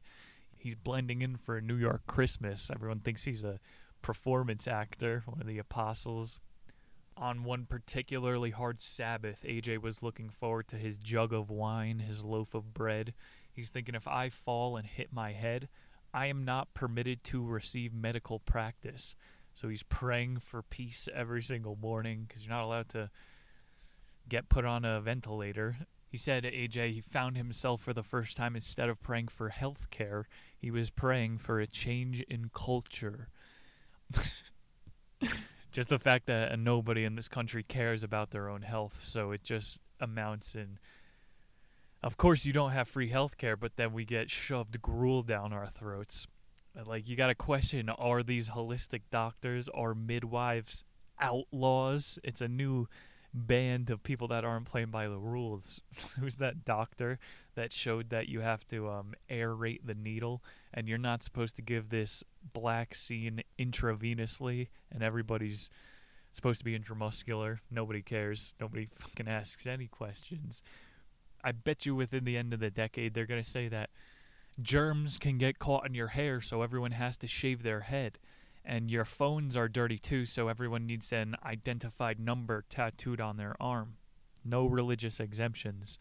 He's 0.54 0.74
blending 0.74 1.22
in 1.22 1.36
for 1.36 1.56
a 1.56 1.62
New 1.62 1.76
York 1.76 2.02
Christmas. 2.06 2.70
Everyone 2.70 3.00
thinks 3.00 3.24
he's 3.24 3.44
a 3.44 3.58
performance 4.02 4.68
actor, 4.68 5.22
one 5.24 5.40
of 5.40 5.46
the 5.46 5.58
apostles. 5.58 6.38
On 7.20 7.42
one 7.42 7.66
particularly 7.66 8.50
hard 8.50 8.80
Sabbath, 8.80 9.44
AJ 9.44 9.82
was 9.82 10.04
looking 10.04 10.30
forward 10.30 10.68
to 10.68 10.76
his 10.76 10.98
jug 10.98 11.32
of 11.32 11.50
wine, 11.50 11.98
his 11.98 12.24
loaf 12.24 12.54
of 12.54 12.72
bread. 12.72 13.12
He's 13.50 13.70
thinking 13.70 13.96
if 13.96 14.06
I 14.06 14.28
fall 14.28 14.76
and 14.76 14.86
hit 14.86 15.12
my 15.12 15.32
head, 15.32 15.68
I 16.14 16.26
am 16.26 16.44
not 16.44 16.74
permitted 16.74 17.24
to 17.24 17.44
receive 17.44 17.92
medical 17.92 18.38
practice. 18.38 19.16
So 19.52 19.68
he's 19.68 19.82
praying 19.82 20.38
for 20.38 20.62
peace 20.62 21.08
every 21.12 21.42
single 21.42 21.74
morning 21.74 22.26
because 22.28 22.44
you're 22.44 22.54
not 22.54 22.62
allowed 22.62 22.88
to 22.90 23.10
get 24.28 24.48
put 24.48 24.64
on 24.64 24.84
a 24.84 25.00
ventilator. 25.00 25.76
He 26.08 26.16
said 26.16 26.44
AJ 26.44 26.92
he 26.92 27.00
found 27.00 27.36
himself 27.36 27.82
for 27.82 27.92
the 27.92 28.04
first 28.04 28.36
time 28.36 28.54
instead 28.54 28.88
of 28.88 29.02
praying 29.02 29.28
for 29.28 29.48
health 29.48 29.90
care, 29.90 30.28
he 30.56 30.70
was 30.70 30.90
praying 30.90 31.38
for 31.38 31.58
a 31.58 31.66
change 31.66 32.20
in 32.28 32.50
culture. 32.54 33.28
just 35.78 35.90
the 35.90 35.98
fact 36.00 36.26
that 36.26 36.58
nobody 36.58 37.04
in 37.04 37.14
this 37.14 37.28
country 37.28 37.62
cares 37.62 38.02
about 38.02 38.32
their 38.32 38.48
own 38.48 38.62
health, 38.62 38.98
so 39.00 39.30
it 39.30 39.44
just 39.44 39.78
amounts 40.00 40.56
in 40.56 40.76
of 42.02 42.16
course 42.16 42.44
you 42.44 42.52
don't 42.52 42.72
have 42.72 42.88
free 42.88 43.10
health 43.10 43.38
care, 43.38 43.56
but 43.56 43.76
then 43.76 43.92
we 43.92 44.04
get 44.04 44.28
shoved 44.28 44.82
gruel 44.82 45.22
down 45.22 45.52
our 45.52 45.68
throats. 45.68 46.26
Uh, 46.76 46.82
like 46.84 47.08
you 47.08 47.14
got 47.14 47.28
to 47.28 47.34
question 47.36 47.88
are 47.90 48.24
these 48.24 48.48
holistic 48.48 49.02
doctors 49.12 49.68
or 49.68 49.94
midwives 49.94 50.82
outlaws? 51.20 52.18
It's 52.24 52.40
a 52.40 52.48
new 52.48 52.88
band 53.46 53.90
of 53.90 54.02
people 54.02 54.28
that 54.28 54.44
aren't 54.44 54.66
playing 54.66 54.90
by 54.90 55.08
the 55.08 55.18
rules. 55.18 55.80
Who's 56.20 56.36
that 56.36 56.64
doctor 56.64 57.18
that 57.54 57.72
showed 57.72 58.10
that 58.10 58.28
you 58.28 58.40
have 58.40 58.66
to 58.68 58.88
um, 58.88 59.14
aerate 59.30 59.80
the 59.84 59.94
needle 59.94 60.42
and 60.74 60.88
you're 60.88 60.98
not 60.98 61.22
supposed 61.22 61.56
to 61.56 61.62
give 61.62 61.88
this 61.88 62.24
black 62.52 62.94
scene 62.94 63.42
intravenously 63.58 64.68
and 64.92 65.02
everybody's 65.02 65.70
supposed 66.32 66.60
to 66.60 66.64
be 66.64 66.78
intramuscular. 66.78 67.58
Nobody 67.70 68.02
cares. 68.02 68.54
Nobody 68.60 68.88
fucking 68.98 69.28
asks 69.28 69.66
any 69.66 69.86
questions. 69.86 70.62
I 71.42 71.52
bet 71.52 71.86
you 71.86 71.94
within 71.94 72.24
the 72.24 72.36
end 72.36 72.52
of 72.52 72.60
the 72.60 72.70
decade 72.70 73.14
they're 73.14 73.26
going 73.26 73.42
to 73.42 73.48
say 73.48 73.68
that 73.68 73.90
germs 74.60 75.18
can 75.18 75.38
get 75.38 75.58
caught 75.58 75.86
in 75.86 75.94
your 75.94 76.08
hair 76.08 76.40
so 76.40 76.62
everyone 76.62 76.90
has 76.90 77.16
to 77.18 77.28
shave 77.28 77.62
their 77.62 77.80
head 77.80 78.18
and 78.68 78.90
your 78.90 79.06
phones 79.06 79.56
are 79.56 79.66
dirty 79.66 79.98
too, 79.98 80.26
so 80.26 80.48
everyone 80.48 80.86
needs 80.86 81.10
an 81.10 81.34
identified 81.42 82.20
number 82.20 82.66
tattooed 82.68 83.18
on 83.18 83.38
their 83.38 83.56
arm. 83.58 83.96
No 84.44 84.66
religious 84.66 85.18
exemptions. 85.18 85.98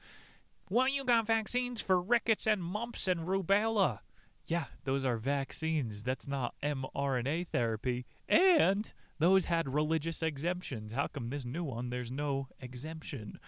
Well, 0.70 0.90
you 0.90 1.06
got 1.06 1.26
vaccines 1.26 1.80
for 1.80 2.02
rickets 2.02 2.46
and 2.46 2.62
mumps 2.62 3.08
and 3.08 3.22
rubella. 3.22 4.00
Yeah, 4.46 4.66
those 4.84 5.06
are 5.06 5.16
vaccines. 5.16 6.04
That's 6.04 6.28
not 6.28 6.56
mRNA 6.62 7.48
therapy. 7.48 8.06
And 8.28 8.92
those 9.18 9.46
had 9.46 9.74
religious 9.74 10.22
exemptions. 10.22 10.92
How 10.92 11.08
come 11.08 11.30
this 11.30 11.46
new 11.46 11.64
one 11.64 11.90
there's 11.90 12.12
no 12.12 12.50
exemption? 12.60 13.40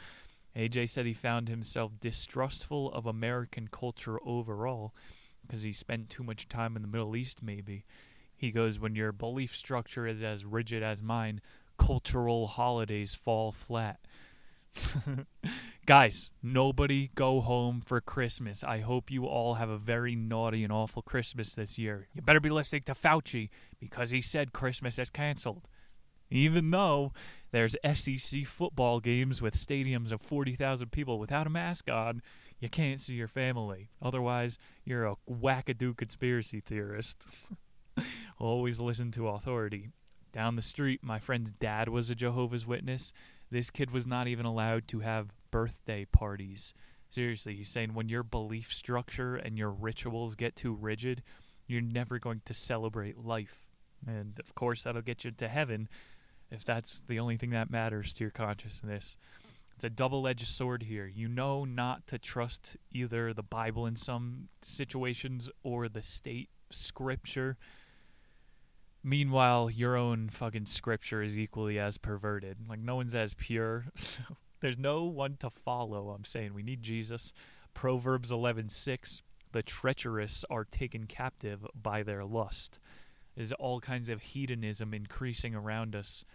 AJ 0.55 0.89
said 0.89 1.05
he 1.05 1.13
found 1.13 1.49
himself 1.49 1.91
distrustful 1.99 2.89
of 2.93 3.05
American 3.05 3.67
culture 3.67 4.17
overall 4.25 4.95
because 5.41 5.61
he 5.61 5.73
spent 5.73 6.09
too 6.09 6.23
much 6.23 6.47
time 6.47 6.77
in 6.77 6.81
the 6.81 6.87
Middle 6.87 7.17
East, 7.17 7.43
maybe. 7.43 7.83
He 8.39 8.51
goes, 8.51 8.79
When 8.79 8.95
your 8.95 9.11
belief 9.11 9.53
structure 9.53 10.07
is 10.07 10.23
as 10.23 10.45
rigid 10.45 10.81
as 10.81 11.03
mine, 11.03 11.41
cultural 11.77 12.47
holidays 12.47 13.13
fall 13.13 13.51
flat. 13.51 13.99
Guys, 15.85 16.29
nobody 16.41 17.11
go 17.15 17.41
home 17.41 17.81
for 17.85 17.99
Christmas. 17.99 18.63
I 18.63 18.79
hope 18.79 19.11
you 19.11 19.25
all 19.25 19.55
have 19.55 19.67
a 19.67 19.77
very 19.77 20.15
naughty 20.15 20.63
and 20.63 20.71
awful 20.71 21.01
Christmas 21.01 21.53
this 21.53 21.77
year. 21.77 22.07
You 22.13 22.21
better 22.21 22.39
be 22.39 22.49
listening 22.49 22.83
to 22.83 22.93
Fauci 22.93 23.49
because 23.77 24.11
he 24.11 24.21
said 24.21 24.53
Christmas 24.53 24.97
is 24.97 25.09
canceled. 25.09 25.67
Even 26.31 26.71
though 26.71 27.11
there's 27.51 27.75
SEC 27.95 28.45
football 28.45 29.01
games 29.01 29.41
with 29.41 29.53
stadiums 29.53 30.13
of 30.13 30.21
40,000 30.21 30.93
people 30.93 31.19
without 31.19 31.47
a 31.47 31.49
mask 31.49 31.89
on, 31.89 32.21
you 32.61 32.69
can't 32.69 33.01
see 33.01 33.15
your 33.15 33.27
family. 33.27 33.89
Otherwise, 34.01 34.57
you're 34.85 35.05
a 35.05 35.17
wackadoo 35.29 35.97
conspiracy 35.97 36.61
theorist. 36.61 37.25
Always 38.39 38.79
listen 38.79 39.11
to 39.11 39.27
authority. 39.27 39.89
Down 40.31 40.55
the 40.55 40.61
street, 40.61 41.03
my 41.03 41.19
friend's 41.19 41.51
dad 41.51 41.89
was 41.89 42.09
a 42.09 42.15
Jehovah's 42.15 42.65
Witness. 42.65 43.11
This 43.51 43.69
kid 43.69 43.91
was 43.91 44.07
not 44.07 44.27
even 44.27 44.45
allowed 44.45 44.87
to 44.89 44.99
have 44.99 45.33
birthday 45.51 46.05
parties. 46.05 46.73
Seriously, 47.09 47.55
he's 47.55 47.69
saying 47.69 47.93
when 47.93 48.07
your 48.07 48.23
belief 48.23 48.71
structure 48.71 49.35
and 49.35 49.57
your 49.57 49.71
rituals 49.71 50.35
get 50.35 50.55
too 50.55 50.73
rigid, 50.73 51.23
you're 51.67 51.81
never 51.81 52.17
going 52.17 52.41
to 52.45 52.53
celebrate 52.53 53.17
life. 53.17 53.65
And 54.07 54.39
of 54.39 54.55
course, 54.55 54.83
that'll 54.83 55.01
get 55.01 55.25
you 55.25 55.31
to 55.31 55.47
heaven 55.47 55.89
if 56.49 56.63
that's 56.63 57.01
the 57.07 57.19
only 57.19 57.35
thing 57.35 57.49
that 57.49 57.69
matters 57.69 58.13
to 58.13 58.23
your 58.23 58.31
consciousness. 58.31 59.17
It's 59.75 59.83
a 59.83 59.89
double 59.89 60.27
edged 60.27 60.47
sword 60.47 60.83
here. 60.83 61.07
You 61.07 61.27
know 61.27 61.65
not 61.65 62.05
to 62.07 62.17
trust 62.17 62.77
either 62.91 63.33
the 63.33 63.43
Bible 63.43 63.85
in 63.85 63.95
some 63.95 64.49
situations 64.61 65.49
or 65.63 65.89
the 65.89 66.03
state 66.03 66.49
scripture 66.69 67.57
Meanwhile, 69.03 69.69
your 69.69 69.95
own 69.95 70.29
fucking 70.29 70.65
scripture 70.65 71.21
is 71.21 71.37
equally 71.37 71.79
as 71.79 71.97
perverted. 71.97 72.57
Like 72.67 72.79
no 72.79 72.95
one's 72.95 73.15
as 73.15 73.33
pure. 73.33 73.85
So 73.95 74.21
there's 74.61 74.77
no 74.77 75.05
one 75.05 75.37
to 75.37 75.49
follow. 75.49 76.09
I'm 76.09 76.25
saying 76.25 76.53
we 76.53 76.63
need 76.63 76.81
Jesus. 76.81 77.31
Proverbs 77.73 78.31
11:6, 78.31 79.21
the 79.53 79.63
treacherous 79.63 80.43
are 80.49 80.65
taken 80.65 81.05
captive 81.05 81.65
by 81.73 82.03
their 82.03 82.25
lust. 82.25 82.79
There's 83.35 83.53
all 83.53 83.79
kinds 83.79 84.09
of 84.09 84.21
hedonism 84.21 84.93
increasing 84.93 85.55
around 85.55 85.95
us. 85.95 86.25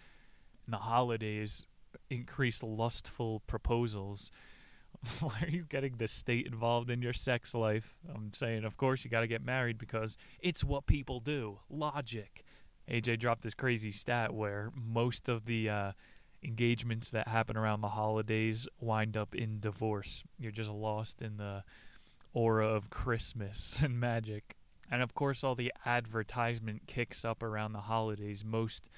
In 0.67 0.71
the 0.71 0.79
holidays, 0.79 1.67
increase 2.09 2.63
lustful 2.63 3.41
proposals. 3.47 4.31
Why 5.21 5.35
are 5.43 5.49
you 5.49 5.65
getting 5.69 5.97
the 5.97 6.09
state 6.09 6.47
involved 6.47 6.91
in 6.91 7.03
your 7.03 7.13
sex 7.13 7.55
life? 7.55 7.99
I'm 8.15 8.33
saying, 8.33 8.65
of 8.65 8.77
course, 8.77 9.05
you 9.05 9.11
got 9.11 9.21
to 9.21 9.27
get 9.27 9.45
married 9.45 9.77
because 9.79 10.17
it's 10.41 10.65
what 10.65 10.87
people 10.87 11.21
do. 11.21 11.59
Logic. 11.69 12.44
AJ 12.89 13.19
dropped 13.19 13.43
this 13.43 13.55
crazy 13.55 13.93
stat 13.93 14.33
where 14.33 14.71
most 14.75 15.29
of 15.29 15.47
the 15.47 15.69
uh, 15.71 15.93
engagements 16.43 17.11
that 17.11 17.29
happen 17.29 17.57
around 17.57 17.81
the 17.81 17.89
holidays 17.89 18.69
wind 18.81 19.17
up 19.17 19.35
in 19.35 19.61
divorce. 19.61 20.25
You're 20.39 20.53
just 20.53 20.71
lost 20.71 21.23
in 21.23 21.39
the 21.39 21.65
aura 22.33 22.69
of 22.69 22.91
Christmas 22.91 23.81
and 23.85 23.99
magic. 23.99 24.57
And 24.91 25.03
of 25.03 25.15
course, 25.15 25.43
all 25.43 25.55
the 25.55 25.73
advertisement 25.87 26.83
kicks 26.87 27.25
up 27.25 27.43
around 27.43 27.73
the 27.73 27.81
holidays. 27.81 28.45
Most 28.45 28.91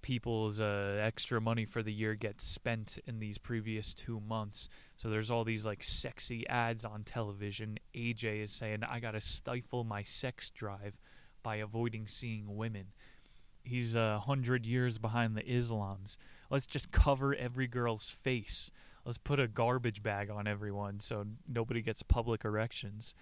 people's 0.00 0.60
uh, 0.60 0.98
extra 1.00 1.40
money 1.40 1.64
for 1.64 1.82
the 1.82 1.92
year 1.92 2.14
gets 2.14 2.44
spent 2.44 2.98
in 3.06 3.18
these 3.18 3.38
previous 3.38 3.94
two 3.94 4.20
months. 4.20 4.68
So 4.96 5.08
there's 5.08 5.30
all 5.30 5.44
these 5.44 5.66
like 5.66 5.82
sexy 5.82 6.46
ads 6.48 6.84
on 6.84 7.04
television. 7.04 7.78
AJ 7.94 8.44
is 8.44 8.52
saying, 8.52 8.82
I 8.84 9.00
gotta 9.00 9.20
stifle 9.20 9.84
my 9.84 10.02
sex 10.02 10.50
drive 10.50 10.98
by 11.42 11.56
avoiding 11.56 12.06
seeing 12.06 12.56
women 12.56 12.86
he's 13.64 13.94
a 13.94 14.20
hundred 14.20 14.66
years 14.66 14.98
behind 14.98 15.36
the 15.36 15.42
Islams. 15.42 16.16
Let's 16.50 16.66
just 16.66 16.92
cover 16.92 17.34
every 17.34 17.66
girl's 17.66 18.08
face. 18.08 18.70
Let's 19.04 19.18
put 19.18 19.40
a 19.40 19.48
garbage 19.48 20.02
bag 20.02 20.30
on 20.30 20.46
everyone 20.46 21.00
so 21.00 21.24
nobody 21.48 21.82
gets 21.82 22.02
public 22.02 22.44
erections. 22.44 23.14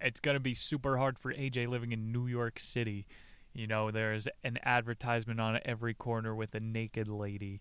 It's 0.00 0.20
gonna 0.20 0.40
be 0.40 0.54
super 0.54 0.98
hard 0.98 1.18
for 1.18 1.32
AJ 1.32 1.68
living 1.68 1.92
in 1.92 2.12
New 2.12 2.26
York 2.26 2.60
City. 2.60 3.06
You 3.52 3.66
know, 3.66 3.90
there's 3.90 4.28
an 4.44 4.58
advertisement 4.62 5.40
on 5.40 5.58
every 5.64 5.94
corner 5.94 6.34
with 6.34 6.54
a 6.54 6.60
naked 6.60 7.08
lady. 7.08 7.60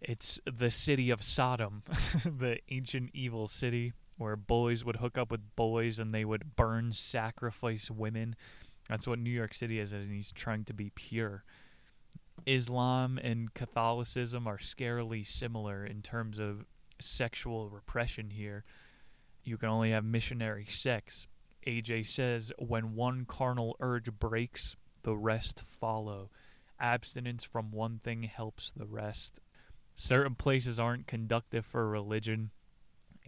It's 0.00 0.38
the 0.44 0.70
city 0.70 1.10
of 1.10 1.22
Sodom, 1.22 1.82
the 1.88 2.58
ancient 2.68 3.10
evil 3.14 3.48
city 3.48 3.92
where 4.18 4.36
boys 4.36 4.84
would 4.84 4.96
hook 4.96 5.18
up 5.18 5.30
with 5.30 5.56
boys 5.56 5.98
and 5.98 6.14
they 6.14 6.24
would 6.24 6.56
burn, 6.56 6.92
sacrifice 6.92 7.90
women. 7.90 8.36
That's 8.88 9.06
what 9.06 9.18
New 9.18 9.30
York 9.30 9.54
City 9.54 9.78
is, 9.78 9.92
and 9.92 10.10
he's 10.10 10.32
trying 10.32 10.64
to 10.64 10.74
be 10.74 10.90
pure. 10.90 11.44
Islam 12.46 13.18
and 13.22 13.52
Catholicism 13.54 14.46
are 14.46 14.58
scarily 14.58 15.26
similar 15.26 15.84
in 15.84 16.02
terms 16.02 16.38
of 16.38 16.66
sexual 17.00 17.70
repression 17.70 18.30
here. 18.30 18.64
You 19.42 19.56
can 19.56 19.68
only 19.68 19.90
have 19.92 20.04
missionary 20.04 20.66
sex. 20.68 21.26
AJ 21.66 22.06
says, 22.06 22.52
when 22.58 22.94
one 22.94 23.24
carnal 23.24 23.76
urge 23.80 24.12
breaks, 24.12 24.76
the 25.02 25.16
rest 25.16 25.62
follow. 25.80 26.30
Abstinence 26.78 27.44
from 27.44 27.70
one 27.70 28.00
thing 28.02 28.24
helps 28.24 28.70
the 28.70 28.86
rest. 28.86 29.40
Certain 29.96 30.34
places 30.34 30.78
aren't 30.78 31.06
conductive 31.06 31.64
for 31.64 31.88
religion. 31.88 32.50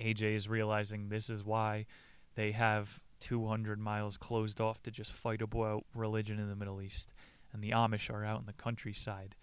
AJ 0.01 0.35
is 0.35 0.49
realizing 0.49 1.09
this 1.09 1.31
is 1.31 1.45
why 1.45 1.87
they 2.35 2.53
have 2.53 3.01
200 3.21 3.79
miles 3.79 4.17
closed 4.17 4.61
off 4.61 4.83
to 4.83 4.91
just 4.91 5.13
fight 5.13 5.43
about 5.43 5.85
religion 5.95 6.39
in 6.39 6.49
the 6.49 6.57
Middle 6.57 6.83
East, 6.83 7.13
and 7.53 7.63
the 7.63 7.71
Amish 7.71 8.11
are 8.11 8.25
out 8.25 8.41
in 8.41 8.47
the 8.47 8.53
countryside. 8.53 9.35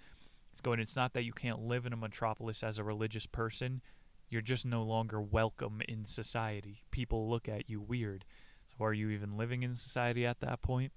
It's 0.51 0.61
going. 0.61 0.79
It's 0.79 0.95
not 0.95 1.13
that 1.13 1.23
you 1.23 1.33
can't 1.33 1.61
live 1.61 1.85
in 1.85 1.93
a 1.93 1.97
metropolis 1.97 2.63
as 2.63 2.77
a 2.77 2.83
religious 2.83 3.25
person. 3.25 3.81
You're 4.29 4.41
just 4.41 4.65
no 4.65 4.83
longer 4.83 5.19
welcome 5.21 5.81
in 5.87 6.05
society. 6.05 6.83
People 6.91 7.29
look 7.29 7.49
at 7.49 7.69
you 7.69 7.81
weird. 7.81 8.25
So 8.67 8.85
are 8.85 8.93
you 8.93 9.09
even 9.09 9.37
living 9.37 9.63
in 9.63 9.75
society 9.75 10.25
at 10.25 10.39
that 10.41 10.61
point? 10.61 10.91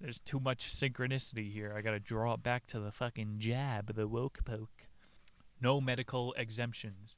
There's 0.00 0.20
too 0.20 0.40
much 0.40 0.74
synchronicity 0.74 1.52
here. 1.52 1.74
I 1.76 1.80
gotta 1.80 2.00
draw 2.00 2.34
it 2.34 2.42
back 2.42 2.66
to 2.68 2.80
the 2.80 2.90
fucking 2.90 3.36
jab, 3.38 3.94
the 3.94 4.08
woke 4.08 4.44
poke. 4.44 4.88
No 5.60 5.80
medical 5.80 6.34
exemptions. 6.34 7.16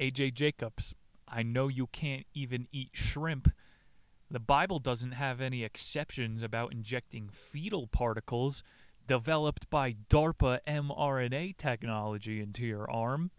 AJ 0.00 0.34
Jacobs, 0.34 0.94
I 1.26 1.42
know 1.42 1.68
you 1.68 1.88
can't 1.88 2.26
even 2.34 2.68
eat 2.72 2.90
shrimp. 2.92 3.52
The 4.30 4.40
Bible 4.40 4.78
doesn't 4.78 5.12
have 5.12 5.40
any 5.40 5.64
exceptions 5.64 6.42
about 6.42 6.72
injecting 6.72 7.30
fetal 7.30 7.86
particles 7.86 8.62
developed 9.06 9.70
by 9.70 9.94
DARPA 10.10 10.60
mRNA 10.66 11.56
technology 11.56 12.40
into 12.40 12.66
your 12.66 12.90
arm. 12.90 13.30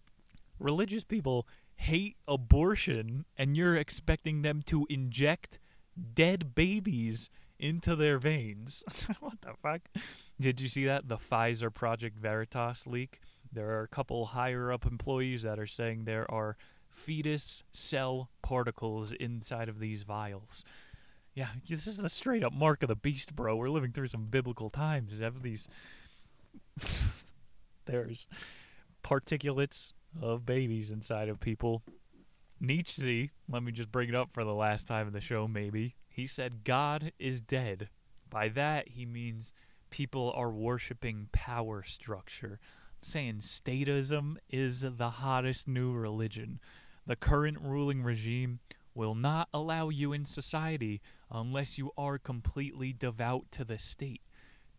Religious 0.58 1.04
people 1.04 1.48
hate 1.76 2.18
abortion, 2.28 3.26
and 3.38 3.56
you're 3.56 3.78
expecting 3.78 4.42
them 4.42 4.64
to 4.64 4.88
inject 4.90 5.60
dead 6.16 6.56
babies 6.56 7.30
into 7.60 7.96
their 7.96 8.18
veins. 8.18 8.84
what 9.20 9.40
the 9.42 9.54
fuck? 9.62 9.82
Did 10.40 10.60
you 10.60 10.68
see 10.68 10.86
that? 10.86 11.08
The 11.08 11.18
Pfizer 11.18 11.72
Project 11.72 12.18
Veritas 12.18 12.88
leak? 12.88 13.22
There 13.52 13.70
are 13.70 13.84
a 13.84 13.88
couple 13.88 14.26
higher 14.26 14.72
up 14.72 14.86
employees 14.86 15.44
that 15.44 15.60
are 15.60 15.68
saying 15.68 16.06
there 16.06 16.30
are 16.32 16.58
fetus 16.90 17.64
cell 17.72 18.30
particles 18.42 19.12
inside 19.12 19.70
of 19.70 19.80
these 19.80 20.04
vials. 20.04 20.64
Yeah, 21.34 21.48
this 21.70 21.88
is 21.88 21.98
the 21.98 22.10
straight 22.10 22.44
up 22.44 22.54
mark 22.54 22.84
of 22.84 22.90
the 22.90 22.96
beast, 22.96 23.36
bro. 23.36 23.56
We're 23.56 23.70
living 23.70 23.92
through 23.92 24.08
some 24.08 24.26
biblical 24.26 24.70
times. 24.70 25.20
Have 25.20 25.42
these 25.42 25.70
there's 27.86 28.28
particulates 29.04 29.94
of 30.22 30.46
babies 30.46 30.92
inside 30.92 31.30
of 31.30 31.40
people. 31.40 31.84
Nietzsche, 32.60 33.32
let 33.48 33.64
me 33.64 33.72
just 33.72 33.92
bring 33.92 34.10
it 34.10 34.16
up 34.16 34.30
for 34.34 34.44
the 34.44 34.54
last 34.54 34.88
time 34.88 35.08
in 35.08 35.14
the 35.14 35.22
show, 35.22 35.48
maybe. 35.48 35.96
He 36.10 36.28
said, 36.28 36.64
God 36.64 37.14
is 37.20 37.40
dead. 37.40 37.90
By 38.30 38.50
that, 38.50 38.90
he 38.90 39.06
means 39.06 39.54
people 39.90 40.34
are 40.36 40.52
worshiping 40.52 41.30
power 41.32 41.84
structure. 41.84 42.60
Saying 43.02 43.40
statism 43.40 44.36
is 44.50 44.82
the 44.82 45.10
hottest 45.10 45.68
new 45.68 45.94
religion. 45.94 46.60
The 47.08 47.16
current 47.16 47.58
ruling 47.62 48.04
regime 48.04 48.60
will 48.94 49.16
not 49.16 49.48
allow 49.54 49.90
you 49.90 50.12
in 50.12 50.26
society 50.26 51.02
unless 51.32 51.78
you 51.78 51.92
are 51.98 52.18
completely 52.18 52.92
devout 52.92 53.46
to 53.52 53.64
the 53.64 53.78
state. 53.78 54.22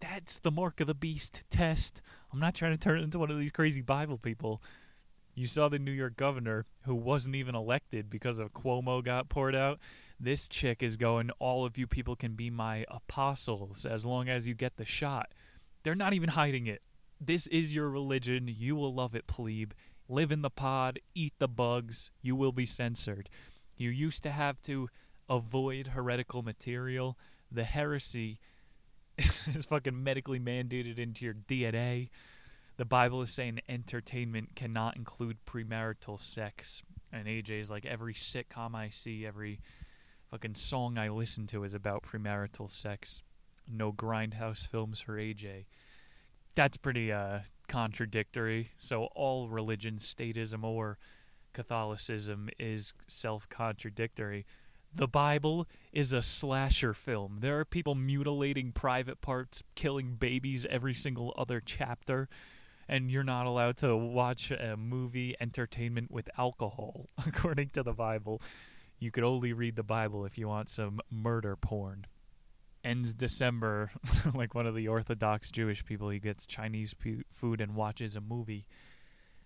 That's 0.00 0.38
the 0.38 0.50
mark 0.50 0.80
of 0.80 0.86
the 0.86 0.94
beast 0.94 1.44
test. 1.50 2.02
I'm 2.32 2.40
not 2.40 2.54
trying 2.54 2.72
to 2.72 2.78
turn 2.78 3.00
into 3.00 3.18
one 3.18 3.30
of 3.30 3.38
these 3.38 3.52
crazy 3.52 3.82
Bible 3.82 4.18
people. 4.18 4.62
You 5.34 5.46
saw 5.46 5.68
the 5.68 5.78
New 5.78 5.92
York 5.92 6.16
governor 6.16 6.66
who 6.82 6.94
wasn't 6.94 7.36
even 7.36 7.54
elected 7.54 8.10
because 8.10 8.38
of 8.38 8.52
Cuomo 8.52 9.02
got 9.02 9.28
poured 9.28 9.54
out. 9.54 9.78
This 10.18 10.48
chick 10.48 10.82
is 10.82 10.96
going, 10.96 11.30
all 11.38 11.64
of 11.64 11.78
you 11.78 11.86
people 11.86 12.16
can 12.16 12.34
be 12.34 12.50
my 12.50 12.84
apostles 12.88 13.86
as 13.86 14.04
long 14.04 14.28
as 14.28 14.46
you 14.46 14.54
get 14.54 14.76
the 14.76 14.84
shot. 14.84 15.32
They're 15.82 15.94
not 15.94 16.12
even 16.12 16.30
hiding 16.30 16.66
it. 16.66 16.82
This 17.20 17.46
is 17.48 17.74
your 17.74 17.90
religion. 17.90 18.48
You 18.48 18.76
will 18.76 18.94
love 18.94 19.14
it, 19.14 19.26
plebe. 19.26 19.72
Live 20.08 20.32
in 20.32 20.40
the 20.40 20.50
pod, 20.50 20.98
eat 21.14 21.34
the 21.38 21.48
bugs. 21.48 22.10
You 22.22 22.34
will 22.34 22.52
be 22.52 22.64
censored. 22.64 23.28
You 23.76 23.90
used 23.90 24.22
to 24.22 24.30
have 24.30 24.60
to 24.62 24.88
avoid 25.28 25.88
heretical 25.88 26.42
material. 26.42 27.18
The 27.52 27.64
heresy 27.64 28.40
is 29.18 29.66
fucking 29.68 30.02
medically 30.02 30.40
mandated 30.40 30.98
into 30.98 31.26
your 31.26 31.34
DNA. 31.34 32.08
The 32.78 32.86
Bible 32.86 33.20
is 33.20 33.30
saying 33.30 33.60
entertainment 33.68 34.56
cannot 34.56 34.96
include 34.96 35.44
premarital 35.44 36.20
sex. 36.20 36.82
And 37.12 37.26
AJ's 37.26 37.70
like 37.70 37.84
every 37.84 38.14
sitcom 38.14 38.74
I 38.74 38.88
see, 38.88 39.26
every 39.26 39.60
fucking 40.30 40.54
song 40.54 40.96
I 40.96 41.10
listen 41.10 41.46
to 41.48 41.64
is 41.64 41.74
about 41.74 42.02
premarital 42.02 42.70
sex. 42.70 43.22
No 43.70 43.92
grindhouse 43.92 44.66
films 44.66 45.00
for 45.00 45.18
AJ. 45.18 45.66
That's 46.54 46.76
pretty 46.76 47.12
uh, 47.12 47.40
contradictory. 47.68 48.70
So 48.78 49.04
all 49.14 49.48
religion, 49.48 49.96
statism, 49.96 50.64
or 50.64 50.98
Catholicism 51.52 52.48
is 52.58 52.94
self 53.06 53.48
contradictory. 53.48 54.46
The 54.92 55.08
Bible 55.08 55.68
is 55.92 56.12
a 56.12 56.22
slasher 56.22 56.94
film. 56.94 57.38
There 57.40 57.60
are 57.60 57.64
people 57.64 57.94
mutilating 57.94 58.72
private 58.72 59.20
parts, 59.20 59.62
killing 59.76 60.16
babies 60.16 60.66
every 60.68 60.94
single 60.94 61.32
other 61.38 61.62
chapter, 61.64 62.28
and 62.88 63.08
you're 63.08 63.22
not 63.22 63.46
allowed 63.46 63.76
to 63.78 63.96
watch 63.96 64.50
a 64.50 64.76
movie 64.76 65.36
entertainment 65.40 66.10
with 66.10 66.28
alcohol, 66.36 67.06
according 67.26 67.70
to 67.70 67.84
the 67.84 67.92
Bible. 67.92 68.42
You 68.98 69.12
could 69.12 69.24
only 69.24 69.52
read 69.52 69.76
the 69.76 69.84
Bible 69.84 70.24
if 70.24 70.36
you 70.36 70.48
want 70.48 70.68
some 70.68 71.00
murder 71.08 71.54
porn. 71.54 72.06
Ends 72.82 73.12
December 73.12 73.90
like 74.34 74.54
one 74.54 74.66
of 74.66 74.74
the 74.74 74.88
Orthodox 74.88 75.50
Jewish 75.50 75.84
people. 75.84 76.08
He 76.08 76.18
gets 76.18 76.46
Chinese 76.46 76.94
food 77.30 77.60
and 77.60 77.74
watches 77.74 78.16
a 78.16 78.20
movie. 78.20 78.66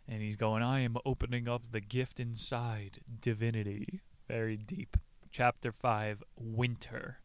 And 0.06 0.22
he's 0.22 0.36
going, 0.36 0.62
I 0.62 0.80
am 0.80 0.96
opening 1.04 1.48
up 1.48 1.62
the 1.70 1.80
gift 1.80 2.20
inside 2.20 2.98
divinity. 3.20 4.00
Very 4.28 4.56
deep. 4.56 4.96
Chapter 5.30 5.72
5 5.72 6.22
Winter. 6.36 7.18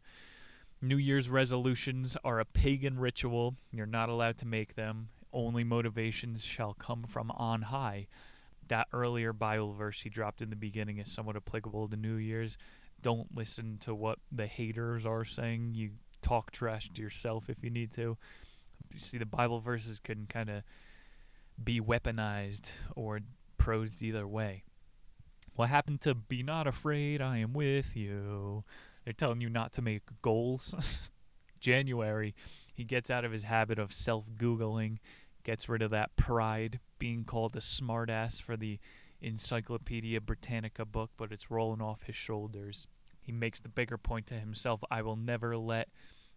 New 0.82 0.98
Year's 0.98 1.30
resolutions 1.30 2.16
are 2.24 2.40
a 2.40 2.46
pagan 2.46 2.98
ritual. 2.98 3.56
You're 3.72 3.86
not 3.86 4.10
allowed 4.10 4.38
to 4.40 4.48
make 4.48 4.76
them. 4.76 5.10
Only 5.34 5.64
motivations 5.64 6.44
shall 6.44 6.74
come 6.74 7.04
from 7.04 7.32
on 7.32 7.64
high. 7.64 8.08
That 8.70 8.88
earlier 8.94 9.34
Bible 9.34 9.74
verse 9.74 10.02
he 10.02 10.10
dropped 10.10 10.42
in 10.42 10.50
the 10.50 10.56
beginning 10.56 11.00
is 11.00 11.12
somewhat 11.12 11.36
applicable 11.36 11.90
to 11.90 11.98
New 11.98 12.16
Year's. 12.16 12.58
Don't 13.02 13.36
listen 13.36 13.78
to 13.82 13.96
what 13.96 14.20
the 14.32 14.48
haters 14.48 15.06
are 15.06 15.26
saying. 15.26 15.74
You 15.76 15.92
talk 16.22 16.52
trash 16.52 16.90
to 16.92 17.02
yourself 17.02 17.50
if 17.50 17.64
you 17.64 17.70
need 17.70 17.92
to. 17.94 18.18
You 18.92 19.00
see, 19.00 19.18
the 19.18 19.26
Bible 19.26 19.60
verses 19.60 20.00
can 20.00 20.26
kind 20.28 20.50
of 20.50 20.64
be 21.64 21.80
weaponized 21.80 22.72
or 22.96 23.20
prosed 23.58 24.02
either 24.02 24.28
way. 24.28 24.64
What 25.56 25.70
happened 25.70 26.02
to 26.02 26.16
be 26.16 26.44
not 26.44 26.68
afraid, 26.68 27.22
I 27.22 27.38
am 27.40 27.54
with 27.54 27.96
you? 27.96 28.64
They're 29.04 29.14
telling 29.14 29.42
you 29.42 29.50
not 29.50 29.74
to 29.74 29.82
make 29.82 30.04
goals. 30.22 31.10
January, 31.60 32.34
he 32.74 32.86
gets 32.86 33.10
out 33.10 33.26
of 33.26 33.32
his 33.32 33.44
habit 33.44 33.78
of 33.78 33.92
self 33.92 34.26
Googling, 34.38 35.00
gets 35.44 35.68
rid 35.68 35.82
of 35.82 35.92
that 35.92 36.16
pride, 36.16 36.80
being 36.98 37.26
called 37.26 37.56
a 37.56 37.60
smartass 37.60 38.42
for 38.42 38.56
the 38.56 38.80
Encyclopedia 39.22 40.22
Britannica 40.22 40.86
book, 40.86 41.12
but 41.18 41.32
it's 41.32 41.52
rolling 41.52 41.82
off 41.82 42.04
his 42.04 42.16
shoulders. 42.16 42.88
He 43.22 43.32
makes 43.32 43.60
the 43.60 43.70
bigger 43.70 43.98
point 43.98 44.28
to 44.28 44.36
himself 44.36 44.84
I 44.90 45.02
will 45.02 45.16
never 45.16 45.58
let 45.58 45.90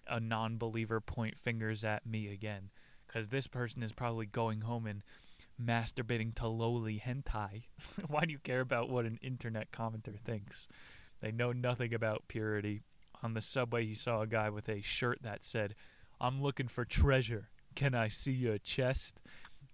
a 0.08 0.20
non 0.20 0.58
believer 0.58 1.00
point 1.00 1.38
fingers 1.38 1.84
at 1.84 2.06
me 2.06 2.28
again. 2.28 2.70
Because 3.06 3.28
this 3.28 3.46
person 3.46 3.82
is 3.82 3.92
probably 3.92 4.26
going 4.26 4.62
home 4.62 4.86
and 4.86 5.02
masturbating 5.62 6.34
to 6.36 6.48
lowly 6.48 6.98
hentai. 7.04 7.64
Why 8.08 8.24
do 8.24 8.32
you 8.32 8.38
care 8.38 8.60
about 8.60 8.88
what 8.88 9.04
an 9.04 9.18
internet 9.22 9.70
commenter 9.70 10.18
thinks? 10.18 10.66
They 11.20 11.30
know 11.30 11.52
nothing 11.52 11.94
about 11.94 12.28
purity. 12.28 12.82
On 13.22 13.34
the 13.34 13.40
subway, 13.40 13.86
he 13.86 13.94
saw 13.94 14.22
a 14.22 14.26
guy 14.26 14.50
with 14.50 14.68
a 14.68 14.80
shirt 14.80 15.20
that 15.22 15.44
said, 15.44 15.74
I'm 16.20 16.42
looking 16.42 16.68
for 16.68 16.84
treasure. 16.84 17.48
Can 17.74 17.94
I 17.94 18.08
see 18.08 18.32
your 18.32 18.58
chest? 18.58 19.22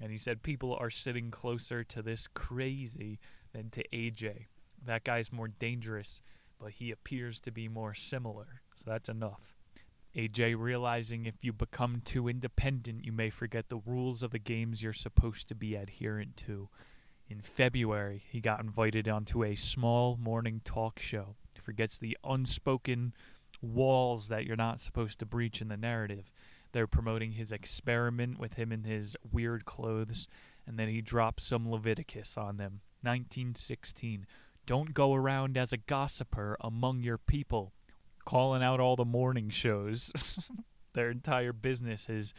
And 0.01 0.11
he 0.13 0.19
said, 0.19 0.43
People 0.43 0.77
are 0.79 0.91
sitting 0.91 1.31
closer 1.31 1.83
to 1.85 2.03
this 2.03 2.27
crazy 2.27 3.19
than 3.53 3.71
to 3.71 3.85
AJ. 3.93 4.47
That 4.85 5.05
guy's 5.05 5.33
more 5.33 5.49
dangerous, 5.49 6.21
but 6.61 6.73
he 6.73 6.91
appears 6.91 7.41
to 7.43 7.51
be 7.51 7.69
more 7.69 7.95
similar. 7.95 8.63
So 8.77 8.91
that's 8.91 9.09
enough. 9.09 9.57
AJ 10.17 10.57
realizing 10.59 11.27
if 11.27 11.45
you 11.45 11.53
become 11.53 12.01
too 12.05 12.29
independent, 12.29 13.05
you 13.05 13.13
may 13.13 13.31
forget 13.31 13.69
the 13.69 13.81
rules 13.85 14.23
of 14.23 14.31
the 14.31 14.39
games 14.39 14.83
you're 14.83 14.93
supposed 14.93 15.49
to 15.49 15.55
be 15.55 15.75
adherent 15.75 16.37
to. 16.39 16.69
In 17.29 17.41
February, 17.41 18.25
he 18.31 18.41
got 18.41 18.61
invited 18.61 19.07
onto 19.07 19.45
a 19.45 19.55
small 19.55 20.17
morning 20.17 20.63
talk 20.65 20.99
show. 20.99 21.37
He 21.53 21.61
forgets 21.61 21.99
the 21.99 22.17
unspoken 22.25 23.13
walls 23.61 24.29
that 24.29 24.47
you're 24.47 24.57
not 24.57 24.81
supposed 24.81 25.19
to 25.19 25.27
breach 25.27 25.61
in 25.61 25.69
the 25.69 25.77
narrative. 25.77 26.33
They're 26.79 26.87
promoting 26.87 27.33
his 27.33 27.51
experiment 27.51 28.39
with 28.39 28.55
him 28.55 28.71
in 28.71 28.85
his 28.85 29.17
weird 29.33 29.65
clothes, 29.65 30.29
and 30.65 30.79
then 30.79 30.87
he 30.87 31.01
drops 31.01 31.43
some 31.43 31.69
Leviticus 31.69 32.37
on 32.37 32.57
them. 32.57 32.83
1916. 33.03 34.25
Don't 34.65 34.95
go 34.95 35.13
around 35.13 35.59
as 35.59 35.73
a 35.73 35.77
gossiper 35.77 36.57
among 36.61 37.03
your 37.03 37.19
people 37.19 37.73
calling 38.25 38.63
out 38.63 38.79
all 38.79 38.95
the 38.95 39.05
morning 39.05 39.51
shows. 39.51 40.13
Their 40.93 41.11
entire 41.11 41.53
business 41.53 42.09
is 42.09 42.33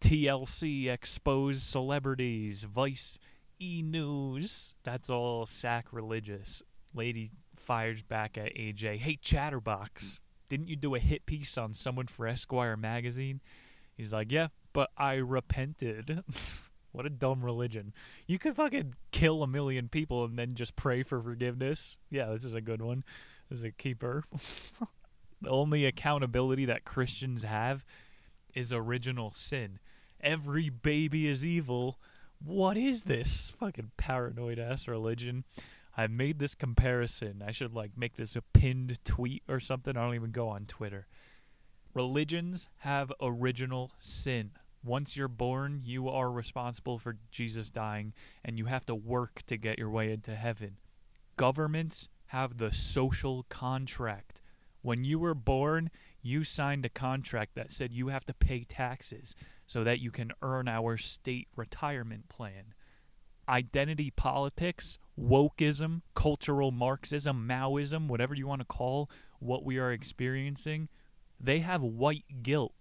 TLC 0.00 0.88
expose 0.88 1.62
celebrities, 1.62 2.64
Vice 2.64 3.18
E 3.60 3.82
News. 3.82 4.78
That's 4.82 5.10
all 5.10 5.44
sacrilegious. 5.44 6.62
Lady 6.94 7.32
fires 7.54 8.00
back 8.00 8.38
at 8.38 8.54
AJ. 8.54 9.00
Hey, 9.00 9.16
Chatterbox, 9.16 10.20
didn't 10.48 10.68
you 10.68 10.76
do 10.76 10.94
a 10.94 10.98
hit 10.98 11.26
piece 11.26 11.58
on 11.58 11.74
someone 11.74 12.06
for 12.06 12.26
Esquire 12.26 12.76
magazine? 12.76 13.40
He's 13.96 14.12
like, 14.12 14.30
yeah, 14.30 14.48
but 14.72 14.90
I 14.96 15.14
repented. 15.14 16.22
what 16.92 17.06
a 17.06 17.10
dumb 17.10 17.44
religion. 17.44 17.92
You 18.26 18.38
could 18.38 18.56
fucking 18.56 18.94
kill 19.10 19.42
a 19.42 19.46
million 19.46 19.88
people 19.88 20.24
and 20.24 20.36
then 20.36 20.54
just 20.54 20.76
pray 20.76 21.02
for 21.02 21.20
forgiveness. 21.20 21.96
Yeah, 22.10 22.26
this 22.26 22.44
is 22.44 22.54
a 22.54 22.60
good 22.60 22.80
one. 22.80 23.04
This 23.48 23.58
is 23.58 23.64
a 23.64 23.70
keeper. 23.70 24.24
the 25.42 25.48
only 25.48 25.84
accountability 25.84 26.64
that 26.66 26.84
Christians 26.84 27.42
have 27.42 27.84
is 28.54 28.72
original 28.72 29.30
sin. 29.30 29.78
Every 30.20 30.68
baby 30.68 31.26
is 31.26 31.44
evil. 31.44 31.98
What 32.44 32.76
is 32.76 33.04
this 33.04 33.52
fucking 33.58 33.92
paranoid 33.96 34.58
ass 34.58 34.88
religion? 34.88 35.44
I've 35.98 36.12
made 36.12 36.38
this 36.38 36.54
comparison. 36.54 37.42
I 37.44 37.50
should 37.50 37.74
like 37.74 37.98
make 37.98 38.16
this 38.16 38.36
a 38.36 38.40
pinned 38.40 39.04
tweet 39.04 39.42
or 39.48 39.58
something. 39.58 39.96
I 39.96 40.04
don't 40.04 40.14
even 40.14 40.30
go 40.30 40.48
on 40.48 40.64
Twitter. 40.64 41.08
Religions 41.92 42.68
have 42.78 43.12
original 43.20 43.90
sin. 43.98 44.52
Once 44.84 45.16
you're 45.16 45.26
born, 45.26 45.82
you 45.84 46.08
are 46.08 46.30
responsible 46.30 47.00
for 47.00 47.16
Jesus 47.32 47.68
dying, 47.70 48.12
and 48.44 48.56
you 48.56 48.66
have 48.66 48.86
to 48.86 48.94
work 48.94 49.42
to 49.48 49.56
get 49.56 49.76
your 49.76 49.90
way 49.90 50.12
into 50.12 50.36
heaven. 50.36 50.76
Governments 51.36 52.08
have 52.26 52.58
the 52.58 52.72
social 52.72 53.44
contract. 53.48 54.40
When 54.82 55.02
you 55.02 55.18
were 55.18 55.34
born, 55.34 55.90
you 56.22 56.44
signed 56.44 56.84
a 56.84 56.88
contract 56.88 57.56
that 57.56 57.72
said 57.72 57.92
you 57.92 58.06
have 58.06 58.24
to 58.26 58.34
pay 58.34 58.62
taxes 58.62 59.34
so 59.66 59.82
that 59.82 59.98
you 59.98 60.12
can 60.12 60.30
earn 60.42 60.68
our 60.68 60.96
state 60.96 61.48
retirement 61.56 62.28
plan. 62.28 62.72
Identity 63.48 64.10
politics, 64.10 64.98
wokeism, 65.18 66.02
cultural 66.14 66.70
Marxism, 66.70 67.46
Maoism, 67.48 68.08
whatever 68.08 68.34
you 68.34 68.46
want 68.46 68.60
to 68.60 68.66
call 68.66 69.10
what 69.38 69.64
we 69.64 69.78
are 69.78 69.92
experiencing, 69.92 70.88
they 71.40 71.60
have 71.60 71.82
white 71.82 72.42
guilt. 72.42 72.74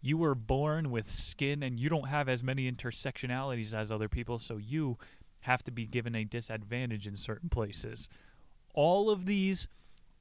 You 0.00 0.18
were 0.18 0.34
born 0.34 0.90
with 0.90 1.12
skin 1.12 1.62
and 1.62 1.78
you 1.78 1.88
don't 1.88 2.08
have 2.08 2.28
as 2.28 2.42
many 2.42 2.70
intersectionalities 2.70 3.74
as 3.74 3.90
other 3.90 4.08
people, 4.08 4.38
so 4.38 4.56
you 4.56 4.98
have 5.40 5.62
to 5.64 5.70
be 5.70 5.86
given 5.86 6.14
a 6.14 6.24
disadvantage 6.24 7.06
in 7.06 7.16
certain 7.16 7.48
places. 7.48 8.08
All 8.74 9.10
of 9.10 9.26
these 9.26 9.68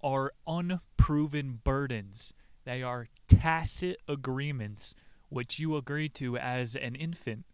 are 0.04 0.32
unproven 0.47 1.62
burdens. 1.64 2.34
They 2.66 2.84
are 2.84 3.08
tacit 3.28 3.97
agreements 4.08 4.95
which 5.30 5.60
you 5.60 5.78
agree 5.78 6.10
to 6.10 6.38
as 6.38 6.76
an 6.76 6.95
infant. 6.95 7.45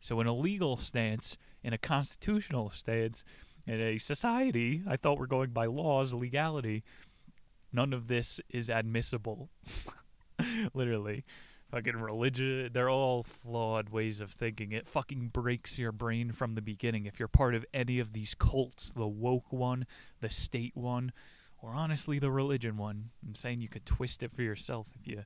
So, 0.00 0.20
in 0.20 0.26
a 0.26 0.32
legal 0.32 0.76
stance, 0.76 1.36
in 1.62 1.72
a 1.72 1.78
constitutional 1.78 2.70
stance, 2.70 3.24
in 3.66 3.80
a 3.80 3.98
society, 3.98 4.82
I 4.88 4.96
thought 4.96 5.18
we're 5.18 5.26
going 5.26 5.50
by 5.50 5.66
laws, 5.66 6.12
legality. 6.14 6.82
None 7.72 7.92
of 7.92 8.08
this 8.08 8.40
is 8.48 8.70
admissible. 8.70 9.50
Literally. 10.74 11.24
Fucking 11.70 11.96
religion, 11.96 12.70
they're 12.72 12.90
all 12.90 13.22
flawed 13.22 13.90
ways 13.90 14.20
of 14.20 14.32
thinking. 14.32 14.72
It 14.72 14.88
fucking 14.88 15.28
breaks 15.28 15.78
your 15.78 15.92
brain 15.92 16.32
from 16.32 16.56
the 16.56 16.62
beginning 16.62 17.06
if 17.06 17.20
you're 17.20 17.28
part 17.28 17.54
of 17.54 17.64
any 17.72 18.00
of 18.00 18.12
these 18.12 18.34
cults 18.34 18.90
the 18.90 19.06
woke 19.06 19.52
one, 19.52 19.86
the 20.20 20.30
state 20.30 20.76
one, 20.76 21.12
or 21.62 21.72
honestly 21.72 22.18
the 22.18 22.30
religion 22.30 22.76
one. 22.76 23.10
I'm 23.24 23.36
saying 23.36 23.60
you 23.60 23.68
could 23.68 23.86
twist 23.86 24.24
it 24.24 24.32
for 24.32 24.42
yourself 24.42 24.88
if 25.00 25.06
you 25.06 25.22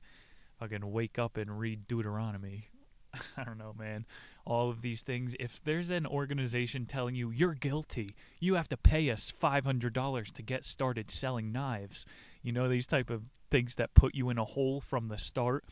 fucking 0.59 0.91
wake 0.91 1.17
up 1.17 1.37
and 1.37 1.59
read 1.59 1.87
Deuteronomy. 1.87 2.69
I 3.37 3.43
don't 3.43 3.57
know, 3.57 3.73
man. 3.77 4.05
All 4.45 4.69
of 4.69 4.81
these 4.81 5.01
things. 5.01 5.35
If 5.39 5.63
there's 5.63 5.89
an 5.89 6.05
organization 6.05 6.85
telling 6.85 7.15
you 7.15 7.31
you're 7.31 7.55
guilty, 7.55 8.15
you 8.39 8.55
have 8.55 8.69
to 8.69 8.77
pay 8.77 9.09
us 9.09 9.31
$500 9.31 10.31
to 10.31 10.41
get 10.43 10.65
started 10.65 11.09
selling 11.09 11.51
knives. 11.51 12.05
You 12.43 12.51
know, 12.51 12.69
these 12.69 12.87
type 12.87 13.09
of 13.09 13.23
things 13.49 13.75
that 13.75 13.93
put 13.93 14.13
you 14.15 14.29
in 14.29 14.37
a 14.37 14.45
hole 14.45 14.81
from 14.81 15.07
the 15.07 15.17
start. 15.17 15.65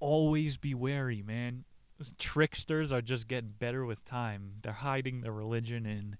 Always 0.00 0.56
be 0.56 0.74
wary, 0.74 1.22
man. 1.22 1.64
These 1.98 2.14
tricksters 2.18 2.92
are 2.92 3.02
just 3.02 3.28
getting 3.28 3.54
better 3.58 3.84
with 3.84 4.04
time. 4.04 4.52
They're 4.62 4.72
hiding 4.72 5.20
their 5.22 5.32
religion 5.32 5.86
in 5.86 6.16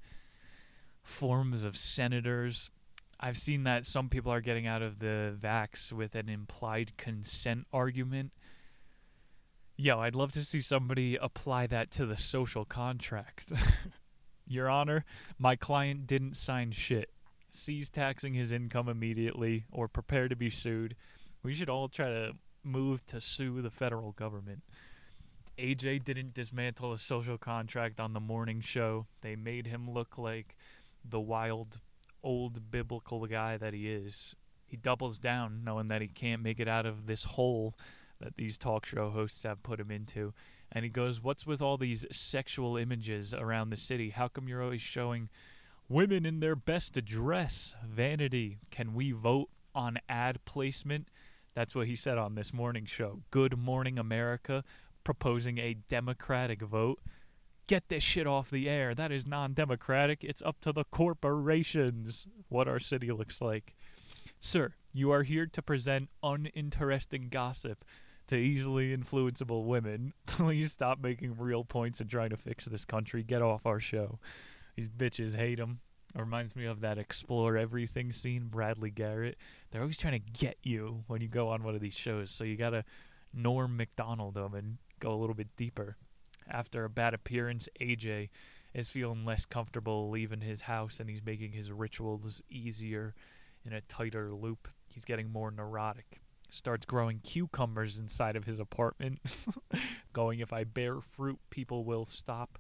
forms 1.03 1.65
of 1.65 1.77
senators. 1.77 2.71
I've 3.21 3.39
seen 3.39 3.65
that 3.65 3.87
some 3.87 4.09
people 4.09 4.33
are 4.33 4.41
getting 4.41 4.67
out 4.67 4.83
of 4.83 4.99
the 4.99 5.35
vax 5.41 5.93
with 5.93 6.15
an 6.15 6.29
implied 6.29 6.97
consent 6.97 7.67
argument. 7.73 8.33
Yo, 9.79 10.01
I'd 10.01 10.15
love 10.15 10.33
to 10.33 10.43
see 10.43 10.63
somebody 10.63 11.17
apply 11.17 11.67
that 11.67 11.91
to 11.91 12.07
the 12.07 12.17
social 12.17 12.65
contract. 12.65 13.53
Your 14.47 14.71
Honor, 14.71 15.05
my 15.39 15.55
client 15.55 16.07
didn't 16.07 16.35
sign 16.35 16.73
shit. 16.73 17.11
Cease 17.51 17.91
taxing 17.91 18.33
his 18.33 18.53
income 18.53 18.89
immediately 18.89 19.67
or 19.71 19.87
prepare 19.87 20.29
to 20.29 20.37
be 20.37 20.49
sued. 20.49 20.97
We 21.43 21.53
should 21.53 21.69
all 21.69 21.89
try 21.89 22.09
to 22.09 22.33
move 22.65 23.05
to 23.09 23.21
sue 23.21 23.61
the 23.61 23.71
federal 23.71 24.13
government. 24.13 24.63
AJ 25.59 26.05
didn't 26.05 26.33
dismantle 26.33 26.95
a 26.95 26.99
social 26.99 27.37
contract 27.37 28.01
on 28.01 28.15
the 28.15 28.21
morning 28.21 28.63
show. 28.63 29.07
They 29.21 29.37
made 29.37 29.67
him 29.67 29.91
look 29.91 30.17
like 30.17 30.57
the 31.05 31.21
wild, 31.21 31.81
old 32.23 32.71
biblical 32.71 33.27
guy 33.27 33.59
that 33.59 33.75
he 33.75 33.91
is. 33.91 34.37
He 34.65 34.79
doubles 34.79 35.19
down, 35.19 35.65
knowing 35.65 35.89
that 35.89 36.01
he 36.01 36.09
can't 36.09 36.43
make 36.43 36.61
it 36.61 36.69
out 36.69 36.87
of 36.87 37.07
this 37.07 37.25
hole 37.25 37.75
that 38.21 38.37
these 38.37 38.59
talk 38.59 38.87
show 38.87 39.11
hosts 39.11 39.43
have 39.43 39.63
put 39.63 39.81
him 39.81 39.91
into. 39.91 40.33
And 40.73 40.85
he 40.85 40.91
goes, 40.91 41.23
What's 41.23 41.47
with 41.47 41.63
all 41.63 41.77
these 41.77 42.05
sexual 42.11 42.77
images 42.77 43.33
around 43.33 43.71
the 43.71 43.77
city? 43.77 44.11
How 44.11 44.29
come 44.29 44.49
you're 44.49 44.63
always 44.63 44.81
showing 44.81 45.29
women 45.89 46.27
in 46.27 46.41
their 46.41 46.57
best 46.57 47.03
dress? 47.05 47.75
Vanity. 47.87 48.59
Can 48.71 48.95
we 48.95 49.13
vote 49.13 49.49
on 49.75 49.99
ad 50.09 50.45
placement? 50.45 51.09
That's 51.55 51.75
what 51.75 51.87
he 51.87 51.97
said 51.97 52.19
on 52.19 52.35
this 52.35 52.53
morning 52.53 52.85
show. 52.85 53.23
Good 53.31 53.57
Morning 53.57 53.99
America 53.99 54.65
proposing 55.05 55.59
a 55.59 55.75
democratic 55.89 56.61
vote. 56.61 57.01
Get 57.69 57.89
this 57.89 58.03
shit 58.03 58.27
off 58.27 58.51
the 58.51 58.69
air. 58.69 58.95
That 58.95 59.13
is 59.13 59.27
non 59.27 59.55
democratic. 59.55 60.23
It's 60.23 60.43
up 60.43 60.61
to 60.63 60.73
the 60.73 60.85
corporations 60.85 62.27
what 62.49 62.69
our 62.69 62.81
city 62.81 63.11
looks 63.11 63.41
like. 63.41 63.75
Sir, 64.41 64.75
you 64.93 65.11
are 65.11 65.23
here 65.23 65.47
to 65.47 65.63
present 65.63 66.11
uninteresting 66.23 67.29
gossip 67.29 67.85
to 68.29 68.37
easily 68.37 68.97
influenceable 68.97 69.65
women. 69.65 70.13
Please 70.27 70.73
stop 70.73 71.01
making 71.01 71.37
real 71.39 71.65
points 71.65 72.01
and 72.01 72.11
trying 72.11 72.31
to 72.31 72.37
fix 72.37 72.67
this 72.67 72.85
country. 72.85 73.23
Get 73.23 73.43
off 73.43 73.67
our 73.67 73.81
show. 73.81 74.19
These 74.77 74.89
bitches 74.89 75.35
hate 75.35 75.59
him. 75.59 75.81
It 76.15 76.21
reminds 76.21 76.57
me 76.57 76.65
of 76.65 76.81
that 76.81 76.99
explore 76.99 77.57
everything 77.57 78.13
scene, 78.13 78.49
Bradley 78.49 78.91
Garrett. 78.91 79.37
They're 79.71 79.83
always 79.83 79.99
trying 79.99 80.21
to 80.21 80.31
get 80.39 80.57
you 80.63 81.05
when 81.09 81.21
you 81.21 81.29
go 81.29 81.49
on 81.49 81.63
one 81.63 81.75
of 81.75 81.81
these 81.81 81.95
shows, 81.95 82.31
so 82.31 82.45
you 82.45 82.57
gotta 82.57 82.85
Norm 83.35 83.77
Macdonald 83.77 84.35
them 84.35 84.55
and 84.55 84.79
go 84.99 85.13
a 85.13 85.17
little 85.17 85.35
bit 85.35 85.55
deeper. 85.57 85.97
After 86.49 86.85
a 86.85 86.91
bad 86.91 87.13
appearance, 87.13 87.69
AJ 87.81 88.31
is 88.73 88.89
feeling 88.89 89.25
less 89.25 89.45
comfortable 89.45 90.11
leaving 90.11 90.41
his 90.41 90.63
house 90.63 91.01
and 91.01 91.11
he's 91.11 91.25
making 91.25 91.53
his 91.53 91.73
rituals 91.73 92.43
easier 92.49 93.15
in 93.65 93.73
a 93.73 93.81
tighter 93.83 94.33
loop. 94.33 94.69
He's 94.87 95.05
getting 95.05 95.31
more 95.31 95.51
neurotic. 95.51 96.23
Starts 96.57 96.87
growing 96.87 97.19
cucumbers 97.19 97.99
inside 97.99 98.35
of 98.35 98.47
his 98.47 98.61
apartment, 98.61 99.19
going, 100.15 100.41
If 100.41 100.55
I 100.55 100.65
bear 100.65 101.03
fruit, 101.03 101.39
people 101.51 101.85
will 101.85 102.07
stop 102.07 102.59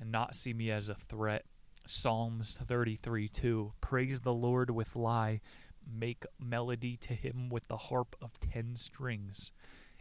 and 0.00 0.12
not 0.12 0.36
see 0.36 0.52
me 0.52 0.70
as 0.70 0.88
a 0.88 0.94
threat. 0.94 1.44
Psalms 1.84 2.56
33 2.64 3.26
2 3.26 3.72
Praise 3.80 4.20
the 4.20 4.32
Lord 4.32 4.70
with 4.70 4.94
lyre, 4.94 5.40
make 5.84 6.22
melody 6.38 6.96
to 6.98 7.14
him 7.14 7.48
with 7.48 7.66
the 7.66 7.76
harp 7.76 8.14
of 8.22 8.38
ten 8.38 8.76
strings. 8.76 9.50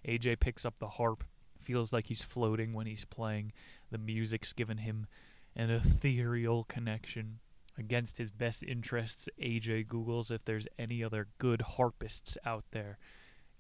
AJ 0.08 0.40
picks 0.40 0.64
up 0.64 0.78
the 0.78 0.90
harp, 0.90 1.24
feels 1.58 1.92
like 1.92 2.10
he's 2.10 2.22
floating 2.22 2.72
when 2.72 2.86
he's 2.86 3.04
playing. 3.04 3.52
The 3.90 3.98
music's 3.98 4.54
given 4.54 4.78
him 4.78 5.08
an 5.56 5.72
ethereal 5.72 6.66
connection. 6.66 7.40
Against 7.80 8.20
his 8.20 8.30
best 8.30 8.62
interests, 8.62 9.28
AJ 9.42 9.88
Googles 9.88 10.30
if 10.30 10.46
there's 10.46 10.68
any 10.78 11.04
other 11.04 11.30
good 11.40 11.64
harpists 11.64 12.38
out 12.46 12.66
there. 12.70 13.00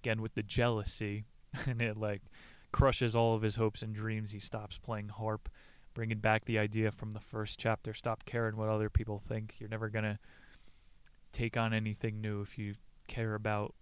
Again, 0.04 0.22
with 0.22 0.34
the 0.34 0.44
jealousy, 0.44 1.24
and 1.66 1.82
it 1.82 1.96
like 1.96 2.24
crushes 2.74 3.16
all 3.16 3.36
of 3.36 3.42
his 3.42 3.56
hopes 3.56 3.82
and 3.82 3.96
dreams. 3.96 4.32
He 4.32 4.40
stops 4.40 4.78
playing 4.78 5.08
harp, 5.08 5.48
bringing 5.94 6.18
back 6.18 6.44
the 6.44 6.60
idea 6.60 6.92
from 6.92 7.14
the 7.14 7.22
first 7.22 7.58
chapter 7.58 7.94
stop 7.94 8.26
caring 8.26 8.58
what 8.58 8.68
other 8.68 8.90
people 8.90 9.18
think. 9.18 9.56
You're 9.60 9.70
never 9.70 9.88
going 9.88 10.04
to 10.04 10.20
take 11.32 11.56
on 11.56 11.74
anything 11.74 12.20
new 12.20 12.42
if 12.42 12.58
you 12.58 12.76
care 13.08 13.34
about 13.34 13.76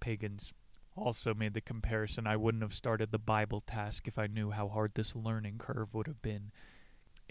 pagans. 0.00 0.52
Also, 0.96 1.32
made 1.32 1.54
the 1.54 1.60
comparison 1.60 2.26
I 2.26 2.36
wouldn't 2.36 2.64
have 2.64 2.74
started 2.74 3.12
the 3.12 3.18
Bible 3.20 3.60
task 3.60 4.08
if 4.08 4.18
I 4.18 4.26
knew 4.26 4.50
how 4.50 4.66
hard 4.66 4.94
this 4.94 5.14
learning 5.14 5.58
curve 5.58 5.94
would 5.94 6.08
have 6.08 6.20
been. 6.22 6.50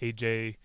AJ 0.01 0.55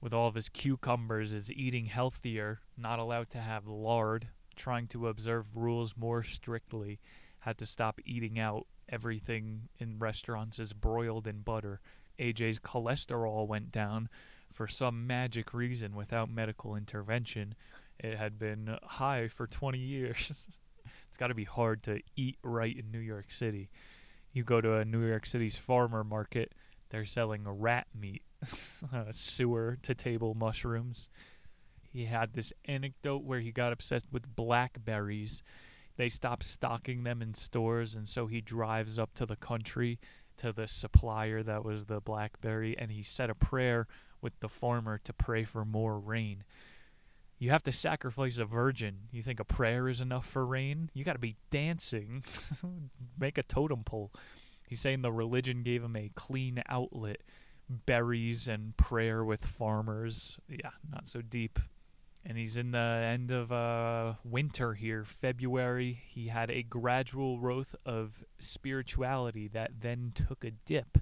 with 0.00 0.12
all 0.12 0.26
of 0.26 0.34
his 0.34 0.48
cucumbers 0.48 1.32
is 1.32 1.52
eating 1.52 1.86
healthier, 1.86 2.60
not 2.76 2.98
allowed 2.98 3.30
to 3.30 3.38
have 3.38 3.68
lard, 3.68 4.28
trying 4.56 4.88
to 4.88 5.08
observe 5.08 5.56
rules 5.56 5.94
more 5.96 6.22
strictly, 6.22 6.98
had 7.40 7.58
to 7.58 7.66
stop 7.66 8.00
eating 8.04 8.38
out. 8.38 8.66
Everything 8.88 9.68
in 9.78 9.98
restaurants 9.98 10.58
is 10.58 10.72
broiled 10.72 11.26
in 11.26 11.40
butter. 11.40 11.80
AJ's 12.18 12.58
cholesterol 12.58 13.46
went 13.46 13.70
down 13.70 14.08
for 14.52 14.66
some 14.66 15.06
magic 15.06 15.54
reason 15.54 15.94
without 15.94 16.30
medical 16.30 16.76
intervention, 16.76 17.54
It 17.98 18.16
had 18.16 18.38
been 18.38 18.78
high 18.82 19.28
for 19.28 19.46
20 19.46 19.78
years. 19.78 20.58
it's 21.08 21.16
got 21.16 21.28
to 21.28 21.34
be 21.34 21.44
hard 21.44 21.82
to 21.84 22.00
eat 22.16 22.38
right 22.42 22.76
in 22.76 22.90
New 22.90 22.98
York 22.98 23.30
City. 23.30 23.70
You 24.32 24.42
go 24.42 24.60
to 24.60 24.76
a 24.76 24.84
New 24.84 25.06
York 25.06 25.26
City's 25.26 25.56
farmer 25.56 26.04
market, 26.04 26.52
they're 26.90 27.04
selling 27.04 27.42
rat 27.46 27.86
meat, 27.94 28.22
uh, 28.92 29.04
sewer 29.10 29.78
to 29.82 29.94
table 29.94 30.34
mushrooms. 30.34 31.08
He 31.92 32.06
had 32.06 32.32
this 32.32 32.52
anecdote 32.66 33.22
where 33.24 33.40
he 33.40 33.50
got 33.50 33.72
obsessed 33.72 34.06
with 34.12 34.34
blackberries. 34.34 35.42
They 36.00 36.08
stopped 36.08 36.44
stocking 36.44 37.04
them 37.04 37.20
in 37.20 37.34
stores, 37.34 37.94
and 37.94 38.08
so 38.08 38.26
he 38.26 38.40
drives 38.40 38.98
up 38.98 39.12
to 39.16 39.26
the 39.26 39.36
country 39.36 40.00
to 40.38 40.50
the 40.50 40.66
supplier 40.66 41.42
that 41.42 41.62
was 41.62 41.84
the 41.84 42.00
blackberry, 42.00 42.74
and 42.78 42.90
he 42.90 43.02
said 43.02 43.28
a 43.28 43.34
prayer 43.34 43.86
with 44.22 44.32
the 44.40 44.48
farmer 44.48 44.96
to 45.04 45.12
pray 45.12 45.44
for 45.44 45.62
more 45.62 45.98
rain. 45.98 46.44
You 47.38 47.50
have 47.50 47.62
to 47.64 47.72
sacrifice 47.72 48.38
a 48.38 48.46
virgin. 48.46 49.08
You 49.12 49.20
think 49.20 49.40
a 49.40 49.44
prayer 49.44 49.90
is 49.90 50.00
enough 50.00 50.24
for 50.24 50.46
rain? 50.46 50.88
You 50.94 51.04
got 51.04 51.12
to 51.12 51.18
be 51.18 51.36
dancing. 51.50 52.22
Make 53.18 53.36
a 53.36 53.42
totem 53.42 53.84
pole. 53.84 54.10
He's 54.66 54.80
saying 54.80 55.02
the 55.02 55.12
religion 55.12 55.62
gave 55.62 55.84
him 55.84 55.96
a 55.96 56.12
clean 56.14 56.62
outlet. 56.66 57.18
Berries 57.68 58.48
and 58.48 58.74
prayer 58.78 59.22
with 59.22 59.44
farmers. 59.44 60.38
Yeah, 60.48 60.70
not 60.90 61.06
so 61.06 61.20
deep. 61.20 61.58
And 62.24 62.36
he's 62.36 62.56
in 62.58 62.72
the 62.72 62.78
end 62.78 63.30
of 63.30 63.50
uh, 63.50 64.14
winter 64.24 64.74
here, 64.74 65.04
February. 65.04 66.02
He 66.06 66.28
had 66.28 66.50
a 66.50 66.62
gradual 66.62 67.38
growth 67.38 67.74
of 67.86 68.24
spirituality 68.38 69.48
that 69.48 69.80
then 69.80 70.12
took 70.14 70.44
a 70.44 70.50
dip 70.50 70.98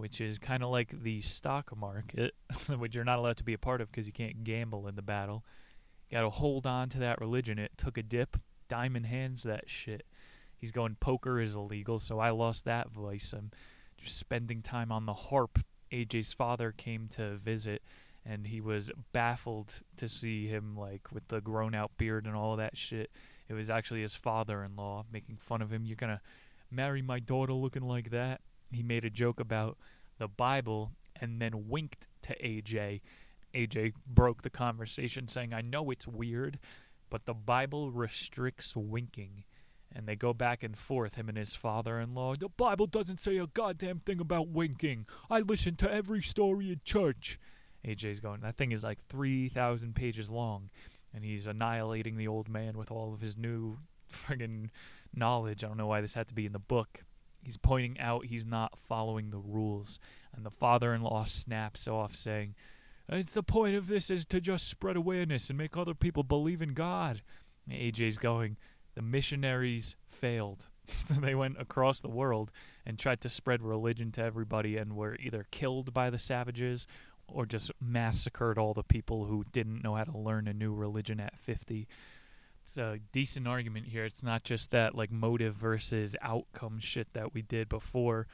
which 0.00 0.20
is 0.20 0.38
kind 0.38 0.62
of 0.62 0.70
like 0.70 1.02
the 1.02 1.20
stock 1.20 1.76
market, 1.76 2.34
which 2.78 2.94
you're 2.94 3.04
not 3.04 3.18
allowed 3.18 3.36
to 3.36 3.44
be 3.44 3.52
a 3.52 3.58
part 3.58 3.82
of 3.82 3.90
because 3.90 4.06
you 4.06 4.12
can't 4.14 4.44
gamble 4.44 4.88
in 4.88 4.96
the 4.96 5.02
Bible. 5.02 5.44
You 6.08 6.16
got 6.16 6.22
to 6.22 6.30
hold 6.30 6.66
on 6.66 6.88
to 6.90 6.98
that 7.00 7.20
religion. 7.20 7.58
It 7.58 7.72
took 7.76 7.98
a 7.98 8.02
dip. 8.02 8.38
Diamond 8.68 9.06
hands 9.06 9.42
that 9.42 9.68
shit. 9.68 10.06
He's 10.56 10.72
going 10.72 10.96
poker 11.00 11.38
is 11.38 11.54
illegal, 11.54 11.98
so 11.98 12.18
I 12.18 12.30
lost 12.30 12.64
that 12.64 12.90
vice. 12.90 13.34
I'm 13.34 13.50
just 13.98 14.16
spending 14.16 14.62
time 14.62 14.90
on 14.90 15.04
the 15.04 15.12
harp. 15.12 15.58
AJ's 15.92 16.32
father 16.32 16.72
came 16.72 17.08
to 17.08 17.34
visit, 17.34 17.82
and 18.24 18.46
he 18.46 18.60
was 18.60 18.90
baffled 19.12 19.74
to 19.96 20.08
see 20.08 20.46
him 20.46 20.76
like 20.76 21.08
with 21.12 21.28
the 21.28 21.40
grown 21.40 21.74
out 21.74 21.92
beard 21.96 22.26
and 22.26 22.36
all 22.36 22.56
that 22.56 22.76
shit. 22.76 23.10
It 23.48 23.54
was 23.54 23.70
actually 23.70 24.02
his 24.02 24.14
father 24.14 24.62
in 24.62 24.76
law 24.76 25.04
making 25.12 25.38
fun 25.38 25.62
of 25.62 25.72
him. 25.72 25.84
You're 25.84 25.96
gonna 25.96 26.20
marry 26.70 27.02
my 27.02 27.18
daughter 27.18 27.52
looking 27.52 27.82
like 27.82 28.10
that? 28.10 28.40
he 28.72 28.82
made 28.82 29.04
a 29.04 29.10
joke 29.10 29.40
about 29.40 29.78
the 30.18 30.28
Bible 30.28 30.92
and 31.16 31.40
then 31.40 31.68
winked 31.68 32.08
to 32.22 32.36
AJ. 32.42 33.00
AJ 33.54 33.94
broke 34.06 34.42
the 34.42 34.50
conversation 34.50 35.28
saying, 35.28 35.52
I 35.52 35.60
know 35.60 35.90
it's 35.90 36.06
weird, 36.06 36.58
but 37.08 37.26
the 37.26 37.34
Bible 37.34 37.90
restricts 37.90 38.76
winking. 38.76 39.44
And 39.92 40.06
they 40.06 40.14
go 40.14 40.32
back 40.32 40.62
and 40.62 40.78
forth, 40.78 41.16
him 41.16 41.28
and 41.28 41.36
his 41.36 41.54
father 41.54 41.98
in 41.98 42.14
law. 42.14 42.36
The 42.36 42.48
Bible 42.48 42.86
doesn't 42.86 43.18
say 43.18 43.38
a 43.38 43.48
goddamn 43.48 44.00
thing 44.00 44.20
about 44.20 44.46
winking. 44.46 45.06
I 45.28 45.40
listen 45.40 45.74
to 45.76 45.92
every 45.92 46.22
story 46.22 46.70
in 46.70 46.80
church. 46.84 47.40
AJ's 47.86 48.20
going, 48.20 48.40
that 48.40 48.56
thing 48.56 48.72
is 48.72 48.84
like 48.84 48.98
3,000 49.08 49.94
pages 49.94 50.30
long. 50.30 50.70
And 51.14 51.24
he's 51.24 51.46
annihilating 51.46 52.16
the 52.16 52.28
old 52.28 52.48
man 52.48 52.76
with 52.78 52.90
all 52.90 53.12
of 53.12 53.20
his 53.20 53.36
new 53.36 53.78
friggin' 54.12 54.70
knowledge. 55.14 55.64
I 55.64 55.68
don't 55.68 55.76
know 55.76 55.88
why 55.88 56.00
this 56.00 56.14
had 56.14 56.28
to 56.28 56.34
be 56.34 56.46
in 56.46 56.52
the 56.52 56.58
book 56.58 57.04
he's 57.42 57.56
pointing 57.56 57.98
out 57.98 58.26
he's 58.26 58.46
not 58.46 58.78
following 58.78 59.30
the 59.30 59.38
rules. 59.38 59.98
And 60.34 60.44
the 60.44 60.50
father 60.50 60.94
in 60.94 61.02
law 61.02 61.24
snaps 61.24 61.88
off, 61.88 62.14
saying, 62.14 62.54
It's 63.08 63.32
the 63.32 63.42
point 63.42 63.74
of 63.76 63.88
this 63.88 64.10
is 64.10 64.24
to 64.26 64.40
just 64.40 64.68
spread 64.68 64.96
awareness 64.96 65.48
and 65.48 65.58
make 65.58 65.76
other 65.76 65.94
people 65.94 66.22
believe 66.22 66.62
in 66.62 66.74
God. 66.74 67.22
And 67.68 67.78
AJ's 67.78 68.18
going, 68.18 68.56
The 68.94 69.02
missionaries 69.02 69.96
failed. 70.08 70.68
they 71.20 71.34
went 71.34 71.60
across 71.60 72.00
the 72.00 72.08
world 72.08 72.50
and 72.84 72.98
tried 72.98 73.20
to 73.20 73.28
spread 73.28 73.62
religion 73.62 74.10
to 74.12 74.22
everybody 74.22 74.76
and 74.76 74.96
were 74.96 75.16
either 75.20 75.46
killed 75.50 75.92
by 75.92 76.10
the 76.10 76.18
savages 76.18 76.86
or 77.32 77.46
just 77.46 77.70
massacred 77.80 78.58
all 78.58 78.74
the 78.74 78.82
people 78.82 79.24
who 79.24 79.44
didn't 79.52 79.82
know 79.82 79.94
how 79.94 80.04
to 80.04 80.16
learn 80.16 80.48
a 80.48 80.52
new 80.52 80.74
religion 80.74 81.20
at 81.20 81.36
50 81.38 81.86
it's 82.70 82.76
a 82.76 83.00
decent 83.12 83.48
argument 83.48 83.88
here. 83.88 84.04
It's 84.04 84.22
not 84.22 84.44
just 84.44 84.70
that 84.70 84.94
like 84.94 85.10
motive 85.10 85.54
versus 85.54 86.14
outcome 86.22 86.78
shit 86.78 87.12
that 87.14 87.34
we 87.34 87.42
did 87.42 87.68
before. 87.68 88.28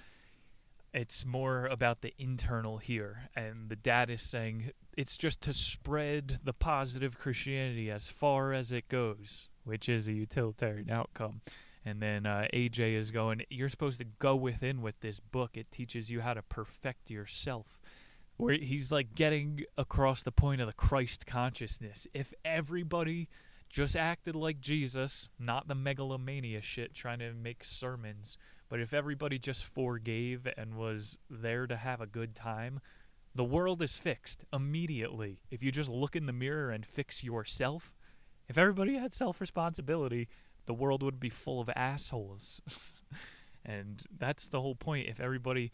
It's 0.92 1.24
more 1.24 1.64
about 1.66 2.02
the 2.02 2.12
internal 2.18 2.76
here. 2.78 3.30
And 3.34 3.70
the 3.70 3.76
dad 3.76 4.10
is 4.10 4.20
saying 4.20 4.72
it's 4.96 5.16
just 5.16 5.40
to 5.42 5.54
spread 5.54 6.40
the 6.44 6.52
positive 6.52 7.18
Christianity 7.18 7.90
as 7.90 8.10
far 8.10 8.52
as 8.52 8.72
it 8.72 8.88
goes, 8.88 9.48
which 9.64 9.88
is 9.88 10.06
a 10.06 10.12
utilitarian 10.12 10.90
outcome. 10.90 11.40
And 11.84 12.02
then 12.02 12.26
uh, 12.26 12.46
AJ 12.52 12.94
is 12.94 13.10
going, 13.10 13.42
You're 13.48 13.70
supposed 13.70 14.00
to 14.00 14.06
go 14.18 14.36
within 14.36 14.82
with 14.82 15.00
this 15.00 15.18
book. 15.18 15.52
It 15.54 15.70
teaches 15.70 16.10
you 16.10 16.20
how 16.20 16.34
to 16.34 16.42
perfect 16.42 17.10
yourself. 17.10 17.80
Where 18.36 18.54
he's 18.54 18.90
like 18.90 19.14
getting 19.14 19.64
across 19.78 20.22
the 20.22 20.32
point 20.32 20.60
of 20.60 20.66
the 20.66 20.72
Christ 20.74 21.26
consciousness. 21.26 22.06
If 22.12 22.34
everybody 22.44 23.28
just 23.70 23.96
acted 23.96 24.36
like 24.36 24.60
Jesus, 24.60 25.30
not 25.38 25.68
the 25.68 25.74
megalomania 25.74 26.60
shit 26.60 26.94
trying 26.94 27.18
to 27.20 27.32
make 27.32 27.64
sermons. 27.64 28.38
But 28.68 28.80
if 28.80 28.92
everybody 28.92 29.38
just 29.38 29.64
forgave 29.64 30.46
and 30.56 30.74
was 30.74 31.18
there 31.30 31.66
to 31.66 31.76
have 31.76 32.00
a 32.00 32.06
good 32.06 32.34
time, 32.34 32.80
the 33.34 33.44
world 33.44 33.82
is 33.82 33.98
fixed 33.98 34.44
immediately. 34.52 35.40
If 35.50 35.62
you 35.62 35.70
just 35.70 35.90
look 35.90 36.16
in 36.16 36.26
the 36.26 36.32
mirror 36.32 36.70
and 36.70 36.84
fix 36.84 37.22
yourself, 37.22 37.92
if 38.48 38.58
everybody 38.58 38.96
had 38.96 39.12
self 39.12 39.40
responsibility, 39.40 40.28
the 40.66 40.74
world 40.74 41.02
would 41.02 41.20
be 41.20 41.28
full 41.28 41.60
of 41.60 41.70
assholes. 41.76 42.62
and 43.64 44.02
that's 44.16 44.48
the 44.48 44.60
whole 44.60 44.74
point. 44.74 45.08
If 45.08 45.20
everybody 45.20 45.70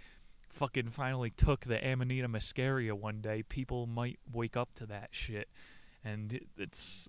fucking 0.53 0.91
finally 0.91 1.31
took 1.31 1.65
the 1.65 1.85
Amanita 1.85 2.29
muscaria 2.29 2.93
one 2.93 3.21
day, 3.21 3.43
people 3.43 3.87
might 3.87 4.19
wake 4.31 4.57
up 4.57 4.75
to 4.75 4.87
that 4.87 5.09
shit. 5.13 5.49
And 6.05 6.41
it's 6.57 7.09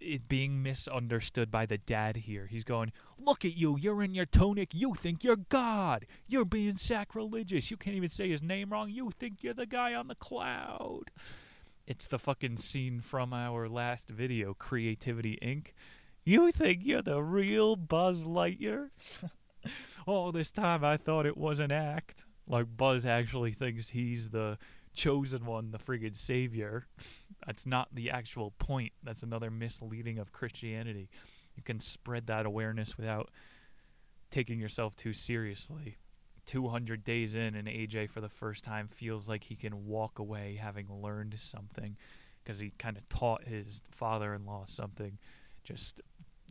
it 0.00 0.28
being 0.28 0.62
misunderstood 0.62 1.50
by 1.50 1.66
the 1.66 1.78
dad 1.78 2.16
here. 2.16 2.46
He's 2.46 2.64
going, 2.64 2.92
Look 3.18 3.44
at 3.44 3.56
you, 3.56 3.76
you're 3.78 4.02
in 4.02 4.14
your 4.14 4.26
tunic, 4.26 4.74
you 4.74 4.94
think 4.94 5.22
you're 5.22 5.36
God. 5.36 6.06
You're 6.26 6.46
being 6.46 6.76
sacrilegious. 6.76 7.70
You 7.70 7.76
can't 7.76 7.96
even 7.96 8.08
say 8.08 8.30
his 8.30 8.42
name 8.42 8.70
wrong. 8.70 8.90
You 8.90 9.10
think 9.10 9.42
you're 9.42 9.54
the 9.54 9.66
guy 9.66 9.94
on 9.94 10.08
the 10.08 10.14
cloud. 10.14 11.10
It's 11.86 12.06
the 12.06 12.18
fucking 12.18 12.56
scene 12.56 13.00
from 13.00 13.32
our 13.32 13.68
last 13.68 14.08
video, 14.08 14.54
Creativity 14.54 15.38
Inc. 15.42 15.72
You 16.24 16.50
think 16.52 16.80
you're 16.84 17.02
the 17.02 17.22
real 17.22 17.76
Buzz 17.76 18.24
Lightyear? 18.24 18.90
All 20.06 20.32
this 20.32 20.50
time 20.50 20.84
I 20.84 20.96
thought 20.96 21.26
it 21.26 21.36
was 21.36 21.58
an 21.58 21.72
act. 21.72 22.26
Like 22.50 22.66
Buzz 22.76 23.06
actually 23.06 23.52
thinks 23.52 23.88
he's 23.88 24.28
the 24.28 24.58
chosen 24.92 25.46
one, 25.46 25.70
the 25.70 25.78
friggin' 25.78 26.16
savior. 26.16 26.86
That's 27.46 27.64
not 27.64 27.88
the 27.92 28.10
actual 28.10 28.50
point. 28.58 28.92
That's 29.02 29.22
another 29.22 29.50
misleading 29.50 30.18
of 30.18 30.32
Christianity. 30.32 31.08
You 31.54 31.62
can 31.62 31.78
spread 31.78 32.26
that 32.26 32.46
awareness 32.46 32.96
without 32.96 33.30
taking 34.30 34.58
yourself 34.58 34.96
too 34.96 35.12
seriously. 35.12 35.98
200 36.46 37.04
days 37.04 37.36
in, 37.36 37.54
and 37.54 37.68
AJ 37.68 38.10
for 38.10 38.20
the 38.20 38.28
first 38.28 38.64
time 38.64 38.88
feels 38.88 39.28
like 39.28 39.44
he 39.44 39.54
can 39.54 39.86
walk 39.86 40.18
away 40.18 40.58
having 40.60 40.88
learned 40.90 41.38
something 41.38 41.96
because 42.42 42.58
he 42.58 42.72
kind 42.78 42.96
of 42.96 43.08
taught 43.08 43.44
his 43.44 43.82
father 43.92 44.34
in 44.34 44.44
law 44.44 44.64
something. 44.66 45.18
Just 45.62 46.00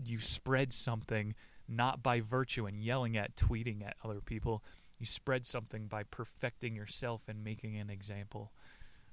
you 0.02 0.20
spread 0.20 0.72
something 0.72 1.36
not 1.68 2.02
by 2.02 2.22
virtue 2.22 2.66
and 2.66 2.80
yelling 2.80 3.18
at, 3.18 3.36
tweeting 3.36 3.86
at 3.86 3.98
other 4.04 4.22
people, 4.22 4.64
you 5.00 5.06
spread 5.06 5.46
something 5.46 5.88
by 5.88 6.04
perfecting 6.04 6.76
yourself 6.76 7.22
and 7.28 7.44
making 7.44 7.78
an 7.78 7.90
example. 7.90 8.52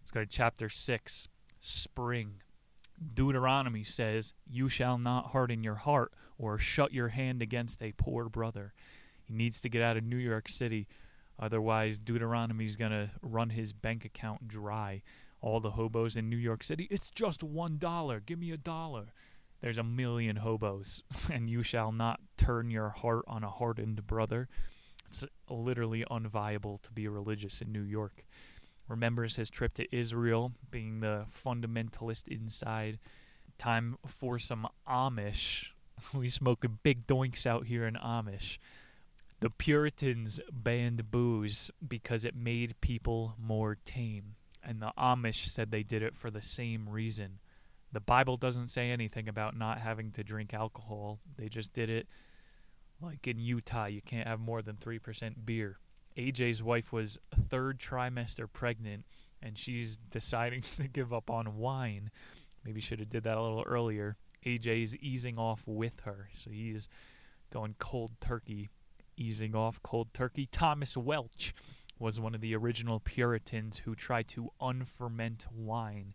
Let's 0.01 0.11
go 0.11 0.21
to 0.21 0.27
chapter 0.27 0.69
6, 0.69 1.29
Spring. 1.61 2.43
Deuteronomy 3.15 3.85
says, 3.85 4.35
You 4.51 4.69
shall 4.69 4.99
not 4.99 5.29
harden 5.29 5.63
your 5.63 5.75
heart 5.75 6.13
or 6.39 6.59
shut 6.59 6.93
your 6.93 7.09
hand 7.09 7.43
against 7.43 7.83
a 7.83 7.93
poor 7.93 8.29
brother. 8.29 8.73
He 9.25 9.35
needs 9.35 9.61
to 9.61 9.69
get 9.69 9.83
out 9.83 9.97
of 9.97 10.05
New 10.05 10.17
York 10.17 10.49
City. 10.49 10.89
Otherwise, 11.39 11.99
Deuteronomy's 11.99 12.77
going 12.77 12.93
to 12.93 13.11
run 13.23 13.51
his 13.51 13.73
bank 13.73 14.05
account 14.05 14.49
dry. 14.49 15.03
All 15.41 15.61
the 15.61 15.73
hobos 15.73 16.17
in 16.17 16.31
New 16.31 16.37
York 16.37 16.65
City, 16.65 16.89
it's 16.91 17.11
just 17.11 17.43
one 17.43 17.79
dollar. 17.79 18.21
Give 18.21 18.39
me 18.39 18.51
a 18.51 18.57
dollar. 18.57 19.13
There's 19.61 19.79
a 19.79 19.85
million 19.85 20.37
hobos, 20.37 21.03
and 21.33 21.49
you 21.49 21.63
shall 21.63 21.93
not 21.93 22.21
turn 22.37 22.71
your 22.71 22.89
heart 22.89 23.25
on 23.29 23.45
a 23.45 23.51
hardened 23.51 24.07
brother. 24.07 24.49
It's 25.09 25.25
literally 25.49 26.05
unviable 26.11 26.81
to 26.83 26.93
be 26.93 27.09
religious 27.09 27.61
in 27.61 27.73
New 27.73 27.83
York. 27.83 28.25
Remembers 28.89 29.37
his 29.37 29.51
trip 29.51 29.75
to 29.75 29.97
Israel, 29.97 30.53
being 30.71 31.01
the 31.01 31.27
fundamentalist 31.33 32.29
inside. 32.29 32.99
Time 33.59 33.97
for 34.07 34.39
some 34.39 34.69
Amish. 34.89 35.71
We 36.13 36.29
smoking 36.29 36.79
big 36.83 37.07
doinks 37.07 37.47
out 37.47 37.67
here 37.67 37.87
in 37.87 37.95
Amish. 37.95 38.59
The 39.41 39.49
Puritans 39.49 40.41
banned 40.53 41.11
booze 41.11 41.71
because 41.87 42.25
it 42.25 42.37
made 42.37 42.81
people 42.81 43.35
more 43.39 43.77
tame, 43.85 44.35
and 44.63 44.81
the 44.81 44.93
Amish 44.99 45.47
said 45.47 45.71
they 45.71 45.83
did 45.83 46.03
it 46.03 46.15
for 46.15 46.31
the 46.31 46.43
same 46.43 46.89
reason. 46.89 47.39
The 47.93 48.01
Bible 48.01 48.37
doesn't 48.37 48.69
say 48.69 48.91
anything 48.91 49.29
about 49.29 49.57
not 49.57 49.79
having 49.79 50.11
to 50.13 50.25
drink 50.25 50.53
alcohol. 50.53 51.19
They 51.39 51.49
just 51.49 51.73
did 51.73 51.89
it 51.89 52.09
like 53.01 53.27
in 53.27 53.39
Utah, 53.39 53.87
you 53.87 54.01
can't 54.03 54.27
have 54.27 54.41
more 54.41 54.63
than 54.63 54.77
3% 54.77 55.35
beer. 55.45 55.79
AJ's 56.17 56.63
wife 56.63 56.93
was 56.93 57.19
third 57.49 57.79
trimester 57.79 58.51
pregnant 58.51 59.05
and 59.43 59.59
she's 59.59 59.97
deciding 59.97 60.63
to 60.77 60.89
give 60.89 61.13
up 61.13 61.31
on 61.31 61.57
wine. 61.57 62.11
Maybe 62.65 62.81
should 62.81 63.01
have 63.01 63.11
did 63.11 63.25
that 63.25 63.37
a 63.37 63.43
little 63.43 63.63
earlier. 63.63 64.17
AJ's 64.45 64.97
easing 64.97 65.39
off 65.39 65.63
with 65.67 66.01
her. 66.05 66.29
So 66.35 66.51
he's 66.51 66.89
going 67.53 67.75
cold 67.79 68.13
turkey, 68.21 68.71
easing 69.17 69.55
off 69.55 69.83
cold 69.83 70.13
turkey. 70.15 70.49
Thomas 70.51 70.97
Welch 70.97 71.55
was 71.99 72.21
one 72.21 72.35
of 72.35 72.41
the 72.41 72.55
original 72.55 73.01
Puritans 73.01 73.79
who 73.79 73.95
tried 73.95 74.29
to 74.29 74.51
unferment 74.61 75.47
wine. 75.53 76.15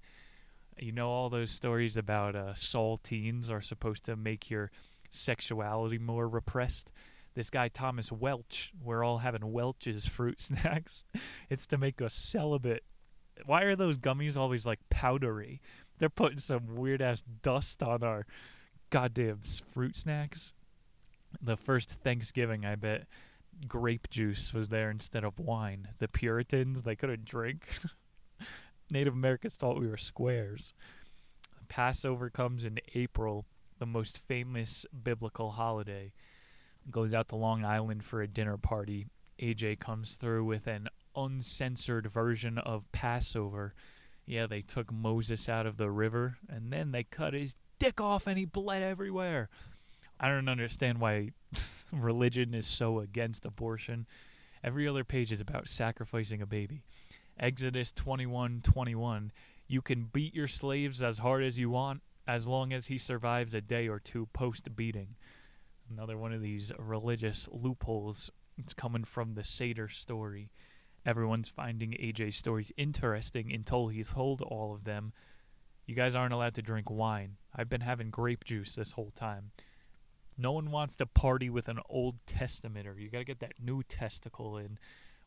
You 0.78 0.92
know 0.92 1.10
all 1.10 1.30
those 1.30 1.52
stories 1.52 1.98
about 1.98 2.36
uh, 2.36 2.54
saltines 2.54 3.50
are 3.50 3.62
supposed 3.62 4.06
to 4.06 4.16
make 4.16 4.50
your 4.50 4.72
sexuality 5.12 5.98
more 5.98 6.28
repressed. 6.28 6.92
This 7.34 7.50
guy 7.50 7.68
Thomas 7.70 8.12
Welch, 8.12 8.74
we're 8.84 9.04
all 9.04 9.20
having 9.20 9.52
Welch's 9.52 10.06
fruit 10.06 10.42
snacks. 10.42 11.06
it's 11.50 11.68
to 11.68 11.78
make 11.78 12.02
us 12.02 12.14
celibate. 12.14 12.84
Why 13.46 13.64
are 13.64 13.76
those 13.76 13.98
gummies 13.98 14.38
always 14.38 14.66
like 14.66 14.80
powdery? 14.90 15.62
They're 15.98 16.10
putting 16.10 16.40
some 16.40 16.76
weird 16.76 17.02
ass 17.02 17.24
dust 17.44 17.82
on 17.84 18.04
our 18.04 18.26
goddamn 18.90 19.42
fruit 19.72 19.98
snacks. 19.98 20.54
The 21.42 21.56
first 21.56 21.92
Thanksgiving, 21.92 22.66
I 22.66 22.76
bet 22.76 23.06
grape 23.68 24.10
juice 24.10 24.54
was 24.54 24.68
there 24.70 24.90
instead 24.90 25.24
of 25.24 25.40
wine. 25.40 25.90
The 26.00 26.08
Puritans, 26.08 26.84
they 26.84 26.96
couldn't 26.96 27.26
drink. 27.26 27.68
Native 28.92 29.14
Americans 29.14 29.56
thought 29.56 29.80
we 29.80 29.88
were 29.88 29.98
squares. 29.98 30.74
Passover 31.70 32.30
comes 32.30 32.66
in 32.66 32.80
April, 32.96 33.46
the 33.82 33.86
most 33.88 34.20
famous 34.20 34.86
biblical 35.04 35.50
holiday. 35.50 36.14
Goes 36.92 37.16
out 37.16 37.30
to 37.30 37.36
Long 37.36 37.66
Island 37.66 38.04
for 38.04 38.22
a 38.22 38.28
dinner 38.28 38.56
party. 38.56 39.08
AJ 39.40 39.80
comes 39.80 40.14
through 40.14 40.46
with 40.46 40.68
an 40.68 40.88
uncensored 41.16 42.06
version 42.06 42.60
of 42.60 42.90
Passover. 42.92 43.74
Yeah, 44.28 44.46
they 44.46 44.62
took 44.62 44.94
Moses 44.94 45.50
out 45.50 45.66
of 45.66 45.78
the 45.78 45.90
river 45.90 46.38
and 46.48 46.72
then 46.72 46.92
they 46.92 47.04
cut 47.04 47.34
his 47.34 47.56
dick 47.80 48.00
off 48.00 48.28
and 48.28 48.38
he 48.38 48.46
bled 48.46 48.84
everywhere. 48.84 49.50
I 50.20 50.28
don't 50.30 50.48
understand 50.48 51.00
why 51.00 51.32
religion 51.92 52.54
is 52.54 52.68
so 52.68 53.00
against 53.00 53.48
abortion. 53.48 54.06
Every 54.64 54.88
other 54.88 55.04
page 55.04 55.32
is 55.32 55.42
about 55.42 55.68
sacrificing 55.68 56.40
a 56.40 56.46
baby. 56.46 56.84
Exodus 57.40 57.94
21:21 57.94 59.32
You 59.68 59.82
can 59.82 60.04
beat 60.04 60.36
your 60.36 60.48
slaves 60.48 61.02
as 61.02 61.18
hard 61.18 61.42
as 61.42 61.58
you 61.58 61.72
want 61.72 62.04
as 62.28 62.48
long 62.48 62.74
as 62.74 62.88
he 62.88 62.98
survives 62.98 63.54
a 63.54 63.62
day 63.62 63.88
or 63.88 64.00
two 64.00 64.28
post 64.34 64.76
beating. 64.76 65.16
Another 65.90 66.18
one 66.18 66.34
of 66.34 66.42
these 66.42 66.72
religious 66.78 67.48
loopholes. 67.52 68.30
It's 68.58 68.74
coming 68.74 69.04
from 69.04 69.34
the 69.34 69.44
Seder 69.44 69.88
story. 69.88 70.52
Everyone's 71.06 71.50
finding 71.50 71.92
AJ's 71.92 72.36
stories 72.36 72.72
interesting 72.78 73.52
until 73.52 73.88
he's 73.88 74.12
told 74.12 74.42
all 74.42 74.74
of 74.74 74.84
them. 74.84 75.14
You 75.88 75.96
guys 75.96 76.16
aren't 76.16 76.34
allowed 76.34 76.54
to 76.56 76.62
drink 76.62 76.90
wine. 76.90 77.38
I've 77.56 77.70
been 77.70 77.82
having 77.82 78.12
grape 78.12 78.44
juice 78.44 78.76
this 78.76 78.92
whole 78.92 79.12
time. 79.16 79.52
No 80.38 80.52
one 80.52 80.72
wants 80.72 80.96
to 80.98 81.06
party 81.06 81.50
with 81.50 81.68
an 81.68 81.80
Old 81.90 82.16
Testamenter. 82.26 83.00
You 83.00 83.10
got 83.10 83.20
to 83.20 83.26
get 83.26 83.40
that 83.40 83.60
new 83.60 83.84
testicle 83.84 84.58
in 84.58 84.78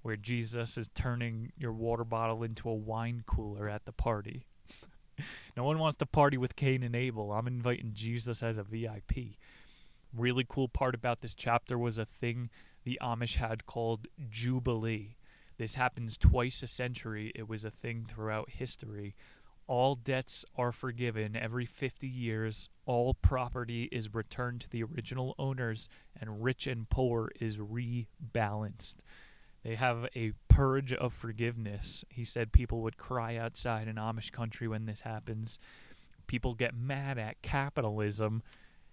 where 0.03 0.17
Jesus 0.17 0.77
is 0.77 0.89
turning 0.95 1.53
your 1.57 1.73
water 1.73 2.05
bottle 2.05 2.43
into 2.43 2.69
a 2.69 2.75
wine 2.75 3.23
cooler 3.27 3.69
at 3.69 3.85
the 3.85 3.93
party. 3.93 4.47
No 5.57 5.65
one 5.65 5.79
wants 5.79 5.97
to 5.99 6.07
party 6.07 6.37
with 6.37 6.57
Cain 6.57 6.83
and 6.83 6.95
Abel. 6.97 7.33
I'm 7.33 7.47
inviting 7.47 7.93
Jesus 7.95 8.43
as 8.43 8.59
a 8.59 8.63
VIP. 8.63 9.37
Really 10.17 10.47
cool 10.49 10.69
part 10.69 10.95
about 10.95 11.21
this 11.21 11.35
chapter 11.35 11.79
was 11.79 11.99
a 11.99 12.05
thing 12.05 12.51
the 12.85 12.99
Amish 13.03 13.37
had 13.37 13.67
called 13.67 14.07
Jubilee. 14.31 15.17
This 15.57 15.75
happens 15.75 16.19
twice 16.19 16.63
a 16.63 16.67
century. 16.67 17.33
It 17.35 17.49
was 17.49 17.65
a 17.65 17.71
thing 17.71 18.05
throughout 18.09 18.51
history. 18.51 19.15
All 19.67 19.95
debts 19.95 20.45
are 20.57 20.73
forgiven 20.73 21.37
every 21.37 21.65
50 21.65 22.07
years. 22.07 22.69
All 22.85 23.15
property 23.15 23.85
is 23.85 24.13
returned 24.13 24.61
to 24.63 24.71
the 24.71 24.83
original 24.83 25.35
owners, 25.39 25.89
and 26.21 26.45
rich 26.45 26.67
and 26.67 26.89
poor 26.89 27.31
is 27.41 27.57
rebalanced. 27.57 28.97
They 29.65 29.77
have 29.77 30.07
a 30.15 30.33
purge 30.49 30.93
of 30.93 31.15
forgiveness. 31.15 32.05
He 32.11 32.25
said 32.25 32.53
people 32.53 32.83
would 32.83 32.99
cry 32.99 33.37
outside 33.37 33.89
in 33.89 33.97
Amish 33.97 34.31
country 34.31 34.69
when 34.69 34.85
this 34.85 35.01
happens. 35.01 35.59
People 36.27 36.55
get 36.55 36.75
mad 36.75 37.19
at 37.19 37.41
capitalism. 37.41 38.43